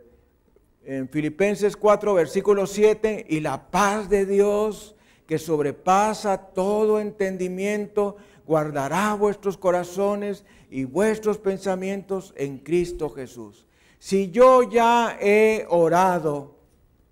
en 0.83 1.09
Filipenses 1.09 1.77
4, 1.77 2.13
versículo 2.13 2.65
7, 2.65 3.25
y 3.29 3.39
la 3.39 3.69
paz 3.69 4.09
de 4.09 4.25
Dios 4.25 4.95
que 5.27 5.37
sobrepasa 5.37 6.37
todo 6.37 6.99
entendimiento, 6.99 8.17
guardará 8.45 9.13
vuestros 9.13 9.57
corazones 9.57 10.43
y 10.69 10.83
vuestros 10.83 11.37
pensamientos 11.37 12.33
en 12.35 12.57
Cristo 12.57 13.09
Jesús. 13.09 13.65
Si 13.99 14.31
yo 14.31 14.63
ya 14.63 15.17
he 15.21 15.65
orado 15.69 16.55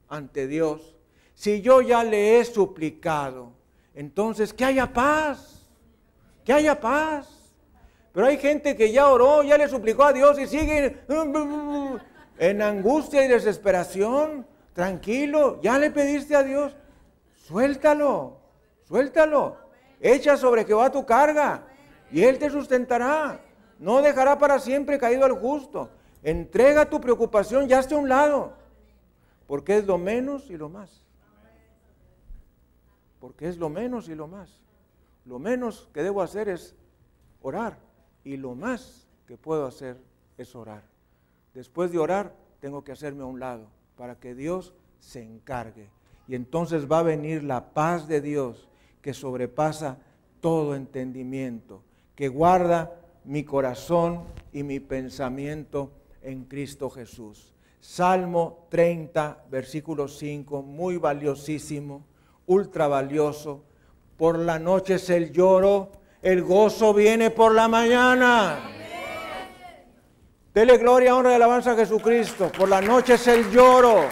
ante 0.09 0.47
Dios, 0.47 0.95
si 1.35 1.61
yo 1.61 1.81
ya 1.81 2.03
le 2.03 2.39
he 2.39 2.45
suplicado, 2.45 3.53
entonces 3.93 4.53
que 4.53 4.65
haya 4.65 4.91
paz, 4.91 5.65
que 6.43 6.51
haya 6.51 6.79
paz. 6.79 7.29
Pero 8.11 8.25
hay 8.25 8.37
gente 8.37 8.75
que 8.75 8.91
ya 8.91 9.07
oró, 9.07 9.43
ya 9.43 9.57
le 9.57 9.67
suplicó 9.69 10.03
a 10.03 10.13
Dios 10.13 10.37
y 10.39 10.47
sigue 10.47 10.97
en 12.39 12.61
angustia 12.61 13.23
y 13.23 13.27
desesperación, 13.27 14.47
tranquilo, 14.73 15.61
ya 15.61 15.77
le 15.77 15.91
pediste 15.91 16.35
a 16.35 16.43
Dios, 16.43 16.75
suéltalo, 17.33 18.37
suéltalo, 18.85 19.57
echa 19.99 20.37
sobre 20.37 20.63
Jehová 20.63 20.89
tu 20.89 21.05
carga 21.05 21.67
y 22.11 22.23
Él 22.23 22.39
te 22.39 22.49
sustentará, 22.49 23.41
no 23.77 24.01
dejará 24.01 24.39
para 24.39 24.57
siempre 24.59 24.97
caído 24.97 25.25
al 25.25 25.33
justo. 25.33 25.89
Entrega 26.23 26.89
tu 26.89 26.99
preocupación 26.99 27.67
ya 27.67 27.79
esté 27.79 27.95
a 27.95 27.97
un 27.97 28.09
lado, 28.09 28.53
porque 29.45 29.77
es 29.77 29.85
lo 29.85 29.97
menos 29.97 30.49
y 30.49 30.57
lo 30.57 30.69
más. 30.69 31.03
Porque 33.19 33.49
es 33.49 33.57
lo 33.57 33.69
menos 33.69 34.07
y 34.07 34.15
lo 34.15 34.27
más. 34.27 34.61
Lo 35.25 35.39
menos 35.39 35.89
que 35.93 36.03
debo 36.03 36.21
hacer 36.21 36.47
es 36.47 36.73
orar 37.41 37.77
y 38.23 38.37
lo 38.37 38.55
más 38.55 39.07
que 39.27 39.37
puedo 39.37 39.65
hacer 39.65 39.97
es 40.37 40.55
orar. 40.55 40.83
Después 41.53 41.91
de 41.91 41.99
orar, 41.99 42.33
tengo 42.59 42.83
que 42.83 42.91
hacerme 42.91 43.23
a 43.23 43.27
un 43.27 43.39
lado 43.39 43.67
para 43.95 44.15
que 44.15 44.35
Dios 44.35 44.73
se 44.99 45.23
encargue. 45.23 45.89
Y 46.27 46.35
entonces 46.35 46.89
va 46.89 46.99
a 46.99 47.03
venir 47.03 47.43
la 47.43 47.73
paz 47.73 48.07
de 48.07 48.21
Dios 48.21 48.67
que 49.01 49.13
sobrepasa 49.13 49.97
todo 50.41 50.75
entendimiento, 50.75 51.81
que 52.15 52.27
guarda 52.27 52.93
mi 53.23 53.43
corazón 53.43 54.23
y 54.53 54.63
mi 54.63 54.79
pensamiento 54.79 55.91
en 56.21 56.45
Cristo 56.45 56.89
Jesús. 56.89 57.53
Salmo 57.79 58.67
30, 58.69 59.45
versículo 59.49 60.07
5, 60.07 60.61
muy 60.61 60.97
valiosísimo, 60.97 62.05
ultra 62.45 62.87
valioso. 62.87 63.63
Por 64.17 64.37
la 64.37 64.59
noche 64.59 64.95
es 64.95 65.09
el 65.09 65.31
lloro, 65.31 65.91
el 66.21 66.43
gozo 66.43 66.93
viene 66.93 67.31
por 67.31 67.55
la 67.55 67.67
mañana. 67.67 68.78
Dele 70.59 70.77
gloria, 70.77 71.15
honra 71.15 71.31
y 71.31 71.35
alabanza 71.35 71.71
a 71.71 71.75
Jesucristo. 71.77 72.51
Por 72.51 72.67
la 72.67 72.81
noche 72.81 73.13
es 73.13 73.25
el 73.27 73.49
lloro. 73.49 74.03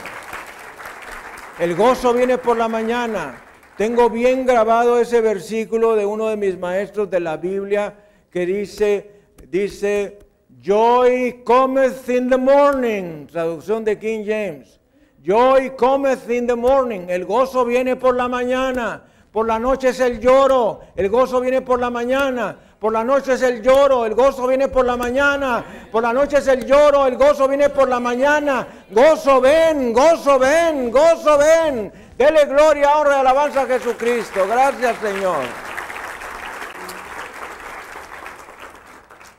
El 1.60 1.76
gozo 1.76 2.14
viene 2.14 2.38
por 2.38 2.56
la 2.56 2.70
mañana. 2.70 3.36
Tengo 3.76 4.10
bien 4.10 4.46
grabado 4.46 4.98
ese 4.98 5.20
versículo 5.20 5.98
de 5.98 6.06
uno 6.06 6.30
de 6.30 6.38
mis 6.38 6.58
maestros 6.58 7.10
de 7.10 7.20
la 7.20 7.36
Biblia 7.36 7.96
que 8.32 8.46
dice, 8.46 9.12
dice, 9.50 10.20
Joy 10.62 11.44
cometh 11.44 12.08
in 12.08 12.30
the 12.30 12.38
morning, 12.38 13.28
traducción 13.28 13.84
de 13.84 14.00
King 14.00 14.24
James. 14.26 14.80
Joy 15.22 15.76
cometh 15.76 16.30
in 16.30 16.48
the 16.48 16.56
morning, 16.56 17.10
el 17.10 17.26
gozo 17.26 17.66
viene 17.66 17.98
por 17.98 18.16
la 18.16 18.30
mañana. 18.30 19.04
Por 19.34 19.48
la 19.48 19.60
noche 19.60 19.90
es 19.90 20.00
el 20.00 20.22
lloro, 20.22 20.80
el 20.96 21.10
gozo 21.10 21.42
viene 21.42 21.62
por 21.62 21.82
la 21.82 21.90
mañana. 21.90 22.58
Por 22.80 22.94
la 22.94 23.04
noche 23.04 23.34
es 23.34 23.42
el 23.42 23.64
lloro, 23.64 24.06
el 24.06 24.14
gozo 24.14 24.46
viene 24.46 24.68
por 24.68 24.86
la 24.86 24.96
mañana. 24.96 25.66
Por 25.92 26.04
la 26.04 26.14
noche 26.14 26.38
es 26.38 26.48
el 26.48 26.64
lloro, 26.66 27.08
el 27.08 27.18
gozo 27.18 27.48
viene 27.48 27.70
por 27.70 27.90
la 27.90 28.00
mañana. 28.00 28.86
Gozo 28.92 29.42
ven, 29.42 29.94
gozo 29.94 30.38
ven, 30.38 30.92
gozo 30.92 31.38
ven. 31.40 31.92
Dele 32.18 32.46
gloria, 32.46 32.98
honra 32.98 33.18
y 33.18 33.20
alabanza 33.20 33.62
a 33.64 33.66
Jesucristo. 33.66 34.48
Gracias 34.48 34.96
Señor. 34.98 35.44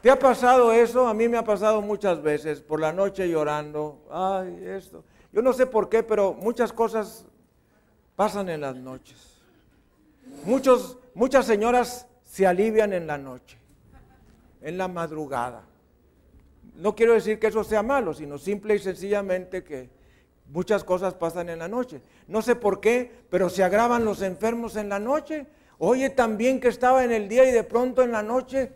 ¿Te 0.03 0.11
ha 0.11 0.18
pasado 0.18 0.72
eso? 0.72 1.07
A 1.07 1.14
mí 1.14 1.28
me 1.28 1.39
ha 1.39 1.45
pasado 1.45 1.80
muchas 1.80 2.22
veces, 2.22 2.61
por 2.61 2.80
la 2.80 2.93
noche 2.93 3.28
llorando. 3.28 4.07
Ay, 4.11 4.64
esto. 4.64 5.05
Yo 5.32 5.43
no 5.43 5.53
sé 5.53 5.66
por 5.66 5.89
qué, 5.89 6.03
pero 6.03 6.34
muchas 6.34 6.72
cosas 6.72 7.24
pasan 8.16 8.49
en 8.49 8.61
las 8.61 8.76
noches. 8.76 9.16
Muchos, 10.45 10.99
muchas 11.14 11.47
señoras 11.47 12.07
se 12.39 12.47
alivian 12.47 12.93
en 12.93 13.09
la 13.09 13.18
noche, 13.18 13.59
en 14.62 14.78
la 14.78 14.86
madrugada. 14.86 15.64
No 16.76 16.95
quiero 16.95 17.14
decir 17.14 17.41
que 17.41 17.49
eso 17.49 17.64
sea 17.64 17.82
malo, 17.82 18.14
sino 18.14 18.39
simple 18.39 18.76
y 18.76 18.78
sencillamente 18.78 19.64
que 19.64 19.91
muchas 20.47 20.84
cosas 20.84 21.14
pasan 21.14 21.49
en 21.49 21.59
la 21.59 21.66
noche. 21.66 22.01
No 22.28 22.41
sé 22.41 22.55
por 22.55 22.78
qué, 22.78 23.11
pero 23.28 23.51
se 23.51 23.64
agravan 23.64 24.05
los 24.05 24.22
enfermos 24.22 24.76
en 24.76 24.89
la 24.89 25.01
noche. 25.01 25.49
Oye, 25.78 26.11
también 26.11 26.61
que 26.61 26.68
estaba 26.68 27.03
en 27.03 27.11
el 27.11 27.28
día 27.28 27.45
y 27.45 27.51
de 27.51 27.64
pronto 27.64 28.05
en 28.05 28.12
la 28.12 28.22
noche, 28.22 28.70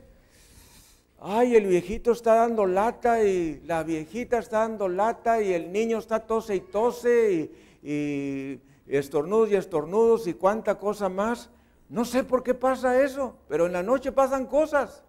ay, 1.20 1.54
el 1.54 1.68
viejito 1.68 2.10
está 2.10 2.34
dando 2.34 2.66
lata 2.66 3.22
y 3.22 3.60
la 3.64 3.84
viejita 3.84 4.40
está 4.40 4.58
dando 4.58 4.88
lata 4.88 5.40
y 5.40 5.52
el 5.52 5.70
niño 5.70 5.98
está 5.98 6.18
tose 6.18 6.56
y 6.56 6.60
tose 6.62 7.50
y, 7.80 8.60
y 8.88 8.96
estornudos 8.96 9.52
y 9.52 9.54
estornudos 9.54 10.26
y 10.26 10.34
cuánta 10.34 10.80
cosa 10.80 11.08
más. 11.08 11.48
No 11.92 12.06
sé 12.06 12.24
por 12.24 12.42
qué 12.42 12.54
pasa 12.54 13.02
eso, 13.02 13.36
pero 13.50 13.66
en 13.66 13.74
la 13.74 13.82
noche 13.82 14.12
pasan 14.12 14.46
cosas. 14.46 15.04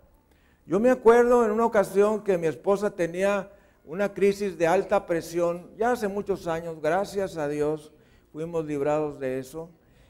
Yo 0.66 0.82
me 0.82 0.90
acuerdo 0.90 1.46
en 1.46 1.52
una 1.52 1.66
ocasión 1.66 2.22
que 2.26 2.38
mi 2.38 2.46
esposa 2.46 2.90
tenía 2.90 3.50
una 3.86 4.14
crisis 4.14 4.58
de 4.58 4.68
alta 4.68 5.06
presión, 5.06 5.70
ya 5.78 5.94
hace 5.94 6.10
muchos 6.10 6.46
años, 6.46 6.82
gracias 6.82 7.38
a 7.38 7.48
Dios, 7.48 7.94
fuimos 8.34 8.66
librados 8.66 9.18
de 9.18 9.40
eso 9.40 9.70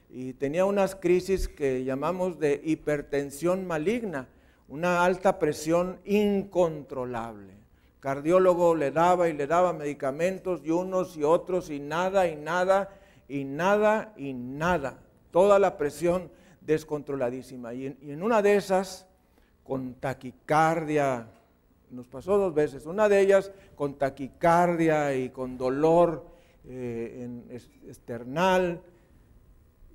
y 0.10 0.34
tenía 0.34 0.66
unas 0.66 0.96
crisis 0.96 1.48
que 1.48 1.84
llamamos 1.84 2.40
de 2.40 2.60
hipertensión 2.64 3.68
maligna, 3.68 4.28
una 4.68 5.06
alta 5.06 5.38
presión 5.38 6.00
incontrolable. 6.06 7.54
Cardiólogo 8.00 8.74
le 8.74 8.90
daba 8.90 9.30
y 9.30 9.34
le 9.34 9.46
daba 9.46 9.74
medicamentos 9.74 10.62
y 10.64 10.72
unos 10.72 11.18
y 11.18 11.24
otros 11.24 11.70
y 11.70 11.80
nada 11.80 12.28
y 12.28 12.36
nada 12.36 12.90
y 13.28 13.44
nada 13.44 14.12
y 14.18 14.34
nada. 14.34 14.98
Toda 15.30 15.60
la 15.60 15.78
presión 15.78 16.32
descontroladísima. 16.66 17.74
Y 17.74 17.88
en, 17.88 18.24
una 18.24 18.41
de 18.41 18.55
esas, 18.55 19.05
con 19.64 19.95
taquicardia, 19.95 21.28
nos 21.89 22.07
pasó 22.07 22.38
dos 22.38 22.53
veces, 22.53 22.86
una 22.86 23.07
de 23.07 23.22
ellas 23.22 23.51
con 23.76 23.95
taquicardia 23.95 25.16
y 25.16 25.30
con 25.30 25.57
dolor 25.57 26.26
eh, 26.66 27.22
en 27.24 27.45
external, 27.88 28.82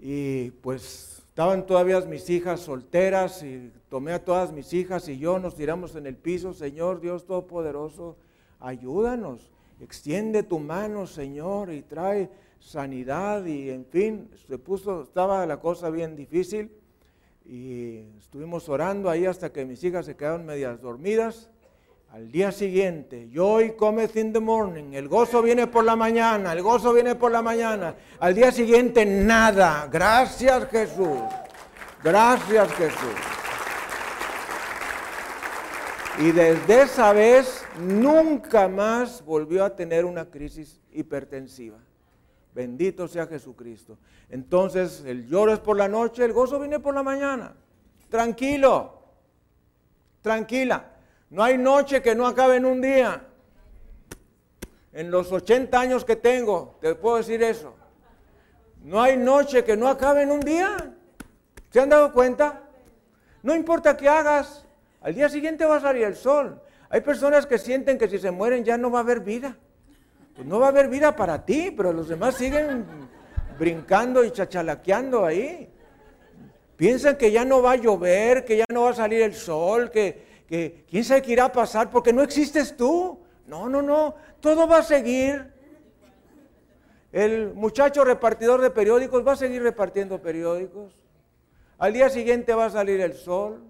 y 0.01 0.51
pues 0.51 1.25
estaban 1.29 1.67
todavía 1.67 2.01
mis 2.03 2.29
hijas 2.31 2.61
solteras 2.61 3.43
y 3.43 3.73
tomé 3.89 4.13
a 4.13 4.25
todas 4.25 4.53
mis 4.53 4.73
hijas 4.73 5.09
y 5.09 5.19
yo 5.19 5.39
nos 5.39 5.57
tiramos 5.57 5.97
en 5.97 6.07
el 6.07 6.17
piso, 6.17 6.53
Señor 6.53 7.01
Dios 7.01 7.27
Todopoderoso, 7.27 8.17
ayúdanos, 8.61 9.51
extiende 9.81 10.43
tu 10.43 10.59
mano, 10.61 11.07
Señor, 11.07 11.73
y 11.73 11.83
trae 11.83 12.31
sanidad 12.59 13.45
y 13.45 13.71
en 13.71 13.85
fin, 13.87 14.31
se 14.47 14.59
puso, 14.59 15.03
estaba 15.03 15.47
la 15.47 15.61
cosa 15.61 15.91
bien 15.91 16.17
difícil 16.17 16.71
y 17.45 18.01
estuvimos 18.19 18.69
orando 18.69 19.09
ahí 19.09 19.27
hasta 19.27 19.53
que 19.53 19.65
mis 19.65 19.83
hijas 19.85 20.07
se 20.07 20.17
quedaron 20.17 20.45
medias 20.45 20.81
dormidas 20.81 21.51
al 22.13 22.33
día 22.33 22.53
siguiente, 22.53 23.29
joy 23.31 23.77
cometh 23.77 24.17
in 24.17 24.33
the 24.33 24.41
morning, 24.41 24.95
el 24.95 25.09
gozo 25.09 25.43
viene 25.43 25.67
por 25.67 25.85
la 25.85 25.95
mañana, 25.95 26.53
el 26.53 26.63
gozo 26.63 26.95
viene 26.95 27.15
por 27.15 27.31
la 27.31 27.43
mañana. 27.43 27.97
Al 28.19 28.35
día 28.35 28.51
siguiente, 28.51 29.05
nada. 29.05 29.87
Gracias 29.93 30.69
Jesús. 30.71 31.19
Gracias 32.03 32.73
Jesús. 32.73 33.15
Y 36.19 36.33
desde 36.33 36.83
esa 36.83 37.13
vez 37.13 37.65
nunca 37.79 38.69
más 38.69 39.23
volvió 39.23 39.63
a 39.63 39.77
tener 39.77 40.07
una 40.07 40.25
crisis 40.31 40.81
hipertensiva. 40.91 41.79
Bendito 42.59 43.07
sea 43.07 43.29
Jesucristo. 43.29 43.99
Entonces 44.29 45.05
el 45.07 45.29
lloro 45.29 45.53
es 45.53 45.61
por 45.61 45.77
la 45.77 45.87
noche, 45.87 46.25
el 46.25 46.33
gozo 46.33 46.59
viene 46.59 46.81
por 46.81 46.93
la 46.93 47.05
mañana. 47.05 47.55
Tranquilo, 48.09 49.01
tranquila. 50.23 50.91
No 51.31 51.45
hay 51.45 51.57
noche 51.57 52.03
que 52.03 52.17
no 52.17 52.27
acabe 52.27 52.57
en 52.57 52.67
un 52.67 52.81
día. 52.81 53.23
En 54.93 55.09
los 55.09 55.31
80 55.31 55.79
años 55.79 56.05
que 56.05 56.17
tengo, 56.17 56.77
te 56.81 56.97
puedo 56.97 57.19
decir 57.19 57.41
eso. 57.45 57.77
No 58.83 59.01
hay 59.01 59.17
noche 59.17 59.63
que 59.63 59.77
no 59.77 59.87
acabe 59.87 60.23
en 60.23 60.33
un 60.33 60.41
día. 60.41 60.97
¿Se 61.71 61.79
han 61.79 61.91
dado 61.91 62.13
cuenta? 62.13 62.65
No 63.41 63.55
importa 63.55 63.97
qué 63.97 64.09
hagas, 64.09 64.67
al 65.01 65.15
día 65.15 65.29
siguiente 65.29 65.65
va 65.65 65.77
a 65.77 65.81
salir 65.81 66.03
el 66.03 66.17
sol. 66.17 66.61
Hay 66.91 67.03
personas 67.03 67.47
que 67.47 67.57
sienten 67.57 67.99
que 67.99 68.09
si 68.09 68.19
se 68.19 68.33
mueren 68.33 68.65
ya 68.65 68.77
no 68.77 68.91
va 68.91 68.99
a 68.99 69.03
haber 69.03 69.21
vida. 69.21 69.57
Pues 70.39 70.47
no 70.47 70.61
va 70.61 70.67
a 70.67 70.69
haber 70.69 70.87
vida 70.87 71.17
para 71.17 71.45
ti, 71.45 71.75
pero 71.77 71.93
los 71.93 72.07
demás 72.07 72.37
siguen 72.37 72.87
brincando 73.59 74.23
y 74.23 74.31
chachalaqueando 74.31 75.27
ahí. 75.27 75.69
Piensan 76.77 77.17
que 77.17 77.33
ya 77.33 77.45
no 77.45 77.61
va 77.61 77.73
a 77.73 77.77
llover, 77.77 78.45
que 78.45 78.57
ya 78.57 78.65
no 78.73 78.83
va 78.83 78.91
a 78.91 78.95
salir 78.95 79.21
el 79.21 79.35
sol, 79.35 79.91
que, 79.91 80.45
que 80.47 80.85
quién 80.89 81.03
sabe 81.03 81.23
qué 81.23 81.33
irá 81.33 81.47
a 81.47 81.53
pasar 81.53 81.91
porque 81.91 82.13
no 82.13 82.23
existes 82.23 82.77
tú. 82.77 83.19
No, 83.49 83.69
no, 83.69 83.83
no, 83.83 84.15
todo 84.39 84.69
va 84.69 84.79
a 84.79 84.83
seguir. 84.85 85.53
El 87.11 87.53
muchacho 87.55 88.05
repartidor 88.05 88.61
de 88.61 88.71
periódicos 88.71 89.27
va 89.27 89.33
a 89.33 89.37
seguir 89.37 89.61
repartiendo 89.61 90.23
periódicos. 90.23 90.97
Al 91.79 91.93
día 91.93 92.11
siguiente 92.11 92.55
va 92.55 92.67
a 92.67 92.71
salir 92.71 93.01
el 93.01 93.15
sol. 93.15 93.65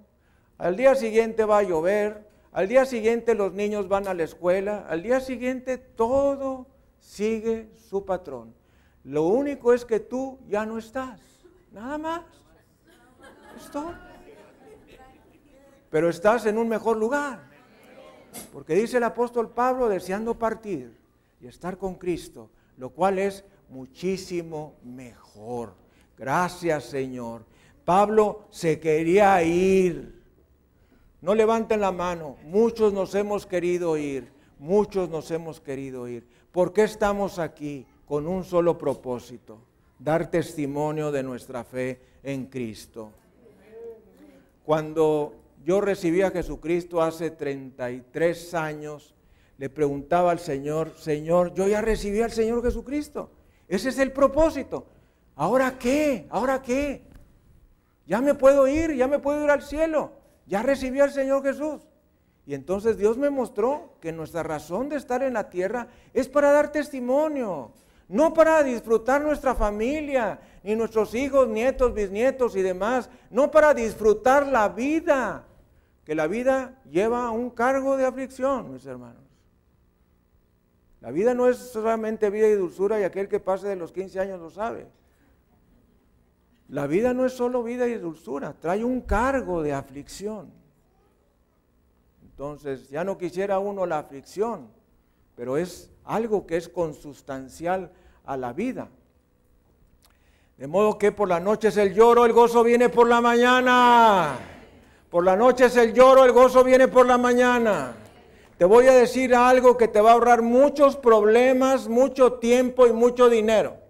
Al 0.58 0.76
día 0.76 0.94
siguiente 0.94 1.46
va 1.46 1.60
a 1.60 1.62
llover. 1.62 2.27
Al 2.52 2.68
día 2.68 2.84
siguiente 2.84 3.34
los 3.34 3.52
niños 3.52 3.88
van 3.88 4.08
a 4.08 4.14
la 4.14 4.24
escuela. 4.24 4.86
Al 4.88 5.02
día 5.02 5.20
siguiente 5.20 5.78
todo 5.78 6.66
sigue 6.98 7.70
su 7.88 8.04
patrón. 8.04 8.54
Lo 9.04 9.24
único 9.24 9.72
es 9.72 9.84
que 9.84 10.00
tú 10.00 10.38
ya 10.48 10.66
no 10.66 10.78
estás. 10.78 11.20
Nada 11.72 11.98
más. 11.98 12.22
Esto 13.56 13.94
pero 15.90 16.08
estás 16.08 16.46
en 16.46 16.58
un 16.58 16.68
mejor 16.68 16.96
lugar. 16.96 17.48
Porque 18.52 18.74
dice 18.74 18.98
el 18.98 19.04
apóstol 19.04 19.50
Pablo, 19.50 19.88
deseando 19.88 20.38
partir 20.38 20.96
y 21.40 21.46
estar 21.46 21.78
con 21.78 21.94
Cristo, 21.94 22.50
lo 22.76 22.90
cual 22.90 23.18
es 23.18 23.44
muchísimo 23.70 24.74
mejor. 24.84 25.74
Gracias 26.16 26.84
Señor. 26.84 27.44
Pablo 27.84 28.44
se 28.50 28.78
quería 28.78 29.42
ir. 29.42 30.17
No 31.20 31.34
levanten 31.34 31.80
la 31.80 31.92
mano. 31.92 32.36
Muchos 32.44 32.92
nos 32.92 33.14
hemos 33.14 33.46
querido 33.46 33.96
ir. 33.96 34.28
Muchos 34.58 35.08
nos 35.08 35.30
hemos 35.30 35.60
querido 35.60 36.08
ir. 36.08 36.26
¿Por 36.52 36.72
qué 36.72 36.84
estamos 36.84 37.38
aquí? 37.38 37.86
Con 38.06 38.26
un 38.26 38.44
solo 38.44 38.78
propósito. 38.78 39.58
Dar 39.98 40.30
testimonio 40.30 41.10
de 41.10 41.22
nuestra 41.22 41.64
fe 41.64 42.00
en 42.22 42.46
Cristo. 42.46 43.10
Cuando 44.64 45.34
yo 45.64 45.80
recibí 45.80 46.22
a 46.22 46.30
Jesucristo 46.30 47.02
hace 47.02 47.30
33 47.30 48.54
años, 48.54 49.14
le 49.56 49.68
preguntaba 49.68 50.30
al 50.30 50.38
Señor, 50.38 50.94
Señor, 50.96 51.52
yo 51.54 51.66
ya 51.66 51.80
recibí 51.80 52.20
al 52.20 52.30
Señor 52.30 52.62
Jesucristo. 52.62 53.30
Ese 53.66 53.88
es 53.88 53.98
el 53.98 54.12
propósito. 54.12 54.86
¿Ahora 55.34 55.78
qué? 55.78 56.26
¿Ahora 56.30 56.62
qué? 56.62 57.02
Ya 58.06 58.20
me 58.20 58.34
puedo 58.34 58.66
ir, 58.68 58.94
ya 58.94 59.08
me 59.08 59.18
puedo 59.18 59.44
ir 59.44 59.50
al 59.50 59.62
cielo. 59.62 60.12
Ya 60.48 60.62
recibí 60.62 60.98
al 61.00 61.12
Señor 61.12 61.42
Jesús. 61.42 61.82
Y 62.46 62.54
entonces 62.54 62.96
Dios 62.96 63.18
me 63.18 63.28
mostró 63.28 63.92
que 64.00 64.10
nuestra 64.10 64.42
razón 64.42 64.88
de 64.88 64.96
estar 64.96 65.22
en 65.22 65.34
la 65.34 65.50
tierra 65.50 65.88
es 66.14 66.28
para 66.28 66.50
dar 66.50 66.72
testimonio, 66.72 67.72
no 68.08 68.32
para 68.32 68.62
disfrutar 68.62 69.20
nuestra 69.22 69.54
familia, 69.54 70.40
ni 70.62 70.74
nuestros 70.74 71.14
hijos, 71.14 71.46
nietos, 71.46 71.92
bisnietos 71.92 72.56
y 72.56 72.62
demás, 72.62 73.10
no 73.30 73.50
para 73.50 73.74
disfrutar 73.74 74.46
la 74.46 74.70
vida, 74.70 75.44
que 76.04 76.14
la 76.14 76.26
vida 76.26 76.80
lleva 76.90 77.30
un 77.30 77.50
cargo 77.50 77.98
de 77.98 78.06
aflicción, 78.06 78.72
mis 78.72 78.86
hermanos. 78.86 79.22
La 81.02 81.10
vida 81.10 81.34
no 81.34 81.48
es 81.48 81.58
solamente 81.58 82.30
vida 82.30 82.48
y 82.48 82.54
dulzura 82.54 82.98
y 82.98 83.04
aquel 83.04 83.28
que 83.28 83.40
pase 83.40 83.68
de 83.68 83.76
los 83.76 83.92
15 83.92 84.18
años 84.20 84.40
lo 84.40 84.48
sabe. 84.48 84.86
La 86.68 86.86
vida 86.86 87.14
no 87.14 87.24
es 87.24 87.32
solo 87.32 87.62
vida 87.62 87.86
y 87.86 87.94
dulzura, 87.94 88.54
trae 88.60 88.84
un 88.84 89.00
cargo 89.00 89.62
de 89.62 89.72
aflicción. 89.72 90.50
Entonces, 92.22 92.88
ya 92.90 93.04
no 93.04 93.16
quisiera 93.16 93.58
uno 93.58 93.86
la 93.86 93.98
aflicción, 93.98 94.68
pero 95.34 95.56
es 95.56 95.90
algo 96.04 96.46
que 96.46 96.56
es 96.56 96.68
consustancial 96.68 97.90
a 98.24 98.36
la 98.36 98.52
vida. 98.52 98.88
De 100.58 100.66
modo 100.66 100.98
que 100.98 101.10
por 101.10 101.28
la 101.28 101.40
noche 101.40 101.68
es 101.68 101.76
el 101.78 101.94
lloro, 101.94 102.26
el 102.26 102.32
gozo 102.32 102.62
viene 102.62 102.90
por 102.90 103.08
la 103.08 103.20
mañana. 103.20 104.36
Por 105.08 105.24
la 105.24 105.36
noche 105.36 105.66
es 105.66 105.76
el 105.76 105.94
lloro, 105.94 106.24
el 106.24 106.32
gozo 106.32 106.62
viene 106.62 106.88
por 106.88 107.06
la 107.06 107.16
mañana. 107.16 107.94
Te 108.58 108.64
voy 108.64 108.88
a 108.88 108.92
decir 108.92 109.34
algo 109.34 109.76
que 109.76 109.88
te 109.88 110.00
va 110.00 110.10
a 110.10 110.12
ahorrar 110.14 110.42
muchos 110.42 110.96
problemas, 110.96 111.88
mucho 111.88 112.34
tiempo 112.34 112.86
y 112.86 112.92
mucho 112.92 113.30
dinero. 113.30 113.87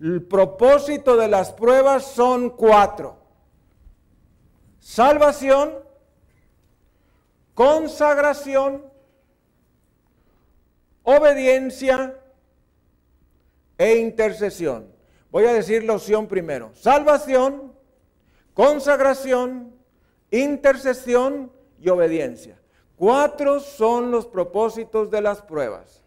El 0.00 0.22
propósito 0.22 1.16
de 1.16 1.28
las 1.28 1.52
pruebas 1.52 2.04
son 2.04 2.50
cuatro. 2.50 3.16
Salvación, 4.78 5.74
consagración, 7.54 8.84
obediencia 11.02 12.20
e 13.78 13.96
intercesión. 13.96 14.94
Voy 15.30 15.44
a 15.44 15.52
decir 15.52 15.84
la 15.84 15.94
opción 15.94 16.26
primero. 16.26 16.70
Salvación, 16.74 17.72
consagración, 18.54 19.74
intercesión 20.30 21.52
y 21.80 21.88
obediencia. 21.88 22.60
Cuatro 22.96 23.60
son 23.60 24.10
los 24.10 24.26
propósitos 24.26 25.10
de 25.10 25.20
las 25.20 25.42
pruebas. 25.42 26.02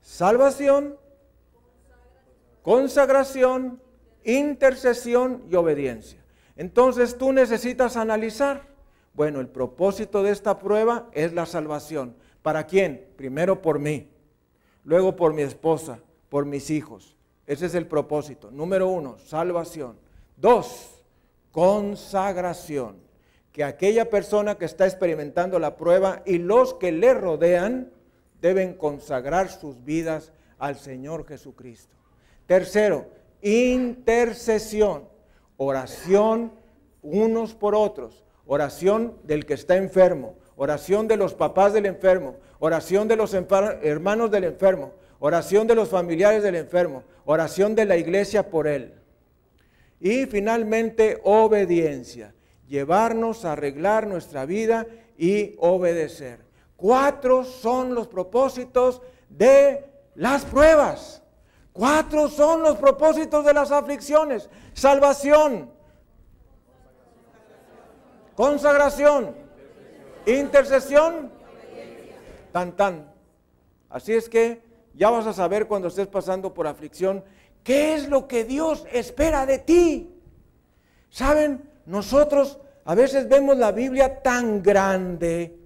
Salvación, 0.00 0.98
consagración, 2.62 3.80
intercesión 4.24 5.44
y 5.50 5.56
obediencia. 5.56 6.22
Entonces 6.56 7.18
tú 7.18 7.32
necesitas 7.32 7.96
analizar, 7.96 8.68
bueno, 9.14 9.40
el 9.40 9.48
propósito 9.48 10.22
de 10.22 10.30
esta 10.30 10.58
prueba 10.58 11.08
es 11.12 11.32
la 11.32 11.46
salvación. 11.46 12.14
¿Para 12.42 12.66
quién? 12.66 13.06
Primero 13.16 13.62
por 13.62 13.78
mí, 13.78 14.08
luego 14.84 15.16
por 15.16 15.34
mi 15.34 15.42
esposa, 15.42 16.00
por 16.28 16.44
mis 16.44 16.70
hijos. 16.70 17.16
Ese 17.46 17.66
es 17.66 17.74
el 17.74 17.86
propósito. 17.86 18.50
Número 18.50 18.88
uno, 18.88 19.18
salvación. 19.18 19.96
Dos, 20.36 21.02
consagración 21.50 22.96
que 23.52 23.64
aquella 23.64 24.08
persona 24.08 24.56
que 24.56 24.64
está 24.64 24.86
experimentando 24.86 25.58
la 25.58 25.76
prueba 25.76 26.22
y 26.24 26.38
los 26.38 26.74
que 26.74 26.90
le 26.90 27.12
rodean 27.12 27.92
deben 28.40 28.74
consagrar 28.74 29.50
sus 29.50 29.84
vidas 29.84 30.32
al 30.58 30.76
Señor 30.76 31.26
Jesucristo. 31.26 31.94
Tercero, 32.46 33.06
intercesión, 33.40 35.08
oración 35.56 36.52
unos 37.02 37.54
por 37.54 37.74
otros, 37.74 38.24
oración 38.46 39.16
del 39.24 39.46
que 39.46 39.54
está 39.54 39.76
enfermo, 39.76 40.36
oración 40.56 41.08
de 41.08 41.16
los 41.16 41.34
papás 41.34 41.72
del 41.72 41.86
enfermo, 41.86 42.36
oración 42.58 43.08
de 43.08 43.16
los 43.16 43.34
hermanos 43.34 44.30
del 44.30 44.44
enfermo, 44.44 44.92
oración 45.18 45.66
de 45.66 45.74
los 45.74 45.88
familiares 45.88 46.42
del 46.42 46.56
enfermo, 46.56 47.04
oración 47.24 47.74
de 47.74 47.84
la 47.84 47.96
iglesia 47.96 48.50
por 48.50 48.66
él. 48.66 48.94
Y 50.00 50.26
finalmente, 50.26 51.20
obediencia, 51.22 52.34
llevarnos 52.66 53.44
a 53.44 53.52
arreglar 53.52 54.06
nuestra 54.06 54.46
vida 54.46 54.86
y 55.16 55.54
obedecer. 55.58 56.40
Cuatro 56.76 57.44
son 57.44 57.94
los 57.94 58.08
propósitos 58.08 59.00
de 59.28 59.84
las 60.16 60.44
pruebas. 60.44 61.21
Cuatro 61.72 62.28
son 62.28 62.62
los 62.62 62.76
propósitos 62.76 63.44
de 63.44 63.54
las 63.54 63.70
aflicciones. 63.70 64.48
Salvación, 64.74 65.70
consagración, 68.34 69.34
intercesión, 70.26 71.30
tan 72.52 72.76
tan. 72.76 73.12
Así 73.88 74.12
es 74.12 74.28
que 74.28 74.62
ya 74.94 75.10
vas 75.10 75.26
a 75.26 75.32
saber 75.32 75.66
cuando 75.66 75.88
estés 75.88 76.06
pasando 76.06 76.52
por 76.52 76.66
aflicción 76.66 77.24
qué 77.64 77.94
es 77.94 78.08
lo 78.08 78.28
que 78.28 78.44
Dios 78.44 78.84
espera 78.92 79.46
de 79.46 79.58
ti. 79.58 80.10
Saben, 81.08 81.68
nosotros 81.86 82.58
a 82.84 82.94
veces 82.94 83.28
vemos 83.28 83.56
la 83.56 83.72
Biblia 83.72 84.22
tan 84.22 84.62
grande, 84.62 85.56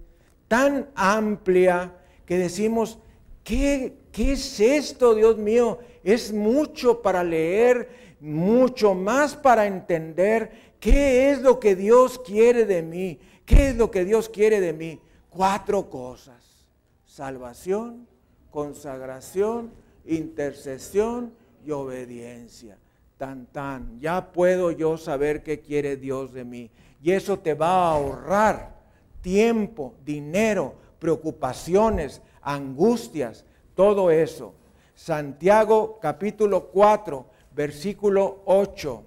tan 0.48 0.90
amplia, 0.94 1.94
que 2.24 2.36
decimos, 2.36 2.98
¿qué, 3.44 3.96
qué 4.12 4.32
es 4.32 4.60
esto, 4.60 5.14
Dios 5.14 5.36
mío? 5.38 5.78
Es 6.06 6.32
mucho 6.32 7.02
para 7.02 7.24
leer, 7.24 8.16
mucho 8.20 8.94
más 8.94 9.34
para 9.34 9.66
entender 9.66 10.52
qué 10.78 11.32
es 11.32 11.42
lo 11.42 11.58
que 11.58 11.74
Dios 11.74 12.20
quiere 12.20 12.64
de 12.64 12.80
mí. 12.80 13.18
¿Qué 13.44 13.70
es 13.70 13.76
lo 13.76 13.90
que 13.90 14.04
Dios 14.04 14.28
quiere 14.28 14.60
de 14.60 14.72
mí? 14.72 15.00
Cuatro 15.28 15.90
cosas. 15.90 16.64
Salvación, 17.06 18.06
consagración, 18.52 19.72
intercesión 20.04 21.32
y 21.64 21.72
obediencia. 21.72 22.78
Tan 23.18 23.46
tan, 23.46 23.98
ya 23.98 24.30
puedo 24.30 24.70
yo 24.70 24.96
saber 24.98 25.42
qué 25.42 25.58
quiere 25.58 25.96
Dios 25.96 26.32
de 26.32 26.44
mí. 26.44 26.70
Y 27.02 27.10
eso 27.10 27.36
te 27.36 27.54
va 27.54 27.88
a 27.88 27.94
ahorrar 27.94 28.76
tiempo, 29.22 29.94
dinero, 30.04 30.76
preocupaciones, 31.00 32.22
angustias, 32.42 33.44
todo 33.74 34.12
eso. 34.12 34.54
Santiago 34.96 35.98
capítulo 36.00 36.68
4, 36.68 37.26
versículo 37.54 38.42
8. 38.46 39.04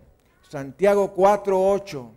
Santiago 0.48 1.14
4, 1.14 1.60
8. 1.72 2.12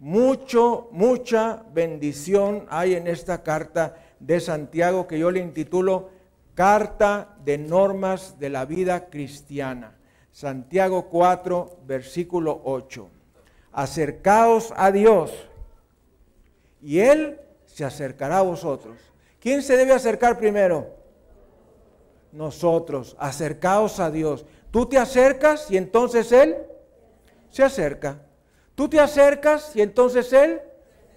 Mucho, 0.00 0.88
mucha 0.92 1.64
bendición 1.72 2.66
hay 2.68 2.94
en 2.94 3.06
esta 3.06 3.42
carta 3.42 3.96
de 4.20 4.38
Santiago 4.38 5.06
que 5.06 5.18
yo 5.18 5.30
le 5.30 5.40
intitulo 5.40 6.10
Carta 6.54 7.36
de 7.42 7.56
Normas 7.56 8.38
de 8.38 8.50
la 8.50 8.66
Vida 8.66 9.08
Cristiana. 9.08 9.96
Santiago 10.30 11.08
4, 11.08 11.78
versículo 11.86 12.60
8. 12.64 13.08
Acercaos 13.72 14.74
a 14.76 14.92
Dios 14.92 15.32
y 16.82 17.00
Él 17.00 17.40
se 17.64 17.84
acercará 17.84 18.38
a 18.38 18.42
vosotros. 18.42 18.98
¿Quién 19.40 19.62
se 19.62 19.78
debe 19.78 19.92
acercar 19.92 20.38
primero? 20.38 20.95
Nosotros. 22.32 23.16
Acercaos 23.18 24.00
a 24.00 24.10
Dios. 24.10 24.44
Tú 24.70 24.86
te 24.86 24.98
acercas 24.98 25.70
y 25.70 25.76
entonces 25.76 26.32
Él 26.32 26.56
se 27.50 27.62
acerca. 27.62 28.20
Tú 28.74 28.88
te 28.88 29.00
acercas 29.00 29.74
y 29.74 29.82
entonces 29.82 30.32
Él 30.32 30.60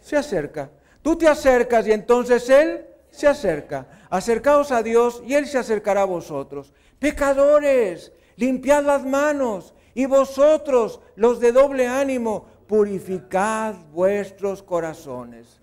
se 0.01 0.15
acerca. 0.15 0.71
Tú 1.01 1.17
te 1.17 1.27
acercas 1.27 1.87
y 1.87 1.91
entonces 1.91 2.49
Él 2.49 2.85
se 3.11 3.27
acerca. 3.27 3.87
Acercaos 4.09 4.71
a 4.71 4.83
Dios 4.83 5.21
y 5.25 5.33
Él 5.33 5.45
se 5.47 5.57
acercará 5.57 6.03
a 6.03 6.05
vosotros. 6.05 6.73
Pecadores, 6.99 8.11
limpiad 8.35 8.83
las 8.83 9.05
manos. 9.05 9.73
Y 9.93 10.05
vosotros, 10.05 11.01
los 11.15 11.39
de 11.39 11.51
doble 11.51 11.87
ánimo, 11.87 12.45
purificad 12.67 13.75
vuestros 13.91 14.63
corazones. 14.63 15.59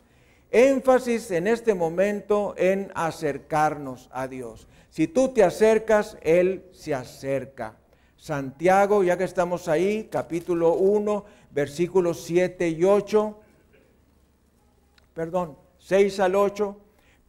Énfasis 0.51 1.31
en 1.31 1.47
este 1.47 1.75
momento 1.75 2.55
en 2.57 2.91
acercarnos 2.95 4.09
a 4.13 4.27
Dios. 4.29 4.67
Si 4.97 5.09
tú 5.09 5.29
te 5.29 5.45
acercas, 5.45 6.17
Él 6.23 6.65
se 6.73 6.95
acerca. 6.95 7.77
Santiago, 8.17 9.05
ya 9.05 9.19
que 9.19 9.25
estamos 9.25 9.69
ahí, 9.69 10.09
capítulo 10.11 10.73
1, 10.73 11.23
versículos 11.51 12.23
7 12.25 12.71
y 12.71 12.83
8, 12.83 13.39
perdón, 15.13 15.59
6 15.81 16.19
al 16.21 16.35
8, 16.35 16.79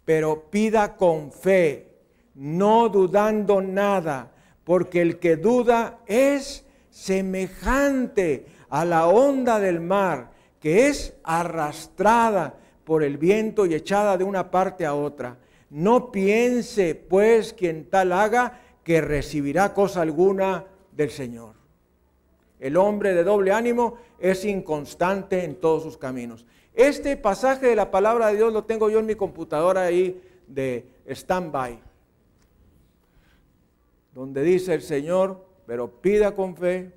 pero 0.06 0.50
pida 0.50 0.96
con 0.96 1.34
fe, 1.34 1.98
no 2.36 2.88
dudando 2.88 3.62
nada, 3.62 4.32
porque 4.64 5.02
el 5.02 5.20
que 5.20 5.36
duda 5.36 6.00
es 6.06 6.64
semejante 6.90 8.46
a 8.70 8.86
la 8.86 9.08
onda 9.08 9.60
del 9.60 9.82
mar, 9.82 10.32
que 10.62 10.88
es 10.88 11.16
arrastrada 11.22 12.56
por 12.86 13.04
el 13.04 13.18
viento 13.18 13.66
y 13.66 13.74
echada 13.74 14.18
de 14.18 14.24
una 14.24 14.52
parte 14.52 14.86
a 14.86 14.94
otra. 14.94 15.38
No 15.70 16.12
piense, 16.12 16.96
pues, 16.96 17.54
quien 17.54 17.90
tal 17.90 18.14
haga, 18.14 18.62
que 18.84 19.02
recibirá 19.02 19.74
cosa 19.74 20.02
alguna 20.02 20.66
del 20.94 21.10
Señor. 21.12 21.56
El 22.60 22.78
hombre 22.78 23.14
de 23.14 23.24
doble 23.24 23.52
ánimo 23.52 23.98
es 24.20 24.46
inconstante 24.46 25.44
en 25.44 25.56
todos 25.56 25.84
sus 25.84 25.98
caminos. 25.98 26.46
Este 26.74 27.18
pasaje 27.18 27.68
de 27.68 27.76
la 27.76 27.92
palabra 27.92 28.28
de 28.28 28.38
Dios 28.38 28.54
lo 28.54 28.64
tengo 28.64 28.90
yo 28.90 29.00
en 29.00 29.06
mi 29.06 29.16
computadora 29.16 29.82
ahí 29.82 30.22
de 30.48 30.88
stand-by, 31.08 31.80
donde 34.14 34.44
dice 34.44 34.74
el 34.74 34.82
Señor, 34.82 35.46
pero 35.66 36.02
pida 36.02 36.34
con 36.34 36.56
fe, 36.56 36.92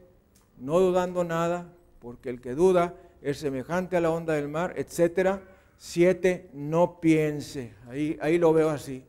no 0.58 0.78
dudando 0.78 1.24
nada, 1.24 1.72
porque 1.98 2.30
el 2.30 2.40
que 2.40 2.54
duda 2.54 2.94
es 3.22 3.38
semejante 3.38 3.96
a 3.96 4.00
la 4.00 4.10
onda 4.10 4.34
del 4.34 4.48
mar, 4.48 4.74
etcétera. 4.76 5.42
Siete, 5.82 6.50
no 6.52 7.00
piense. 7.00 7.72
Ahí, 7.88 8.18
ahí 8.20 8.36
lo 8.36 8.52
veo 8.52 8.68
así. 8.68 9.02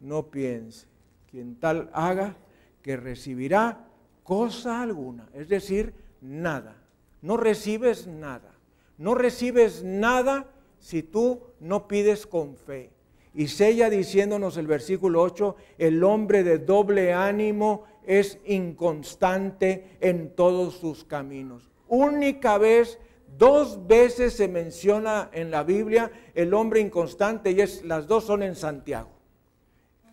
No 0.00 0.26
piense. 0.32 0.88
Quien 1.30 1.54
tal 1.54 1.90
haga, 1.92 2.36
que 2.82 2.96
recibirá 2.96 3.86
cosa 4.24 4.82
alguna. 4.82 5.28
Es 5.32 5.48
decir, 5.48 5.94
nada. 6.20 6.74
No 7.22 7.36
recibes 7.36 8.08
nada. 8.08 8.52
No 8.96 9.14
recibes 9.14 9.84
nada 9.84 10.48
si 10.80 11.04
tú 11.04 11.40
no 11.60 11.86
pides 11.86 12.26
con 12.26 12.56
fe. 12.56 12.90
Y 13.32 13.46
sella 13.46 13.88
diciéndonos 13.88 14.56
el 14.56 14.66
versículo 14.66 15.22
8, 15.22 15.54
el 15.78 16.02
hombre 16.02 16.42
de 16.42 16.58
doble 16.58 17.12
ánimo 17.12 17.84
es 18.04 18.40
inconstante 18.44 19.96
en 20.00 20.34
todos 20.34 20.78
sus 20.78 21.04
caminos. 21.04 21.70
Única 21.86 22.58
vez, 22.58 22.98
dos 23.36 23.86
veces 23.86 24.34
se 24.34 24.48
menciona 24.48 25.30
en 25.32 25.50
la 25.50 25.62
Biblia 25.62 26.10
el 26.34 26.54
hombre 26.54 26.80
inconstante 26.80 27.50
y 27.52 27.60
es, 27.60 27.84
las 27.84 28.06
dos 28.06 28.24
son 28.24 28.42
en 28.42 28.54
Santiago. 28.56 29.10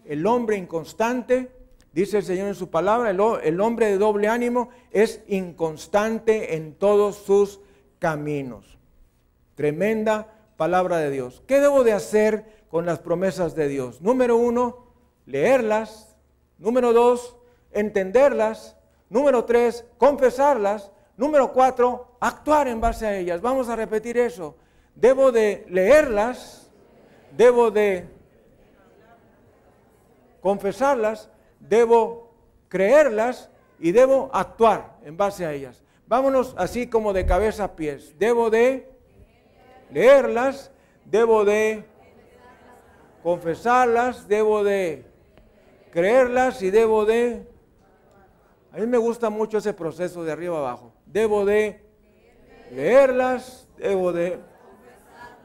El 0.06 0.26
hombre 0.28 0.58
inconstante, 0.58 1.52
dice 1.94 2.18
el 2.18 2.24
Señor 2.24 2.48
en 2.48 2.56
su 2.56 2.70
palabra, 2.70 3.10
el, 3.10 3.20
el 3.44 3.62
hombre 3.62 3.88
de 3.88 3.98
doble 3.98 4.28
ánimo 4.28 4.70
es 4.92 5.24
inconstante 5.28 6.56
en 6.56 6.76
todos 6.76 7.16
sus 7.18 7.60
caminos. 8.00 8.78
Tremenda 9.56 10.28
palabra 10.58 10.98
de 10.98 11.10
Dios. 11.10 11.42
¿Qué 11.48 11.60
debo 11.60 11.84
de 11.84 11.94
hacer 11.94 12.46
con 12.70 12.86
las 12.86 13.00
promesas 13.00 13.56
de 13.56 13.68
Dios? 13.68 14.02
Número 14.02 14.36
uno, 14.36 14.86
leerlas. 15.26 16.16
Número 16.58 16.94
dos, 16.94 17.36
entenderlas. 17.72 18.78
Número 19.10 19.46
tres, 19.46 19.86
confesarlas. 19.98 20.92
Número 21.18 21.54
cuatro, 21.54 22.18
actuar 22.20 22.68
en 22.68 22.82
base 22.82 23.06
a 23.06 23.16
ellas. 23.18 23.42
Vamos 23.42 23.70
a 23.70 23.76
repetir 23.76 24.18
eso. 24.18 24.56
Debo 24.96 25.32
de 25.32 25.66
leerlas, 25.70 26.70
debo 27.36 27.72
de 27.72 28.08
confesarlas, 30.42 31.30
debo 31.60 32.34
creerlas 32.68 33.50
y 33.80 33.92
debo 33.92 34.30
actuar 34.34 34.98
en 35.04 35.16
base 35.18 35.46
a 35.46 35.54
ellas. 35.54 35.82
Vámonos 36.08 36.54
así 36.58 36.88
como 36.88 37.14
de 37.14 37.26
cabeza 37.26 37.64
a 37.64 37.76
pies. 37.76 38.18
Debo 38.20 38.50
de 38.50 38.90
leerlas, 39.92 40.72
debo 41.06 41.46
de 41.46 41.86
confesarlas, 43.24 44.28
debo 44.28 44.64
de 44.64 45.06
creerlas 45.92 46.62
y 46.62 46.70
debo 46.70 47.06
de... 47.06 47.48
A 48.72 48.78
mí 48.78 48.86
me 48.86 48.98
gusta 48.98 49.30
mucho 49.30 49.58
ese 49.58 49.74
proceso 49.74 50.24
de 50.24 50.32
arriba 50.32 50.58
abajo. 50.58 50.92
Debo 51.06 51.46
de 51.46 51.82
leerlas, 52.72 53.68
debo 53.78 54.12
de 54.12 54.40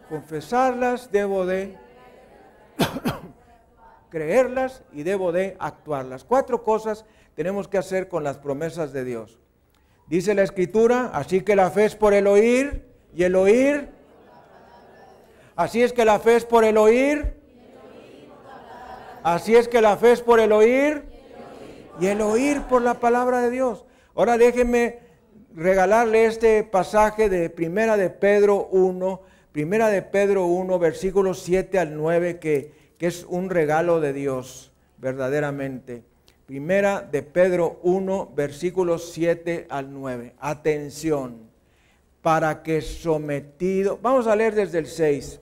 confesarlas, 0.09 1.11
debo 1.13 1.47
de 1.47 1.77
creerlas 4.11 4.83
y 4.93 5.03
debo 5.03 5.33
de 5.33 5.57
actuarlas. 5.61 6.25
Cuatro 6.25 6.65
cosas 6.65 7.05
tenemos 7.35 7.69
que 7.69 7.79
hacer 7.79 8.09
con 8.09 8.25
las 8.25 8.39
promesas 8.39 8.93
de 8.93 9.05
Dios. 9.05 9.39
Dice 10.09 10.35
la 10.35 10.43
escritura, 10.43 11.11
así 11.15 11.43
que 11.43 11.55
la 11.55 11.71
fe 11.71 11.85
es 11.85 11.95
por 11.95 12.15
el 12.15 12.27
oír 12.27 12.85
y 13.15 13.23
el 13.23 13.37
oír. 13.37 13.89
Así 15.55 15.83
es 15.83 15.93
que 15.93 16.05
la 16.05 16.19
fe 16.19 16.37
es 16.37 16.45
por 16.45 16.65
el 16.65 16.77
oír. 16.77 17.41
Así 19.23 19.55
es 19.55 19.69
que 19.69 19.81
la 19.81 19.97
fe 19.97 20.13
es 20.13 20.23
por 20.23 20.41
el 20.41 20.51
oír 20.51 21.05
y 22.01 22.07
el 22.07 22.21
oír 22.23 22.63
por 22.63 22.83
la 22.83 22.95
palabra 22.95 23.41
de 23.41 23.51
Dios. 23.51 23.85
Ahora 24.15 24.39
déjenme 24.39 24.99
regalarle 25.55 26.27
este 26.27 26.65
pasaje 26.65 27.29
de 27.29 27.51
Primera 27.51 27.97
de 27.97 28.11
Pedro 28.11 28.69
1, 28.71 29.21
Primera 29.53 29.89
de 29.89 30.03
Pedro 30.03 30.47
1, 30.47 30.79
versículos 30.79 31.41
7 31.43 31.79
al 31.79 31.97
9, 31.97 32.39
que, 32.39 32.73
que 32.99 33.07
es 33.07 33.25
un 33.29 33.51
regalo 33.51 34.01
de 34.01 34.13
Dios, 34.13 34.73
verdaderamente. 34.99 36.05
Primera 36.47 37.01
de 37.03 37.23
Pedro 37.23 37.81
1, 37.83 38.33
versículos 38.35 39.11
7 39.13 39.67
al 39.71 39.93
9. 39.93 40.35
Atención, 40.39 41.51
para 42.23 42.63
que 42.63 42.81
sometido, 42.81 43.99
vamos 44.01 44.27
a 44.27 44.37
leer 44.37 44.55
desde 44.55 44.79
el 44.79 44.87
6, 44.87 45.41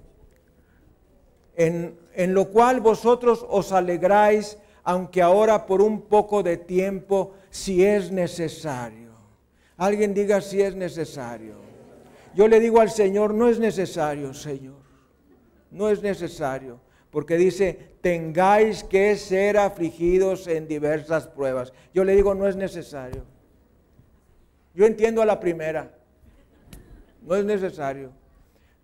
en, 1.57 1.99
en 2.15 2.35
lo 2.35 2.49
cual 2.49 2.81
vosotros 2.81 3.45
os 3.49 3.73
alegráis, 3.73 4.59
aunque 4.85 5.21
ahora 5.21 5.67
por 5.67 5.83
un 5.83 6.03
poco 6.03 6.43
de 6.43 6.57
tiempo, 6.57 7.35
si 7.51 7.85
es 7.85 8.11
necesario. 8.11 9.08
Alguien 9.79 10.12
diga 10.12 10.43
si 10.43 10.61
es 10.61 10.74
necesario. 10.74 11.55
Yo 12.35 12.47
le 12.47 12.61
digo 12.61 12.81
al 12.81 12.91
Señor, 12.91 13.33
no 13.33 13.49
es 13.49 13.59
necesario, 13.59 14.35
Señor. 14.35 14.76
No 15.70 15.89
es 15.89 16.03
necesario 16.03 16.81
porque 17.11 17.37
dice, 17.37 17.79
tengáis 18.01 18.85
que 18.85 19.16
ser 19.16 19.57
afligidos 19.57 20.47
en 20.47 20.68
diversas 20.68 21.26
pruebas. 21.26 21.72
Yo 21.95 22.05
le 22.05 22.14
digo, 22.14 22.35
no 22.35 22.47
es 22.47 22.57
necesario. 22.57 23.24
Yo 24.74 24.87
entiendo 24.87 25.22
a 25.22 25.26
la 25.26 25.41
primera, 25.41 25.95
no 27.22 27.35
es 27.35 27.45
necesario. 27.45 28.12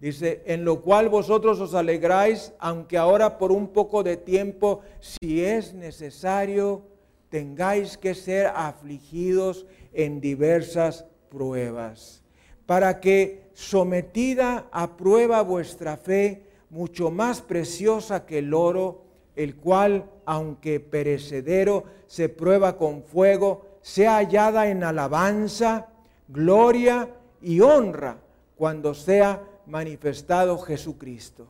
Dice, 0.00 0.42
en 0.46 0.64
lo 0.64 0.82
cual 0.82 1.08
vosotros 1.08 1.60
os 1.60 1.74
alegráis, 1.74 2.52
aunque 2.58 2.98
ahora 2.98 3.38
por 3.38 3.52
un 3.52 3.68
poco 3.68 4.02
de 4.02 4.16
tiempo, 4.16 4.80
si 5.00 5.44
es 5.44 5.72
necesario, 5.72 6.82
tengáis 7.28 7.96
que 7.96 8.14
ser 8.14 8.46
afligidos 8.46 9.66
en 9.94 10.20
diversas 10.20 11.06
pruebas, 11.30 12.22
para 12.66 13.00
que 13.00 13.44
sometida 13.54 14.68
a 14.72 14.96
prueba 14.96 15.42
vuestra 15.42 15.96
fe, 15.96 16.42
mucho 16.70 17.10
más 17.10 17.40
preciosa 17.40 18.26
que 18.26 18.38
el 18.38 18.52
oro, 18.52 19.02
el 19.36 19.56
cual, 19.56 20.10
aunque 20.24 20.80
perecedero, 20.80 21.84
se 22.06 22.28
prueba 22.28 22.76
con 22.76 23.02
fuego, 23.02 23.78
sea 23.80 24.16
hallada 24.16 24.68
en 24.68 24.82
alabanza, 24.82 25.88
gloria 26.28 27.08
y 27.40 27.60
honra 27.60 28.18
cuando 28.56 28.94
sea 28.94 29.42
manifestado 29.66 30.58
Jesucristo, 30.58 31.46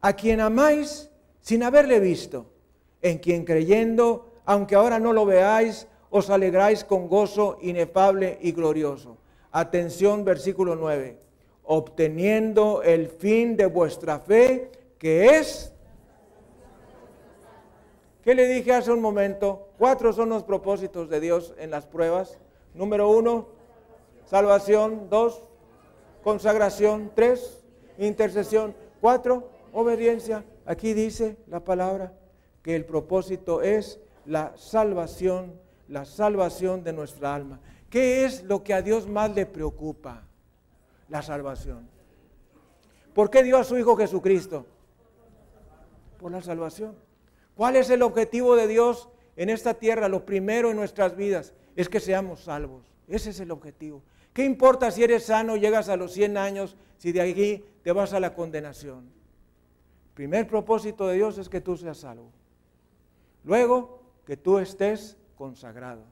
a 0.00 0.12
quien 0.14 0.40
amáis 0.40 1.10
sin 1.40 1.62
haberle 1.62 2.00
visto, 2.00 2.46
en 3.02 3.18
quien 3.18 3.44
creyendo, 3.44 4.32
aunque 4.44 4.74
ahora 4.74 4.98
no 4.98 5.12
lo 5.12 5.26
veáis, 5.26 5.86
os 6.10 6.30
alegráis 6.30 6.84
con 6.84 7.08
gozo 7.08 7.58
inefable 7.60 8.38
y 8.40 8.52
glorioso. 8.52 9.18
Atención, 9.52 10.24
versículo 10.24 10.76
9 10.76 11.26
obteniendo 11.66 12.82
el 12.82 13.08
fin 13.08 13.56
de 13.56 13.66
vuestra 13.66 14.20
fe, 14.20 14.70
que 14.98 15.36
es... 15.36 15.72
¿Qué 18.22 18.34
le 18.34 18.48
dije 18.48 18.72
hace 18.72 18.90
un 18.90 19.00
momento? 19.00 19.68
Cuatro 19.78 20.12
son 20.12 20.30
los 20.30 20.42
propósitos 20.42 21.08
de 21.08 21.20
Dios 21.20 21.54
en 21.58 21.70
las 21.70 21.86
pruebas. 21.86 22.38
Número 22.74 23.08
uno, 23.08 23.46
salvación. 24.24 25.08
Dos, 25.08 25.42
consagración. 26.24 27.12
Tres, 27.14 27.64
intercesión. 27.98 28.74
Cuatro, 29.00 29.48
obediencia. 29.72 30.44
Aquí 30.64 30.92
dice 30.92 31.36
la 31.46 31.60
palabra 31.60 32.12
que 32.62 32.74
el 32.74 32.84
propósito 32.84 33.62
es 33.62 34.00
la 34.24 34.52
salvación, 34.56 35.60
la 35.88 36.04
salvación 36.04 36.82
de 36.82 36.92
nuestra 36.92 37.34
alma. 37.34 37.60
¿Qué 37.90 38.24
es 38.24 38.42
lo 38.44 38.62
que 38.62 38.74
a 38.74 38.82
Dios 38.82 39.08
más 39.08 39.34
le 39.34 39.46
preocupa? 39.46 40.26
la 41.08 41.22
salvación. 41.22 41.88
¿Por 43.14 43.30
qué 43.30 43.42
dio 43.42 43.58
a 43.58 43.64
su 43.64 43.78
Hijo 43.78 43.96
Jesucristo? 43.96 44.66
Por 46.18 46.32
la 46.32 46.42
salvación. 46.42 46.96
¿Cuál 47.54 47.76
es 47.76 47.88
el 47.90 48.02
objetivo 48.02 48.56
de 48.56 48.66
Dios 48.66 49.08
en 49.36 49.48
esta 49.48 49.74
tierra? 49.74 50.08
Lo 50.08 50.26
primero 50.26 50.70
en 50.70 50.76
nuestras 50.76 51.16
vidas 51.16 51.54
es 51.74 51.88
que 51.88 52.00
seamos 52.00 52.40
salvos. 52.40 52.92
Ese 53.08 53.30
es 53.30 53.40
el 53.40 53.50
objetivo. 53.50 54.02
¿Qué 54.32 54.44
importa 54.44 54.90
si 54.90 55.02
eres 55.02 55.24
sano, 55.24 55.56
llegas 55.56 55.88
a 55.88 55.96
los 55.96 56.12
100 56.12 56.36
años, 56.36 56.76
si 56.98 57.12
de 57.12 57.22
aquí 57.22 57.64
te 57.82 57.92
vas 57.92 58.12
a 58.12 58.20
la 58.20 58.34
condenación? 58.34 58.98
El 60.08 60.12
primer 60.14 60.46
propósito 60.46 61.06
de 61.06 61.16
Dios 61.16 61.38
es 61.38 61.48
que 61.48 61.60
tú 61.60 61.76
seas 61.76 61.98
salvo. 61.98 62.30
Luego, 63.44 64.02
que 64.26 64.36
tú 64.36 64.58
estés 64.58 65.16
consagrado. 65.36 66.02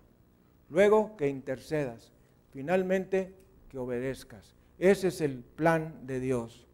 Luego, 0.71 1.17
que 1.17 1.29
intercedas. 1.29 2.13
Finalmente, 2.53 3.35
que 3.69 3.79
obedezcas. 3.79 4.55
Ese 4.79 5.09
es 5.09 5.21
el 5.21 5.39
plan 5.39 6.07
de 6.07 6.21
Dios. 6.21 6.67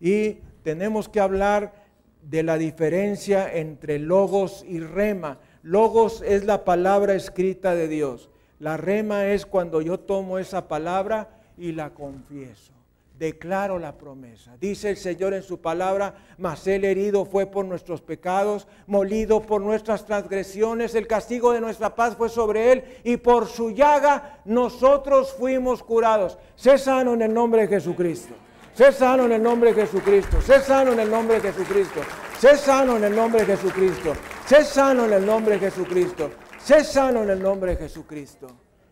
Y 0.00 0.38
tenemos 0.62 1.08
que 1.08 1.20
hablar 1.20 1.74
de 2.22 2.42
la 2.42 2.58
diferencia 2.58 3.52
entre 3.54 3.98
logos 3.98 4.64
y 4.66 4.80
rema. 4.80 5.38
Logos 5.62 6.22
es 6.22 6.44
la 6.44 6.64
palabra 6.64 7.14
escrita 7.14 7.74
de 7.74 7.88
Dios. 7.88 8.30
La 8.58 8.76
rema 8.76 9.26
es 9.26 9.46
cuando 9.46 9.80
yo 9.80 10.00
tomo 10.00 10.38
esa 10.38 10.68
palabra 10.68 11.28
y 11.56 11.72
la 11.72 11.90
confieso 11.90 12.79
declaro 13.20 13.78
la 13.78 13.98
promesa. 13.98 14.56
Dice 14.58 14.88
el 14.88 14.96
Señor 14.96 15.34
en 15.34 15.42
su 15.42 15.60
palabra, 15.60 16.14
mas 16.38 16.66
el 16.66 16.86
herido 16.86 17.26
fue 17.26 17.44
por 17.44 17.66
nuestros 17.66 18.00
pecados, 18.00 18.66
molido 18.86 19.42
por 19.42 19.60
nuestras 19.60 20.06
transgresiones, 20.06 20.94
el 20.94 21.06
castigo 21.06 21.52
de 21.52 21.60
nuestra 21.60 21.94
paz 21.94 22.16
fue 22.16 22.30
sobre 22.30 22.72
él 22.72 22.84
y 23.04 23.18
por 23.18 23.46
su 23.46 23.72
llaga 23.72 24.40
nosotros 24.46 25.34
fuimos 25.38 25.82
curados. 25.82 26.38
Sé 26.56 26.78
sano 26.78 27.12
en 27.12 27.20
el 27.20 27.34
nombre 27.34 27.62
de 27.62 27.68
Jesucristo. 27.68 28.34
Sé 28.72 28.90
sano 28.90 29.26
en 29.26 29.32
el 29.32 29.42
nombre 29.42 29.74
de 29.74 29.82
Jesucristo. 29.82 30.40
Sé 30.40 30.60
sano 30.60 30.92
en 30.92 31.00
el 31.00 31.10
nombre 31.10 31.40
de 31.40 31.52
Jesucristo. 31.52 32.00
Sé 32.38 32.56
sano 32.56 32.96
en 32.96 33.04
el 33.04 33.14
nombre 33.14 33.44
de 33.44 33.54
Jesucristo. 33.54 34.14
Sé 34.46 34.64
sano 34.64 35.04
en 35.04 35.12
el 35.12 35.26
nombre 35.26 35.58
de 35.58 35.58
Jesucristo. 35.58 36.30
Sé 36.58 36.84
sano 36.84 37.22
en 37.22 37.30
el 37.30 37.42
nombre 37.42 37.72
de 37.72 37.76
Jesucristo. 37.76 38.46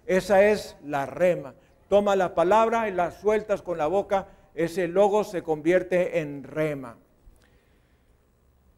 Esa 0.04 0.42
es 0.42 0.76
la 0.84 1.06
rema 1.06 1.54
toma 1.88 2.16
la 2.16 2.34
palabra 2.34 2.88
y 2.88 2.92
la 2.92 3.10
sueltas 3.10 3.62
con 3.62 3.78
la 3.78 3.86
boca, 3.86 4.28
ese 4.54 4.88
logo 4.88 5.24
se 5.24 5.42
convierte 5.42 6.20
en 6.20 6.44
rema. 6.44 6.96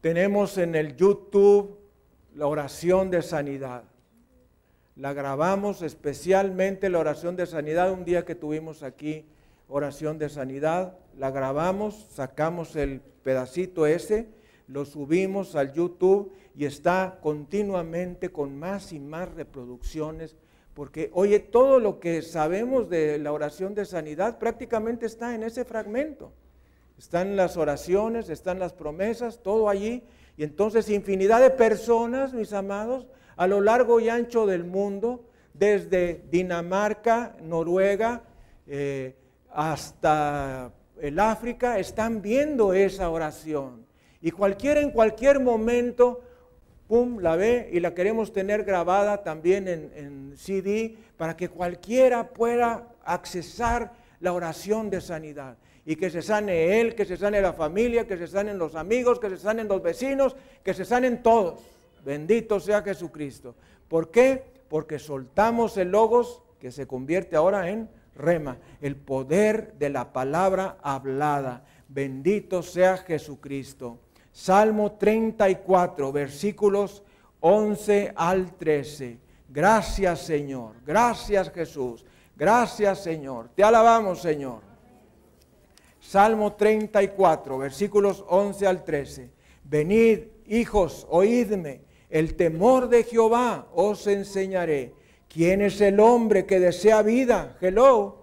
Tenemos 0.01 0.57
en 0.57 0.75
el 0.75 0.95
YouTube 0.95 1.77
la 2.35 2.47
oración 2.47 3.11
de 3.11 3.21
sanidad. 3.21 3.83
La 4.95 5.13
grabamos 5.13 5.81
especialmente 5.81 6.89
la 6.89 6.99
oración 6.99 7.35
de 7.35 7.45
sanidad 7.45 7.91
un 7.91 8.05
día 8.05 8.25
que 8.25 8.35
tuvimos 8.35 8.83
aquí 8.83 9.25
oración 9.67 10.17
de 10.17 10.29
sanidad. 10.29 10.97
La 11.17 11.31
grabamos, 11.31 12.07
sacamos 12.11 12.75
el 12.75 13.01
pedacito 13.23 13.85
ese, 13.85 14.27
lo 14.67 14.85
subimos 14.85 15.55
al 15.55 15.73
YouTube 15.73 16.33
y 16.55 16.65
está 16.65 17.19
continuamente 17.21 18.29
con 18.29 18.57
más 18.57 18.93
y 18.93 18.99
más 18.99 19.33
reproducciones 19.33 20.35
porque, 20.73 21.09
oye, 21.13 21.39
todo 21.39 21.79
lo 21.79 21.99
que 21.99 22.21
sabemos 22.21 22.89
de 22.89 23.17
la 23.17 23.33
oración 23.33 23.75
de 23.75 23.85
sanidad 23.85 24.39
prácticamente 24.39 25.05
está 25.05 25.35
en 25.35 25.43
ese 25.43 25.65
fragmento. 25.65 26.31
Están 26.97 27.35
las 27.35 27.57
oraciones, 27.57 28.29
están 28.29 28.59
las 28.59 28.73
promesas, 28.73 29.41
todo 29.43 29.69
allí. 29.69 30.03
Y 30.37 30.43
entonces 30.43 30.89
infinidad 30.89 31.41
de 31.41 31.49
personas, 31.49 32.33
mis 32.33 32.53
amados, 32.53 33.07
a 33.35 33.47
lo 33.47 33.59
largo 33.59 33.99
y 33.99 34.07
ancho 34.07 34.45
del 34.45 34.63
mundo, 34.63 35.25
desde 35.53 36.23
Dinamarca, 36.29 37.35
Noruega, 37.41 38.23
eh, 38.67 39.15
hasta 39.49 40.71
el 41.01 41.19
África, 41.19 41.79
están 41.79 42.21
viendo 42.21 42.73
esa 42.73 43.09
oración. 43.09 43.85
Y 44.21 44.31
cualquiera 44.31 44.79
en 44.79 44.91
cualquier 44.91 45.39
momento 45.39 46.21
pum, 46.91 47.19
la 47.19 47.37
ve 47.37 47.69
y 47.71 47.79
la 47.79 47.93
queremos 47.93 48.33
tener 48.33 48.65
grabada 48.65 49.23
también 49.23 49.65
en, 49.69 50.33
CD 50.35 50.97
para 51.15 51.37
que 51.37 51.47
cualquiera 51.47 52.27
pueda 52.27 52.85
accesar 53.05 53.93
la 54.19 54.33
oración 54.33 54.89
de 54.89 54.99
sanidad 54.99 55.55
y 55.85 55.95
que 55.95 56.09
se 56.09 56.21
sane 56.21 56.81
él, 56.81 56.93
que 56.93 57.05
se 57.05 57.15
sane 57.15 57.41
la 57.41 57.53
familia, 57.53 58.05
que 58.05 58.17
se 58.17 58.27
sanen 58.27 58.57
los 58.57 58.75
amigos, 58.75 59.21
que 59.21 59.29
se 59.29 59.37
sanen 59.37 59.69
los 59.69 59.81
vecinos, 59.81 60.35
que 60.65 60.73
se 60.73 60.83
sanen 60.83 61.23
todos. 61.23 61.61
Bendito 62.03 62.59
sea 62.59 62.81
Jesucristo. 62.81 63.55
¿Por 63.87 64.11
qué? 64.11 64.43
Porque 64.67 64.99
soltamos 64.99 65.77
el 65.77 65.91
logos 65.91 66.43
que 66.59 66.73
se 66.73 66.87
convierte 66.87 67.37
ahora 67.37 67.69
en 67.69 67.89
rema, 68.15 68.57
el 68.81 68.97
poder 68.97 69.75
de 69.79 69.91
la 69.91 70.11
palabra 70.11 70.77
hablada. 70.83 71.63
Bendito 71.87 72.61
sea 72.61 72.97
Jesucristo. 72.97 73.97
Salmo 74.31 74.93
34, 74.93 76.11
versículos 76.11 77.03
11 77.41 78.13
al 78.15 78.55
13. 78.55 79.17
Gracias 79.49 80.21
Señor, 80.21 80.75
gracias 80.85 81.51
Jesús, 81.51 82.05
gracias 82.35 83.03
Señor. 83.03 83.49
Te 83.55 83.63
alabamos 83.63 84.21
Señor. 84.21 84.61
Salmo 85.99 86.53
34, 86.53 87.57
versículos 87.57 88.23
11 88.27 88.67
al 88.67 88.83
13. 88.83 89.29
Venid, 89.63 90.19
hijos, 90.47 91.05
oídme, 91.09 91.81
el 92.09 92.35
temor 92.35 92.89
de 92.89 93.03
Jehová 93.03 93.67
os 93.73 94.07
enseñaré. 94.07 94.93
¿Quién 95.27 95.61
es 95.61 95.79
el 95.79 95.99
hombre 95.99 96.45
que 96.45 96.59
desea 96.59 97.01
vida? 97.01 97.57
Hello. 97.61 98.17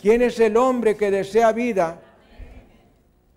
¿Quién 0.00 0.22
es 0.22 0.40
el 0.40 0.56
hombre 0.56 0.96
que 0.96 1.12
desea 1.12 1.52
vida? 1.52 2.00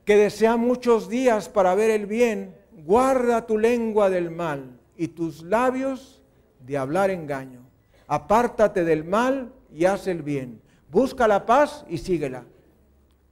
Que 0.05 0.15
desea 0.15 0.55
muchos 0.55 1.09
días 1.09 1.49
para 1.49 1.75
ver 1.75 1.89
el 1.89 2.05
bien. 2.05 2.55
Guarda 2.85 3.45
tu 3.45 3.57
lengua 3.57 4.09
del 4.09 4.31
mal 4.31 4.79
y 4.95 5.09
tus 5.09 5.41
labios 5.41 6.21
de 6.59 6.77
hablar 6.77 7.09
engaño. 7.09 7.61
Apártate 8.07 8.83
del 8.83 9.03
mal 9.03 9.51
y 9.73 9.85
haz 9.85 10.07
el 10.07 10.21
bien. 10.21 10.61
Busca 10.91 11.27
la 11.27 11.45
paz 11.45 11.85
y 11.89 11.97
síguela. 11.97 12.45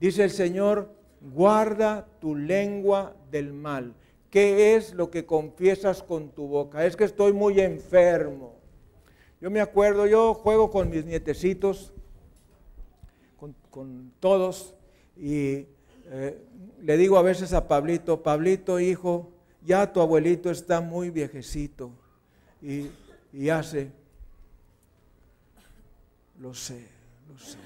Dice 0.00 0.24
el 0.24 0.30
Señor, 0.30 0.90
guarda 1.20 2.06
tu 2.20 2.34
lengua 2.34 3.14
del 3.30 3.52
mal. 3.52 3.94
¿Qué 4.30 4.74
es 4.74 4.92
lo 4.94 5.10
que 5.10 5.24
confiesas 5.24 6.02
con 6.02 6.30
tu 6.30 6.48
boca? 6.48 6.84
Es 6.84 6.96
que 6.96 7.04
estoy 7.04 7.32
muy 7.32 7.60
enfermo. 7.60 8.56
Yo 9.40 9.50
me 9.50 9.60
acuerdo, 9.60 10.06
yo 10.06 10.34
juego 10.34 10.70
con 10.70 10.90
mis 10.90 11.04
nietecitos, 11.04 11.92
con, 13.70 14.12
todos, 14.20 14.74
y 15.16 15.66
eh, 16.06 16.38
le 16.84 16.98
digo 16.98 17.16
a 17.16 17.22
veces 17.22 17.54
a 17.54 17.66
Pablito, 17.66 18.22
Pablito, 18.22 18.78
hijo, 18.78 19.32
ya 19.62 19.90
tu 19.90 20.02
abuelito 20.02 20.50
está 20.50 20.82
muy 20.82 21.08
viejecito. 21.08 21.90
Y, 22.60 22.90
y 23.32 23.48
hace, 23.48 23.90
lo 26.38 26.52
sé, 26.52 26.86
lo 27.26 27.38
sé. 27.38 27.56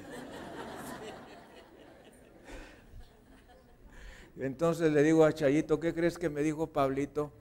Entonces 4.36 4.92
le 4.92 5.02
digo 5.02 5.24
a 5.24 5.32
Chayito, 5.32 5.80
¿qué 5.80 5.92
crees 5.92 6.16
que 6.16 6.28
me 6.28 6.44
dijo 6.44 6.68
Pablito? 6.68 7.32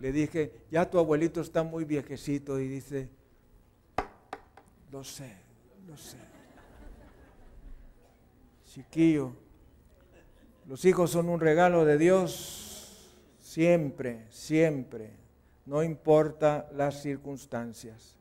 Le 0.00 0.12
dije, 0.12 0.52
ya 0.70 0.90
tu 0.90 0.98
abuelito 0.98 1.40
está 1.40 1.62
muy 1.62 1.84
viejecito 1.84 2.60
y 2.60 2.68
dice, 2.68 3.08
lo 4.90 5.02
sé, 5.02 5.34
lo 5.88 5.96
sé. 5.96 6.18
Chiquillo, 8.66 9.32
los 10.66 10.84
hijos 10.84 11.10
son 11.10 11.28
un 11.28 11.40
regalo 11.40 11.84
de 11.84 11.98
Dios 11.98 13.38
siempre, 13.40 14.26
siempre, 14.30 15.10
no 15.66 15.82
importa 15.82 16.68
las 16.74 17.02
circunstancias. 17.02 18.16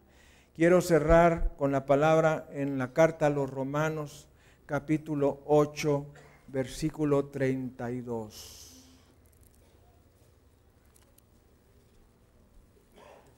Quiero 0.56 0.82
cerrar 0.82 1.54
con 1.58 1.72
la 1.72 1.86
palabra 1.86 2.48
en 2.52 2.78
la 2.78 2.94
carta 2.94 3.28
a 3.28 3.30
los 3.30 3.50
Romanos, 3.50 4.28
capítulo 4.66 5.42
8 5.46 6.06
versículo 6.52 7.26
32. 7.26 8.68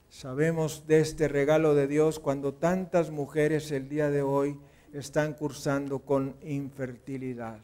Sabemos 0.09 0.87
de 0.87 0.99
este 0.99 1.27
regalo 1.27 1.75
de 1.75 1.87
Dios 1.87 2.19
cuando 2.19 2.53
tantas 2.53 3.11
mujeres 3.11 3.71
el 3.71 3.89
día 3.89 4.09
de 4.09 4.21
hoy 4.21 4.57
están 4.93 5.33
cursando 5.33 5.99
con 5.99 6.35
infertilidad. 6.43 7.59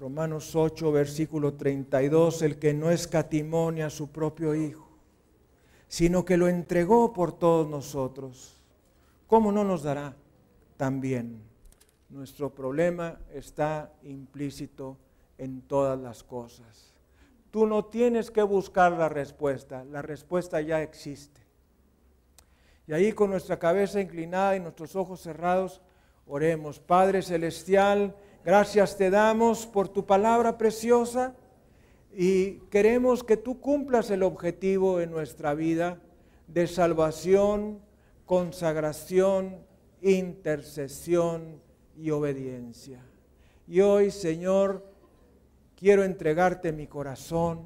Romanos 0.00 0.56
8, 0.56 0.90
versículo 0.90 1.54
32, 1.54 2.42
el 2.42 2.58
que 2.58 2.72
no 2.72 2.90
escatimó 2.90 3.68
a 3.84 3.90
su 3.90 4.08
propio 4.08 4.54
Hijo, 4.54 4.88
sino 5.88 6.24
que 6.24 6.36
lo 6.36 6.48
entregó 6.48 7.12
por 7.12 7.32
todos 7.32 7.68
nosotros, 7.68 8.56
¿cómo 9.26 9.52
no 9.52 9.62
nos 9.62 9.82
dará 9.82 10.16
también 10.76 11.50
nuestro 12.10 12.52
problema 12.52 13.18
está 13.32 13.92
implícito 14.02 14.96
en 15.38 15.62
todas 15.62 15.98
las 15.98 16.22
cosas. 16.24 16.92
Tú 17.50 17.66
no 17.66 17.84
tienes 17.84 18.30
que 18.30 18.42
buscar 18.42 18.92
la 18.92 19.08
respuesta, 19.08 19.84
la 19.84 20.02
respuesta 20.02 20.60
ya 20.60 20.82
existe. 20.82 21.40
Y 22.86 22.92
ahí 22.92 23.12
con 23.12 23.30
nuestra 23.30 23.58
cabeza 23.58 24.00
inclinada 24.00 24.56
y 24.56 24.60
nuestros 24.60 24.96
ojos 24.96 25.20
cerrados, 25.20 25.80
oremos. 26.26 26.80
Padre 26.80 27.22
Celestial, 27.22 28.16
gracias 28.44 28.96
te 28.96 29.10
damos 29.10 29.66
por 29.66 29.88
tu 29.88 30.06
palabra 30.06 30.56
preciosa 30.58 31.34
y 32.16 32.54
queremos 32.70 33.22
que 33.22 33.36
tú 33.36 33.60
cumplas 33.60 34.10
el 34.10 34.22
objetivo 34.22 35.00
en 35.00 35.10
nuestra 35.10 35.54
vida 35.54 35.98
de 36.48 36.66
salvación, 36.66 37.80
consagración, 38.26 39.58
intercesión 40.02 41.60
y 41.96 42.10
obediencia. 42.10 43.00
Y 43.68 43.80
hoy, 43.80 44.10
Señor, 44.10 44.84
quiero 45.76 46.02
entregarte 46.02 46.72
mi 46.72 46.86
corazón, 46.86 47.62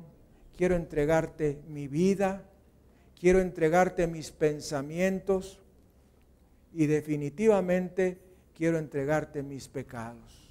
quiero 0.57 0.75
entregarte 0.75 1.63
mi 1.69 1.89
vida, 1.89 2.43
quiero 3.19 3.41
entregarte 3.41 4.07
mis 4.07 4.31
pensamientos 4.31 5.61
y 6.75 6.87
definitivamente 6.87 8.19
quiero 8.55 8.79
entregarte 8.79 9.43
mis 9.43 9.69
pecados. 9.69 10.44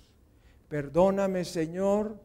Perdóname, 0.74 1.46
Señor, 1.46 2.18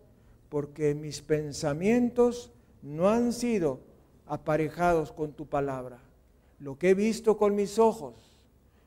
porque 0.48 0.94
mis 0.94 1.20
pensamientos 1.20 2.50
no 2.80 3.10
han 3.10 3.34
sido 3.34 3.80
aparejados 4.24 5.12
con 5.12 5.34
tu 5.34 5.44
palabra. 5.44 5.98
Lo 6.58 6.78
que 6.78 6.88
he 6.88 6.94
visto 6.94 7.36
con 7.36 7.54
mis 7.54 7.78
ojos, 7.78 8.14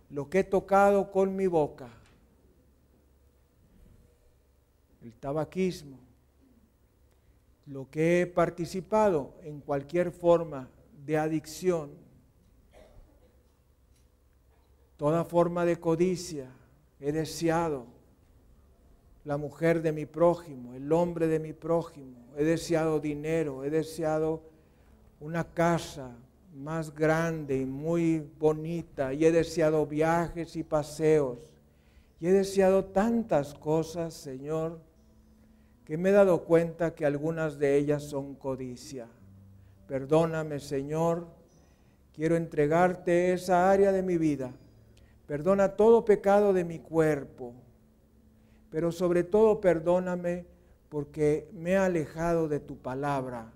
lo 0.09 0.31
que 0.31 0.39
he 0.39 0.43
tocado 0.43 1.11
con 1.11 1.35
mi 1.35 1.45
boca, 1.45 1.89
el 5.03 5.13
tabaquismo, 5.13 5.99
lo 7.67 7.87
que 7.91 8.21
he 8.21 8.25
participado 8.25 9.35
en 9.43 9.59
cualquier 9.59 10.11
forma 10.11 10.69
de 11.05 11.19
adicción, 11.19 11.91
toda 14.97 15.23
forma 15.23 15.65
de 15.65 15.79
codicia, 15.79 16.49
he 16.99 17.11
deseado 17.11 18.00
la 19.23 19.37
mujer 19.37 19.81
de 19.81 19.91
mi 19.91 20.05
prójimo, 20.05 20.73
el 20.73 20.91
hombre 20.91 21.27
de 21.27 21.39
mi 21.39 21.53
prójimo, 21.53 22.17
he 22.37 22.43
deseado 22.43 22.99
dinero, 22.99 23.63
he 23.63 23.69
deseado 23.69 24.41
una 25.19 25.43
casa 25.43 26.15
más 26.55 26.93
grande 26.93 27.57
y 27.57 27.65
muy 27.65 28.27
bonita, 28.39 29.13
y 29.13 29.25
he 29.25 29.31
deseado 29.31 29.85
viajes 29.85 30.55
y 30.55 30.63
paseos, 30.63 31.53
y 32.19 32.27
he 32.27 32.31
deseado 32.31 32.85
tantas 32.85 33.53
cosas, 33.53 34.13
Señor, 34.13 34.79
que 35.85 35.97
me 35.97 36.09
he 36.09 36.13
dado 36.13 36.43
cuenta 36.43 36.93
que 36.93 37.05
algunas 37.05 37.57
de 37.57 37.77
ellas 37.77 38.03
son 38.03 38.35
codicia. 38.35 39.07
Perdóname, 39.87 40.59
Señor, 40.59 41.27
quiero 42.13 42.35
entregarte 42.35 43.33
esa 43.33 43.69
área 43.71 43.91
de 43.91 44.03
mi 44.03 44.17
vida. 44.17 44.51
Perdona 45.27 45.69
todo 45.75 46.05
pecado 46.05 46.53
de 46.53 46.63
mi 46.63 46.79
cuerpo, 46.79 47.53
pero 48.71 48.91
sobre 48.91 49.23
todo 49.23 49.61
perdóname 49.61 50.47
porque 50.89 51.47
me 51.53 51.73
he 51.73 51.77
alejado 51.77 52.47
de 52.47 52.59
tu 52.59 52.77
palabra, 52.77 53.51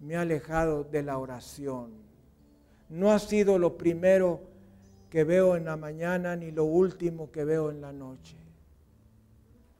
me 0.00 0.14
he 0.14 0.16
alejado 0.16 0.84
de 0.84 1.02
la 1.02 1.18
oración. 1.18 1.90
No 2.88 3.12
ha 3.12 3.18
sido 3.18 3.58
lo 3.58 3.76
primero 3.76 4.40
que 5.10 5.24
veo 5.24 5.56
en 5.56 5.66
la 5.66 5.76
mañana 5.76 6.34
ni 6.36 6.50
lo 6.50 6.64
último 6.64 7.30
que 7.30 7.44
veo 7.44 7.70
en 7.70 7.82
la 7.82 7.92
noche 7.92 8.42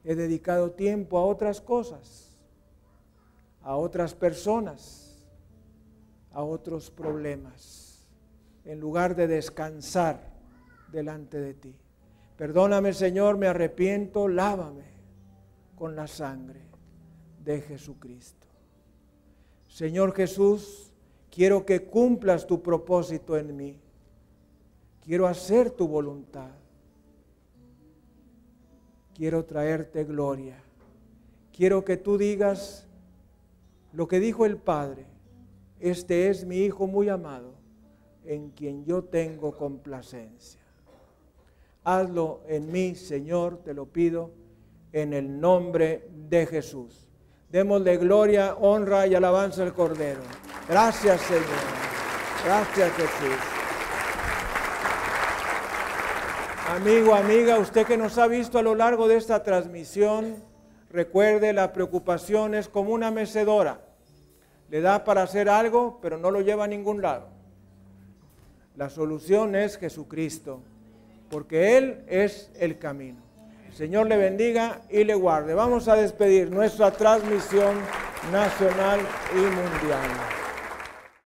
he 0.03 0.15
dedicado 0.15 0.71
tiempo 0.71 1.17
a 1.17 1.25
otras 1.25 1.61
cosas, 1.61 2.37
a 3.61 3.75
otras 3.75 4.13
personas, 4.13 5.25
a 6.31 6.43
otros 6.43 6.91
problemas, 6.91 8.05
en 8.65 8.79
lugar 8.79 9.15
de 9.15 9.27
descansar 9.27 10.19
delante 10.91 11.39
de 11.39 11.53
ti. 11.53 11.75
Perdóname 12.43 12.91
Señor, 12.91 13.37
me 13.37 13.47
arrepiento, 13.47 14.27
lávame 14.27 14.83
con 15.77 15.95
la 15.95 16.07
sangre 16.07 16.59
de 17.41 17.61
Jesucristo. 17.61 18.47
Señor 19.69 20.13
Jesús, 20.13 20.91
quiero 21.31 21.65
que 21.65 21.85
cumplas 21.85 22.45
tu 22.45 22.61
propósito 22.61 23.37
en 23.37 23.55
mí. 23.55 23.79
Quiero 25.05 25.25
hacer 25.25 25.71
tu 25.71 25.87
voluntad 25.87 26.51
quiero 29.13 29.45
traerte 29.45 30.03
gloria. 30.03 30.61
Quiero 31.55 31.85
que 31.85 31.97
tú 31.97 32.17
digas 32.17 32.87
lo 33.93 34.07
que 34.07 34.19
dijo 34.19 34.45
el 34.45 34.57
Padre. 34.57 35.05
Este 35.79 36.29
es 36.29 36.45
mi 36.45 36.57
Hijo 36.57 36.87
muy 36.87 37.09
amado, 37.09 37.53
en 38.25 38.49
quien 38.49 38.83
yo 38.85 39.03
tengo 39.03 39.55
complacencia. 39.55 40.62
Hazlo 41.83 42.41
en 42.47 42.71
mí, 42.71 42.95
Señor, 42.95 43.61
te 43.63 43.73
lo 43.73 43.85
pido, 43.85 44.31
en 44.93 45.13
el 45.13 45.39
nombre 45.39 46.07
de 46.29 46.45
Jesús. 46.45 47.09
Démosle 47.49 47.97
gloria, 47.97 48.55
honra 48.55 49.05
y 49.05 49.15
alabanza 49.15 49.63
al 49.63 49.73
Cordero. 49.73 50.21
Gracias 50.67 51.21
Señor. 51.21 51.43
Gracias 52.45 52.91
Jesús. 52.93 53.37
Amigo, 56.69 57.13
amiga, 57.13 57.59
usted 57.59 57.85
que 57.85 57.97
nos 57.97 58.17
ha 58.17 58.27
visto 58.27 58.57
a 58.57 58.63
lo 58.63 58.73
largo 58.73 59.07
de 59.07 59.17
esta 59.17 59.43
transmisión, 59.43 60.37
recuerde 60.89 61.53
la 61.53 61.73
preocupación 61.73 62.55
es 62.55 62.67
como 62.67 62.93
una 62.93 63.11
mecedora. 63.11 63.81
Le 64.69 64.81
da 64.81 65.03
para 65.03 65.23
hacer 65.23 65.49
algo, 65.49 65.99
pero 66.01 66.17
no 66.17 66.31
lo 66.31 66.41
lleva 66.41 66.63
a 66.63 66.67
ningún 66.67 67.01
lado. 67.01 67.27
La 68.75 68.89
solución 68.89 69.55
es 69.55 69.77
Jesucristo, 69.77 70.61
porque 71.33 71.77
Él 71.77 72.03
es 72.07 72.51
el 72.59 72.77
camino. 72.77 73.19
Señor 73.75 74.07
le 74.07 74.17
bendiga 74.17 74.81
y 74.87 75.03
le 75.03 75.15
guarde. 75.15 75.55
Vamos 75.55 75.87
a 75.87 75.95
despedir 75.95 76.51
nuestra 76.51 76.91
transmisión 76.91 77.75
nacional 78.31 78.99
y 79.33 79.37
mundial. 79.37 80.42